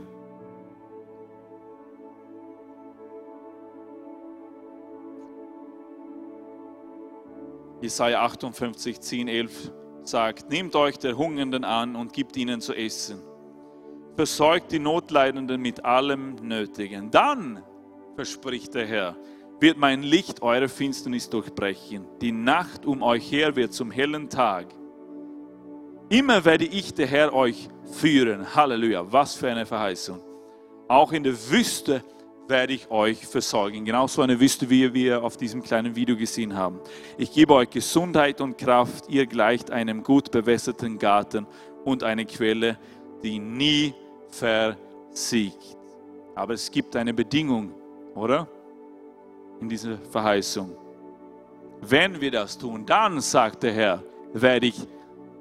Jesaja 7.80 8.22
58, 8.22 9.00
10, 9.00 9.28
11 9.28 9.72
sagt, 10.02 10.50
nehmt 10.50 10.74
euch 10.76 10.98
der 10.98 11.16
Hungernden 11.16 11.64
an 11.64 11.96
und 11.96 12.12
gibt 12.12 12.36
ihnen 12.36 12.60
zu 12.60 12.74
essen. 12.74 13.20
Versorgt 14.14 14.72
die 14.72 14.78
Notleidenden 14.78 15.60
mit 15.60 15.84
allem 15.84 16.36
Nötigen. 16.36 17.10
Dann, 17.10 17.62
verspricht 18.14 18.74
der 18.74 18.86
Herr, 18.86 19.16
wird 19.60 19.76
mein 19.76 20.02
Licht 20.02 20.42
eure 20.42 20.68
Finsternis 20.68 21.28
durchbrechen. 21.28 22.06
Die 22.20 22.32
Nacht 22.32 22.86
um 22.86 23.02
euch 23.02 23.30
her 23.30 23.56
wird 23.56 23.72
zum 23.72 23.90
hellen 23.90 24.30
Tag. 24.30 24.66
Immer 26.08 26.44
werde 26.44 26.64
ich, 26.64 26.94
der 26.94 27.06
Herr, 27.06 27.34
euch 27.34 27.68
führen. 27.84 28.54
Halleluja, 28.54 29.12
was 29.12 29.34
für 29.34 29.50
eine 29.50 29.66
Verheißung. 29.66 30.20
Auch 30.88 31.12
in 31.12 31.24
der 31.24 31.34
Wüste 31.50 32.02
werde 32.48 32.72
ich 32.72 32.90
euch 32.90 33.26
versorgen. 33.26 33.84
Genauso 33.84 34.22
eine 34.22 34.38
Wüste, 34.38 34.68
wie 34.70 34.92
wir 34.94 35.22
auf 35.22 35.36
diesem 35.36 35.62
kleinen 35.62 35.96
Video 35.96 36.16
gesehen 36.16 36.56
haben. 36.56 36.80
Ich 37.18 37.32
gebe 37.32 37.54
euch 37.54 37.70
Gesundheit 37.70 38.40
und 38.40 38.58
Kraft. 38.58 39.08
Ihr 39.08 39.26
gleicht 39.26 39.70
einem 39.70 40.02
gut 40.02 40.30
bewässerten 40.30 40.98
Garten 40.98 41.46
und 41.84 42.02
eine 42.02 42.24
Quelle, 42.24 42.78
die 43.22 43.38
nie 43.38 43.94
versiegt. 44.30 45.76
Aber 46.34 46.54
es 46.54 46.70
gibt 46.70 46.94
eine 46.96 47.14
Bedingung, 47.14 47.72
oder? 48.14 48.46
In 49.60 49.68
dieser 49.68 49.98
Verheißung. 50.10 50.76
Wenn 51.80 52.20
wir 52.20 52.30
das 52.30 52.58
tun, 52.58 52.84
dann, 52.86 53.20
sagt 53.20 53.62
der 53.62 53.72
Herr, 53.72 54.02
werde 54.32 54.66
ich 54.66 54.86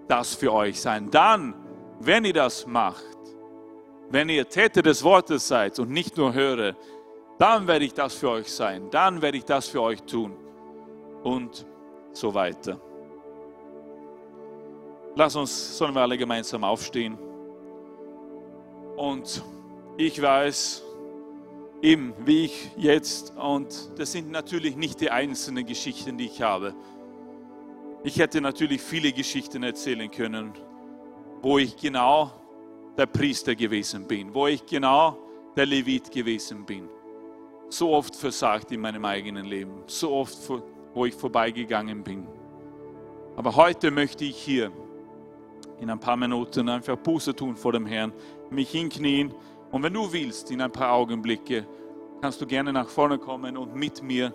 das 0.07 0.35
für 0.35 0.53
euch 0.53 0.79
sein. 0.79 1.09
Dann, 1.11 1.53
wenn 1.99 2.25
ihr 2.25 2.33
das 2.33 2.65
macht, 2.65 3.03
wenn 4.09 4.29
ihr 4.29 4.47
Täter 4.47 4.81
des 4.81 5.03
Wortes 5.03 5.47
seid 5.47 5.79
und 5.79 5.89
nicht 5.89 6.15
nur 6.17 6.33
Hörer, 6.33 6.75
dann 7.37 7.67
werde 7.67 7.85
ich 7.85 7.93
das 7.93 8.13
für 8.13 8.29
euch 8.29 8.51
sein, 8.51 8.89
dann 8.91 9.21
werde 9.21 9.37
ich 9.37 9.45
das 9.45 9.67
für 9.67 9.81
euch 9.81 10.01
tun 10.03 10.33
und 11.23 11.65
so 12.13 12.33
weiter. 12.33 12.79
Lass 15.15 15.35
uns, 15.35 15.77
sollen 15.77 15.93
wir 15.93 16.01
alle 16.01 16.17
gemeinsam 16.17 16.63
aufstehen. 16.63 17.17
Und 18.95 19.43
ich 19.97 20.21
weiß, 20.21 20.83
eben 21.81 22.13
wie 22.25 22.45
ich 22.45 22.71
jetzt, 22.77 23.33
und 23.37 23.91
das 23.97 24.11
sind 24.11 24.31
natürlich 24.31 24.75
nicht 24.75 25.01
die 25.01 25.09
einzelnen 25.09 25.65
Geschichten, 25.65 26.17
die 26.17 26.25
ich 26.25 26.41
habe. 26.41 26.73
Ich 28.03 28.19
hätte 28.19 28.39
natürlich 28.39 28.81
viele 28.81 29.11
Geschichten 29.11 29.63
erzählen 29.63 30.09
können, 30.11 30.53
wo 31.41 31.57
ich 31.57 31.75
genau 31.75 32.31
der 32.97 33.07
Priester 33.07 33.55
gewesen 33.55 34.07
bin, 34.07 34.33
wo 34.33 34.47
ich 34.47 34.65
genau 34.65 35.17
der 35.55 35.65
Levit 35.65 36.11
gewesen 36.11 36.65
bin 36.65 36.89
so 37.69 37.93
oft 37.93 38.15
versagt 38.15 38.71
in 38.71 38.81
meinem 38.81 39.05
eigenen 39.05 39.45
Leben, 39.45 39.83
so 39.87 40.11
oft, 40.11 40.37
wo 40.93 41.05
ich 41.05 41.13
vorbeigegangen 41.13 42.03
bin. 42.03 42.27
Aber 43.35 43.55
heute 43.55 43.91
möchte 43.91 44.23
ich 44.25 44.37
hier 44.37 44.71
in 45.79 45.89
ein 45.89 45.99
paar 45.99 46.15
Minuten 46.15 46.69
einfach 46.69 46.95
Buße 46.95 47.35
tun 47.35 47.55
vor 47.55 47.73
dem 47.73 47.85
Herrn, 47.85 48.13
mich 48.49 48.71
hinknien 48.71 49.33
und 49.71 49.83
wenn 49.83 49.93
du 49.93 50.11
willst, 50.11 50.51
in 50.51 50.61
ein 50.61 50.71
paar 50.71 50.93
Augenblicke, 50.93 51.67
kannst 52.21 52.39
du 52.41 52.45
gerne 52.45 52.71
nach 52.71 52.87
vorne 52.87 53.17
kommen 53.17 53.57
und 53.57 53.75
mit 53.75 54.01
mir 54.01 54.33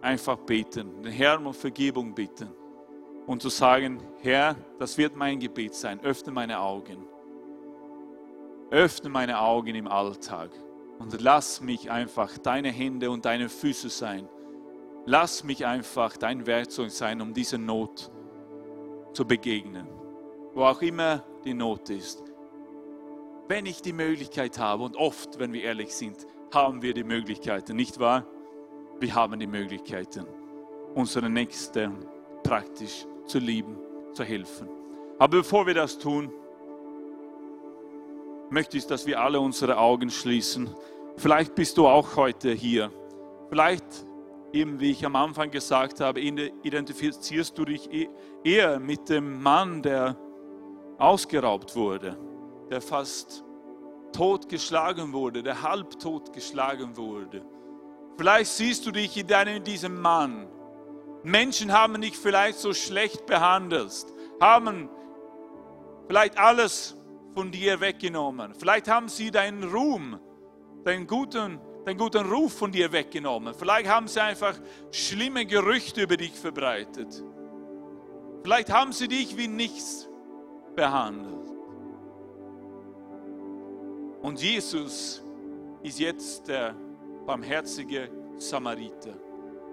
einfach 0.00 0.36
beten, 0.38 1.02
den 1.02 1.12
Herrn 1.12 1.46
um 1.46 1.52
Vergebung 1.52 2.14
bitten 2.14 2.48
und 3.26 3.42
zu 3.42 3.50
sagen, 3.50 4.00
Herr, 4.22 4.56
das 4.78 4.96
wird 4.96 5.14
mein 5.14 5.38
Gebet 5.38 5.74
sein, 5.74 6.00
öffne 6.00 6.32
meine 6.32 6.58
Augen. 6.58 7.04
Öffne 8.70 9.10
meine 9.10 9.38
Augen 9.38 9.74
im 9.74 9.88
Alltag. 9.88 10.50
Und 10.98 11.20
lass 11.20 11.60
mich 11.60 11.90
einfach 11.90 12.38
deine 12.38 12.70
Hände 12.70 13.10
und 13.10 13.24
deine 13.24 13.48
Füße 13.48 13.88
sein. 13.88 14.28
Lass 15.06 15.44
mich 15.44 15.64
einfach 15.64 16.16
dein 16.16 16.46
Werkzeug 16.46 16.90
sein, 16.90 17.20
um 17.20 17.32
dieser 17.32 17.58
Not 17.58 18.10
zu 19.12 19.24
begegnen. 19.24 19.86
Wo 20.54 20.64
auch 20.64 20.82
immer 20.82 21.24
die 21.44 21.54
Not 21.54 21.88
ist. 21.90 22.22
Wenn 23.46 23.64
ich 23.64 23.80
die 23.80 23.92
Möglichkeit 23.92 24.58
habe, 24.58 24.84
und 24.84 24.96
oft, 24.96 25.38
wenn 25.38 25.52
wir 25.52 25.62
ehrlich 25.62 25.94
sind, 25.94 26.26
haben 26.52 26.82
wir 26.82 26.92
die 26.92 27.04
Möglichkeiten, 27.04 27.76
nicht 27.76 27.98
wahr? 27.98 28.26
Wir 29.00 29.14
haben 29.14 29.38
die 29.38 29.46
Möglichkeiten, 29.46 30.26
unsere 30.94 31.30
Nächsten 31.30 32.06
praktisch 32.42 33.06
zu 33.26 33.38
lieben, 33.38 33.78
zu 34.12 34.24
helfen. 34.24 34.68
Aber 35.18 35.38
bevor 35.38 35.66
wir 35.66 35.74
das 35.74 35.98
tun, 35.98 36.32
möchte 38.50 38.76
ich, 38.76 38.86
dass 38.86 39.06
wir 39.06 39.20
alle 39.20 39.40
unsere 39.40 39.78
Augen 39.78 40.10
schließen. 40.10 40.68
Vielleicht 41.18 41.56
bist 41.56 41.76
du 41.76 41.88
auch 41.88 42.14
heute 42.14 42.52
hier. 42.52 42.92
Vielleicht, 43.48 43.84
eben 44.52 44.78
wie 44.78 44.92
ich 44.92 45.04
am 45.04 45.16
Anfang 45.16 45.50
gesagt 45.50 46.00
habe, 46.00 46.20
identifizierst 46.20 47.58
du 47.58 47.64
dich 47.64 47.92
e-, 47.92 48.08
eher 48.44 48.78
mit 48.78 49.08
dem 49.08 49.42
Mann, 49.42 49.82
der 49.82 50.16
ausgeraubt 50.98 51.74
wurde, 51.74 52.16
der 52.70 52.80
fast 52.80 53.44
totgeschlagen 54.12 55.12
wurde, 55.12 55.42
der 55.42 55.60
halbtot 55.62 56.32
geschlagen 56.32 56.96
wurde. 56.96 57.44
Vielleicht 58.16 58.52
siehst 58.52 58.86
du 58.86 58.92
dich 58.92 59.16
in, 59.16 59.64
diesem 59.64 60.00
Mann. 60.00 60.46
Menschen 61.24 61.72
haben 61.72 62.00
dich 62.00 62.16
vielleicht 62.16 62.60
so 62.60 62.72
schlecht 62.72 63.26
behandelt, 63.26 64.06
haben 64.40 64.88
vielleicht 66.06 66.38
alles 66.38 66.96
von 67.34 67.50
dir 67.50 67.80
weggenommen. 67.80 68.54
Vielleicht 68.54 68.86
haben 68.86 69.08
sie 69.08 69.32
deinen 69.32 69.64
Ruhm, 69.64 70.20
deinen 70.84 71.06
guten, 71.06 71.60
deinen 71.84 71.98
guten 71.98 72.30
Ruf 72.30 72.52
von 72.52 72.72
dir 72.72 72.92
weggenommen. 72.92 73.54
Vielleicht 73.54 73.88
haben 73.88 74.08
sie 74.08 74.22
einfach 74.22 74.58
schlimme 74.90 75.46
Gerüchte 75.46 76.02
über 76.02 76.16
dich 76.16 76.32
verbreitet. 76.32 77.22
Vielleicht 78.42 78.70
haben 78.70 78.92
sie 78.92 79.08
dich 79.08 79.36
wie 79.36 79.48
nichts 79.48 80.08
behandelt. 80.74 81.34
Und 84.22 84.40
Jesus 84.40 85.22
ist 85.82 85.98
jetzt 85.98 86.48
der 86.48 86.74
barmherzige 87.26 88.10
Samariter. 88.36 89.14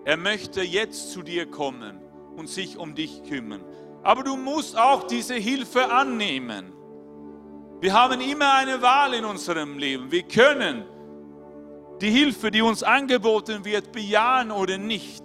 Er 0.03 0.17
möchte 0.17 0.61
jetzt 0.61 1.11
zu 1.11 1.23
dir 1.23 1.45
kommen 1.49 1.99
und 2.35 2.47
sich 2.47 2.77
um 2.77 2.95
dich 2.95 3.23
kümmern. 3.23 3.63
Aber 4.03 4.23
du 4.23 4.35
musst 4.37 4.77
auch 4.77 5.03
diese 5.03 5.33
Hilfe 5.33 5.91
annehmen. 5.91 6.73
Wir 7.81 7.93
haben 7.93 8.21
immer 8.21 8.53
eine 8.53 8.81
Wahl 8.81 9.15
in 9.15 9.25
unserem 9.25 9.77
Leben. 9.77 10.11
Wir 10.11 10.23
können 10.23 10.85
die 12.01 12.09
Hilfe, 12.09 12.51
die 12.51 12.61
uns 12.61 12.83
angeboten 12.83 13.63
wird, 13.63 13.91
bejahen 13.91 14.51
oder 14.51 14.77
nicht. 14.77 15.23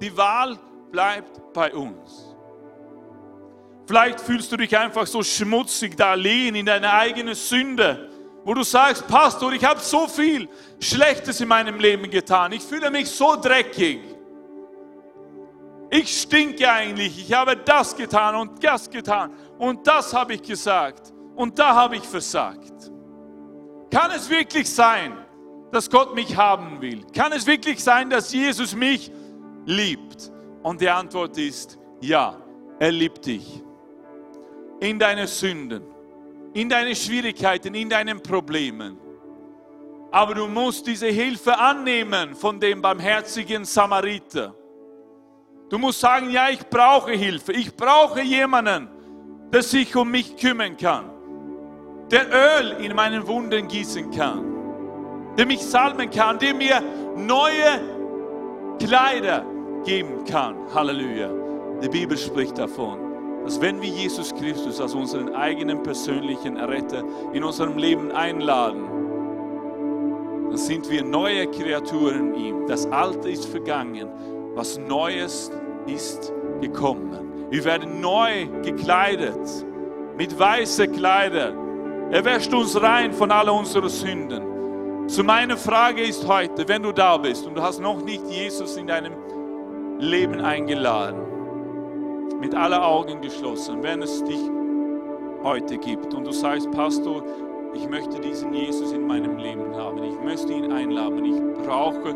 Die 0.00 0.16
Wahl 0.16 0.58
bleibt 0.90 1.52
bei 1.52 1.72
uns. 1.72 2.34
Vielleicht 3.86 4.20
fühlst 4.20 4.50
du 4.50 4.56
dich 4.56 4.76
einfach 4.76 5.06
so 5.06 5.22
schmutzig 5.22 5.96
da 5.96 6.14
liegen 6.14 6.56
in 6.56 6.66
deiner 6.66 6.92
eigenen 6.92 7.34
Sünde, 7.34 8.10
wo 8.44 8.52
du 8.52 8.62
sagst, 8.62 9.06
Pastor, 9.06 9.52
ich 9.52 9.64
habe 9.64 9.80
so 9.80 10.08
viel 10.08 10.48
Schlechtes 10.80 11.40
in 11.40 11.48
meinem 11.48 11.78
Leben 11.78 12.10
getan. 12.10 12.52
Ich 12.52 12.62
fühle 12.62 12.90
mich 12.90 13.08
so 13.08 13.36
dreckig. 13.36 14.00
Ich 15.88 16.20
stinke 16.22 16.70
eigentlich. 16.70 17.18
Ich 17.18 17.32
habe 17.32 17.56
das 17.56 17.96
getan 17.96 18.34
und 18.34 18.62
das 18.62 18.90
getan 18.90 19.32
und 19.58 19.86
das 19.86 20.12
habe 20.12 20.34
ich 20.34 20.42
gesagt 20.42 21.12
und 21.36 21.58
da 21.58 21.74
habe 21.74 21.96
ich 21.96 22.02
versagt. 22.02 22.90
Kann 23.90 24.10
es 24.10 24.28
wirklich 24.28 24.68
sein, 24.68 25.16
dass 25.72 25.90
Gott 25.90 26.14
mich 26.14 26.36
haben 26.36 26.80
will? 26.80 27.04
Kann 27.14 27.32
es 27.32 27.46
wirklich 27.46 27.82
sein, 27.82 28.10
dass 28.10 28.32
Jesus 28.32 28.74
mich 28.74 29.10
liebt? 29.64 30.30
Und 30.62 30.80
die 30.80 30.88
Antwort 30.88 31.36
ist 31.38 31.78
ja, 32.00 32.36
er 32.78 32.92
liebt 32.92 33.26
dich. 33.26 33.62
In 34.80 34.98
deine 34.98 35.26
Sünden, 35.26 35.82
in 36.52 36.68
deine 36.68 36.94
Schwierigkeiten, 36.94 37.74
in 37.74 37.88
deinen 37.88 38.22
Problemen. 38.22 38.98
Aber 40.10 40.34
du 40.34 40.46
musst 40.46 40.86
diese 40.86 41.08
Hilfe 41.08 41.58
annehmen 41.58 42.34
von 42.34 42.60
dem 42.60 42.80
barmherzigen 42.80 43.64
Samariter. 43.64 44.54
Du 45.68 45.78
musst 45.78 46.00
sagen, 46.00 46.30
ja, 46.30 46.48
ich 46.48 46.64
brauche 46.68 47.12
Hilfe. 47.12 47.52
Ich 47.52 47.74
brauche 47.74 48.22
jemanden, 48.22 48.88
der 49.52 49.62
sich 49.62 49.94
um 49.96 50.10
mich 50.10 50.36
kümmern 50.36 50.76
kann. 50.76 51.10
Der 52.10 52.26
Öl 52.30 52.84
in 52.84 52.94
meinen 52.94 53.26
Wunden 53.26 53.66
gießen 53.66 54.10
kann. 54.12 54.55
Der 55.36 55.46
mich 55.46 55.62
salben 55.62 56.10
kann. 56.10 56.38
Der 56.38 56.54
mir 56.54 56.82
neue 57.16 57.80
Kleider 58.78 59.44
geben 59.84 60.24
kann. 60.24 60.56
Halleluja. 60.74 61.30
Die 61.82 61.88
Bibel 61.88 62.16
spricht 62.16 62.58
davon, 62.58 62.98
dass 63.44 63.60
wenn 63.60 63.80
wir 63.82 63.88
Jesus 63.88 64.34
Christus 64.34 64.80
als 64.80 64.94
unseren 64.94 65.34
eigenen 65.34 65.82
persönlichen 65.82 66.56
Retter 66.56 67.04
in 67.32 67.44
unserem 67.44 67.76
Leben 67.76 68.10
einladen, 68.12 68.84
dann 70.48 70.56
sind 70.56 70.90
wir 70.90 71.04
neue 71.04 71.46
Kreaturen 71.48 72.34
in 72.34 72.40
ihm. 72.46 72.66
Das 72.66 72.86
Alte 72.86 73.28
ist 73.28 73.44
vergangen 73.46 74.08
was 74.56 74.78
Neues 74.78 75.52
ist 75.86 76.32
gekommen. 76.62 77.50
Wir 77.50 77.62
werden 77.64 78.00
neu 78.00 78.46
gekleidet 78.62 79.38
mit 80.16 80.36
weißen 80.36 80.90
Kleidern. 80.92 82.10
Er 82.10 82.24
wäscht 82.24 82.54
uns 82.54 82.80
rein 82.80 83.12
von 83.12 83.30
all 83.30 83.50
unseren 83.50 83.90
Sünden. 83.90 84.42
So 85.08 85.22
meine 85.22 85.56
Frage 85.56 86.02
ist 86.02 86.26
heute, 86.26 86.66
wenn 86.66 86.82
du 86.82 86.90
da 86.90 87.16
bist 87.16 87.46
und 87.46 87.56
du 87.56 87.62
hast 87.62 87.80
noch 87.80 88.02
nicht 88.02 88.26
Jesus 88.28 88.76
in 88.76 88.88
deinem 88.88 89.12
Leben 90.00 90.40
eingeladen, 90.40 91.20
mit 92.40 92.52
aller 92.56 92.84
Augen 92.84 93.20
geschlossen, 93.20 93.84
wenn 93.84 94.02
es 94.02 94.24
dich 94.24 94.40
heute 95.44 95.78
gibt 95.78 96.12
und 96.12 96.26
du 96.26 96.32
sagst, 96.32 96.68
Pastor, 96.72 97.22
ich 97.72 97.88
möchte 97.88 98.20
diesen 98.20 98.52
Jesus 98.52 98.90
in 98.90 99.06
meinem 99.06 99.36
Leben 99.36 99.76
haben, 99.76 100.02
ich 100.02 100.20
möchte 100.24 100.52
ihn 100.52 100.72
einladen, 100.72 101.24
ich 101.24 101.64
brauche 101.64 102.14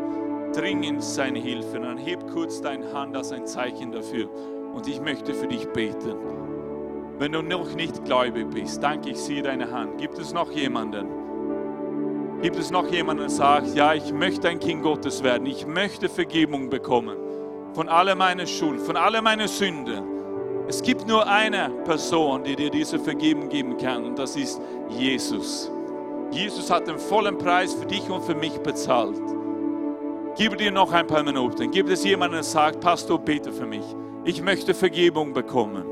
dringend 0.53 1.05
seine 1.05 1.39
Hilfe. 1.39 1.79
Dann 1.79 1.97
heb 1.97 2.29
kurz 2.33 2.61
deine 2.61 2.93
Hand 2.93 3.17
als 3.17 3.31
ein 3.31 3.47
Zeichen 3.47 3.93
dafür. 3.93 4.29
Und 4.75 4.89
ich 4.89 5.01
möchte 5.01 5.33
für 5.33 5.47
dich 5.47 5.69
beten. 5.69 6.17
Wenn 7.19 7.33
du 7.33 7.43
noch 7.43 7.73
nicht 7.75 8.05
gläubig 8.05 8.51
bist, 8.51 8.83
danke, 8.83 9.11
ich 9.11 9.19
sehe 9.19 9.43
deine 9.43 9.71
Hand. 9.71 9.99
Gibt 9.99 10.19
es 10.19 10.33
noch 10.33 10.51
jemanden? 10.51 11.20
Gibt 12.43 12.57
es 12.57 12.71
noch 12.71 12.91
jemanden, 12.91 13.25
der 13.25 13.31
sagt, 13.31 13.75
ja, 13.75 13.93
ich 13.93 14.15
möchte 14.15 14.49
ein 14.49 14.59
Kind 14.59 14.83
Gottes 14.83 15.23
werden. 15.23 15.47
Ich 15.47 15.67
möchte 15.67 16.09
Vergebung 16.09 16.71
bekommen 16.71 17.17
von 17.75 17.89
aller 17.89 18.15
meiner 18.15 18.47
Schuld, 18.47 18.81
von 18.81 18.97
aller 18.97 19.21
meiner 19.21 19.47
Sünde. 19.47 20.03
Es 20.67 20.81
gibt 20.83 21.07
nur 21.07 21.27
eine 21.27 21.69
Person, 21.85 22.43
die 22.45 22.57
dir 22.57 22.71
diese 22.71 22.99
Vergebung 22.99 23.51
geben 23.51 23.77
kann 23.77 24.05
und 24.05 24.19
das 24.19 24.37
ist 24.37 24.61
Jesus. 24.89 25.71
Jesus 26.31 26.71
hat 26.71 26.87
den 26.87 26.99
vollen 26.99 27.37
Preis 27.37 27.75
für 27.75 27.87
dich 27.87 28.09
und 28.09 28.25
für 28.25 28.35
mich 28.35 28.57
bezahlt. 28.61 29.21
Gib 30.37 30.57
dir 30.57 30.71
noch 30.71 30.93
ein 30.93 31.07
paar 31.07 31.23
Minuten. 31.23 31.71
Gibt 31.71 31.91
es 31.91 32.05
jemanden, 32.05 32.35
der 32.35 32.43
sagt, 32.43 32.81
Pastor, 32.81 33.19
bete 33.19 33.53
für 33.53 33.67
mich. 33.67 33.85
Ich 34.25 34.41
möchte 34.41 34.73
Vergebung 34.73 35.35
bekommen. 35.35 35.85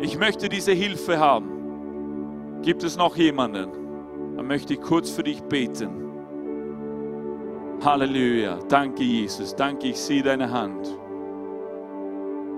Ich 0.00 0.16
möchte 0.16 0.48
diese 0.48 0.72
Hilfe 0.72 1.18
haben. 1.18 2.60
Gibt 2.62 2.84
es 2.84 2.96
noch 2.96 3.16
jemanden? 3.16 3.79
Dann 4.36 4.46
möchte 4.46 4.74
ich 4.74 4.80
kurz 4.80 5.10
für 5.10 5.22
dich 5.22 5.42
beten. 5.42 5.90
Halleluja. 7.82 8.58
Danke, 8.68 9.02
Jesus. 9.02 9.54
Danke, 9.54 9.88
ich 9.88 9.96
sehe 9.96 10.22
deine 10.22 10.50
Hand. 10.50 10.98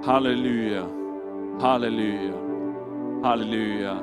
Halleluja. 0.06 0.86
Halleluja. 1.60 2.34
Halleluja. 3.22 4.02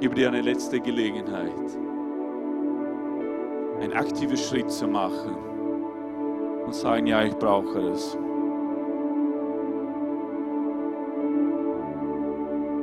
Gib 0.00 0.14
dir 0.14 0.28
eine 0.28 0.40
letzte 0.40 0.80
Gelegenheit 0.80 1.52
einen 3.82 3.92
aktiven 3.94 4.36
Schritt 4.36 4.70
zu 4.70 4.86
machen 4.86 5.36
und 6.64 6.74
sagen, 6.74 7.06
ja, 7.06 7.24
ich 7.24 7.34
brauche 7.34 7.90
es. 7.90 8.16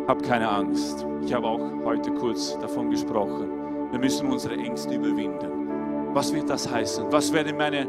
Hab 0.09 0.23
keine 0.23 0.49
Angst. 0.49 1.05
Ich 1.23 1.31
habe 1.31 1.45
auch 1.45 1.61
heute 1.85 2.11
kurz 2.13 2.57
davon 2.57 2.89
gesprochen. 2.89 3.91
Wir 3.91 3.99
müssen 3.99 4.27
unsere 4.31 4.55
Ängste 4.55 4.95
überwinden. 4.95 6.15
Was 6.15 6.33
wird 6.33 6.49
das 6.49 6.67
heißen? 6.67 7.11
Was 7.11 7.31
werden 7.31 7.55
meine 7.55 7.87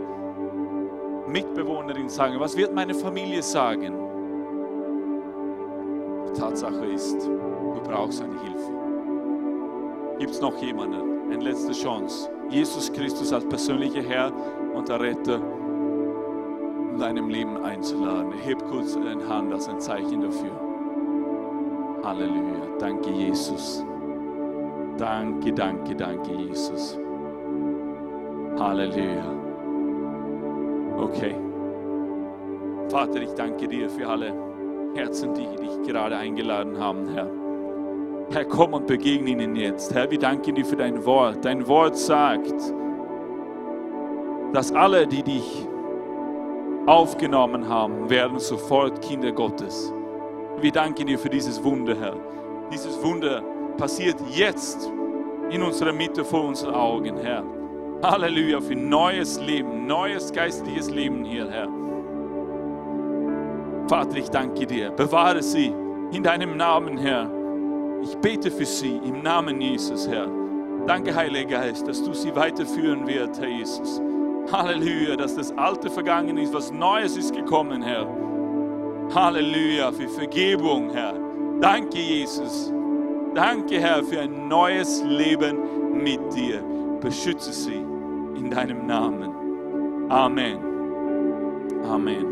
Mitbewohnerin 1.26 2.10
sagen? 2.10 2.38
Was 2.38 2.54
wird 2.58 2.74
meine 2.74 2.92
Familie 2.92 3.42
sagen? 3.42 3.94
Tatsache 6.38 6.84
ist, 6.84 7.26
du 7.26 7.80
brauchst 7.84 8.22
eine 8.22 8.38
Hilfe. 8.42 8.72
Gibt 10.18 10.32
es 10.32 10.42
noch 10.42 10.60
jemanden? 10.60 11.32
Eine 11.32 11.42
letzte 11.42 11.72
Chance. 11.72 12.28
Jesus 12.50 12.92
Christus 12.92 13.32
als 13.32 13.46
persönlicher 13.46 14.02
Herr 14.02 14.30
und 14.74 14.86
der 14.90 15.00
Retter 15.00 15.40
in 16.92 16.98
deinem 16.98 17.30
Leben 17.30 17.56
einzuladen. 17.64 18.32
Heb 18.44 18.62
kurz 18.68 18.92
deine 18.92 19.26
Hand 19.26 19.54
als 19.54 19.70
ein 19.70 19.80
Zeichen 19.80 20.20
dafür. 20.20 20.69
Halleluja. 22.02 22.78
Danke, 22.78 23.10
Jesus. 23.10 23.84
Danke, 24.96 25.52
danke, 25.52 25.94
danke, 25.94 26.32
Jesus. 26.32 26.98
Halleluja. 28.58 29.24
Okay. 30.96 31.34
Vater, 32.88 33.22
ich 33.22 33.32
danke 33.34 33.68
dir 33.68 33.88
für 33.88 34.08
alle 34.08 34.32
Herzen, 34.94 35.32
die 35.34 35.46
dich 35.56 35.82
gerade 35.86 36.16
eingeladen 36.16 36.78
haben, 36.78 37.08
Herr. 37.08 37.30
Herr, 38.32 38.44
komm 38.44 38.74
und 38.74 38.86
begegne 38.86 39.30
ihnen 39.30 39.56
jetzt. 39.56 39.94
Herr, 39.94 40.10
wir 40.10 40.18
danken 40.18 40.54
dir 40.54 40.64
für 40.64 40.76
dein 40.76 41.04
Wort. 41.04 41.44
Dein 41.44 41.66
Wort 41.66 41.96
sagt, 41.96 42.54
dass 44.52 44.72
alle, 44.72 45.06
die 45.06 45.22
dich 45.22 45.66
aufgenommen 46.86 47.68
haben, 47.68 48.08
werden 48.10 48.38
sofort 48.38 49.00
Kinder 49.02 49.32
Gottes. 49.32 49.92
Wir 50.60 50.72
danken 50.72 51.06
dir 51.06 51.18
für 51.18 51.30
dieses 51.30 51.62
Wunder, 51.64 51.96
Herr. 51.98 52.16
Dieses 52.70 53.02
Wunder 53.02 53.42
passiert 53.78 54.16
jetzt 54.30 54.90
in 55.50 55.62
unserer 55.62 55.92
Mitte 55.92 56.22
vor 56.22 56.44
unseren 56.44 56.74
Augen, 56.74 57.16
Herr. 57.16 57.42
Halleluja 58.02 58.60
für 58.60 58.76
neues 58.76 59.40
Leben, 59.40 59.86
neues 59.86 60.30
geistliches 60.30 60.90
Leben 60.90 61.24
hier, 61.24 61.48
Herr. 61.50 61.68
Vater, 63.88 64.16
ich 64.16 64.28
danke 64.28 64.66
dir. 64.66 64.90
Bewahre 64.90 65.42
sie 65.42 65.74
in 66.12 66.22
deinem 66.22 66.58
Namen, 66.58 66.98
Herr. 66.98 67.30
Ich 68.02 68.14
bete 68.18 68.50
für 68.50 68.66
sie 68.66 69.00
im 69.02 69.22
Namen 69.22 69.62
Jesus, 69.62 70.06
Herr. 70.06 70.28
Danke, 70.86 71.14
Heiliger 71.14 71.58
Geist, 71.58 71.88
dass 71.88 72.02
du 72.04 72.12
sie 72.12 72.36
weiterführen 72.36 73.06
wirst, 73.06 73.40
Herr 73.40 73.48
Jesus. 73.48 74.00
Halleluja, 74.52 75.16
dass 75.16 75.36
das 75.36 75.56
Alte 75.56 75.88
vergangen 75.88 76.36
ist, 76.36 76.52
was 76.52 76.70
Neues 76.70 77.16
ist 77.16 77.34
gekommen, 77.34 77.82
Herr. 77.82 78.06
Halleluja, 79.14 79.90
für 79.90 80.08
Vergebung, 80.08 80.90
Herr. 80.90 81.14
Danke, 81.60 81.98
Jesus. 81.98 82.72
Danke, 83.34 83.80
Herr, 83.80 84.04
für 84.04 84.20
ein 84.20 84.46
neues 84.46 85.02
Leben 85.02 86.02
mit 86.02 86.20
dir. 86.32 86.62
Beschütze 87.00 87.52
sie 87.52 87.84
in 88.36 88.50
deinem 88.50 88.86
Namen. 88.86 90.10
Amen. 90.10 90.58
Amen. 91.84 92.26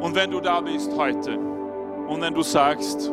Und 0.00 0.14
wenn 0.14 0.30
du 0.30 0.40
da 0.40 0.60
bist 0.60 0.96
heute 0.96 1.36
und 1.36 2.20
wenn 2.20 2.34
du 2.34 2.42
sagst, 2.42 3.12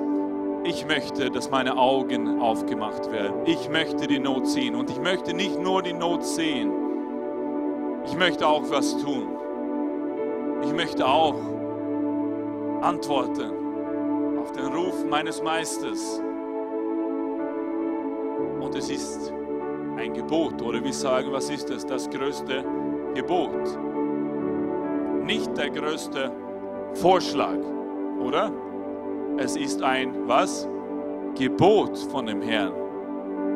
ich 0.63 0.85
möchte, 0.85 1.31
dass 1.31 1.49
meine 1.49 1.75
Augen 1.75 2.39
aufgemacht 2.39 3.11
werden. 3.11 3.45
Ich 3.45 3.67
möchte 3.69 4.05
die 4.05 4.19
Not 4.19 4.45
sehen 4.47 4.75
und 4.75 4.91
ich 4.91 4.99
möchte 4.99 5.33
nicht 5.33 5.59
nur 5.59 5.81
die 5.81 5.93
Not 5.93 6.23
sehen. 6.23 6.71
Ich 8.05 8.15
möchte 8.15 8.47
auch 8.47 8.69
was 8.69 8.97
tun. 8.97 9.27
Ich 10.63 10.73
möchte 10.73 11.07
auch 11.07 11.35
antworten 12.81 13.51
auf 14.39 14.51
den 14.51 14.65
Ruf 14.67 15.05
meines 15.05 15.41
Meisters. 15.41 16.21
Und 18.59 18.75
es 18.75 18.89
ist 18.89 19.33
ein 19.97 20.13
Gebot, 20.13 20.61
oder 20.61 20.83
wir 20.83 20.93
sagen, 20.93 21.31
was 21.31 21.49
ist 21.49 21.69
das? 21.69 21.85
Das 21.85 22.09
größte 22.09 22.63
Gebot. 23.15 23.77
Nicht 25.25 25.55
der 25.57 25.69
größte 25.69 26.31
Vorschlag, 26.93 27.57
oder? 28.19 28.51
Es 29.37 29.55
ist 29.55 29.81
ein 29.81 30.27
was? 30.27 30.67
Gebot 31.35 31.97
von 32.11 32.25
dem 32.25 32.41
Herrn. 32.41 32.73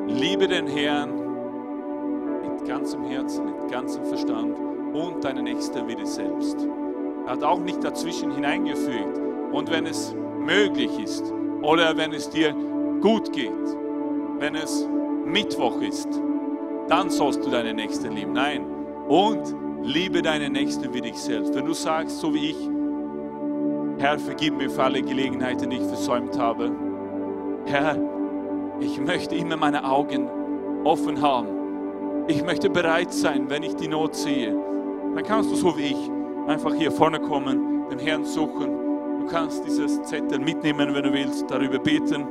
Liebe 0.08 0.48
den 0.48 0.68
Herrn 0.68 1.12
mit 2.42 2.66
ganzem 2.66 3.04
Herzen, 3.04 3.46
mit 3.46 3.72
ganzem 3.72 4.06
Verstand 4.06 4.58
und 4.94 5.24
deine 5.24 5.42
Nächste 5.42 5.86
wie 5.88 5.96
dich 5.96 6.08
selbst. 6.08 6.68
Er 7.26 7.34
hat 7.34 7.44
auch 7.44 7.60
nicht 7.60 7.84
dazwischen 7.84 8.32
hineingefügt. 8.32 9.20
Und 9.52 9.72
wenn 9.72 9.86
es 9.86 10.16
möglich 10.40 11.00
ist 11.00 11.32
oder 11.62 11.96
wenn 11.96 12.12
es 12.12 12.30
dir 12.30 12.54
gut 13.02 13.32
geht, 13.32 13.52
wenn 14.40 14.56
es 14.56 14.88
Mittwoch 15.26 15.80
ist, 15.82 16.10
dann 16.90 17.10
sollst 17.10 17.46
du 17.46 17.50
deine 17.50 17.74
Nächste 17.74 18.10
lieben. 18.10 18.34
Nein. 18.34 18.66
Und 19.08 19.56
liebe 19.84 20.22
deine 20.22 20.50
Nächste 20.50 20.94
wie 20.94 21.02
dich 21.02 21.18
selbst. 21.18 21.54
Wenn 21.56 21.66
du 21.66 21.74
sagst, 21.74 22.20
so 22.20 22.34
wie 22.34 22.52
ich, 22.52 22.70
Herr, 24.00 24.18
vergib 24.20 24.58
mir 24.58 24.70
für 24.70 24.84
alle 24.84 25.02
Gelegenheiten, 25.02 25.70
die 25.70 25.78
ich 25.78 25.84
versäumt 25.84 26.38
habe. 26.38 26.72
Herr, 27.66 27.98
ich 28.80 29.00
möchte 29.00 29.36
immer 29.36 29.56
meine 29.56 29.86
Augen 29.86 30.28
offen 30.84 31.22
haben. 31.22 31.48
Ich 32.28 32.44
möchte 32.44 32.70
bereit 32.70 33.14
sein, 33.14 33.50
wenn 33.50 33.64
ich 33.64 33.76
die 33.76 33.88
Not 33.88 34.16
sehe. 34.16 34.58
Dann 35.16 35.24
kannst 35.24 35.52
du 35.52 35.56
so 35.56 35.78
wie 35.78 35.92
ich 35.92 36.12
einfach 36.48 36.74
hier 36.74 36.92
vorne 36.92 37.20
kommen, 37.20 37.90
den 37.90 38.00
Herrn 38.00 38.26
suchen. 38.26 38.72
Du 39.20 39.28
kannst 39.28 39.66
dieses 39.66 40.02
Zettel 40.04 40.40
mitnehmen, 40.40 40.94
wenn 40.94 41.04
du 41.04 41.14
willst, 41.14 41.50
darüber 41.50 41.80
beten, 41.80 42.26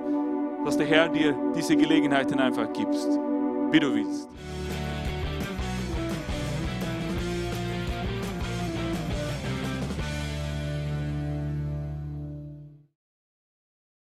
dass 0.64 0.76
der 0.76 0.86
Herr 0.86 1.08
dir 1.08 1.34
diese 1.56 1.76
Gelegenheiten 1.76 2.38
einfach 2.38 2.72
gibst, 2.72 3.08
wie 3.70 3.80
du 3.80 3.94
willst. 3.94 4.28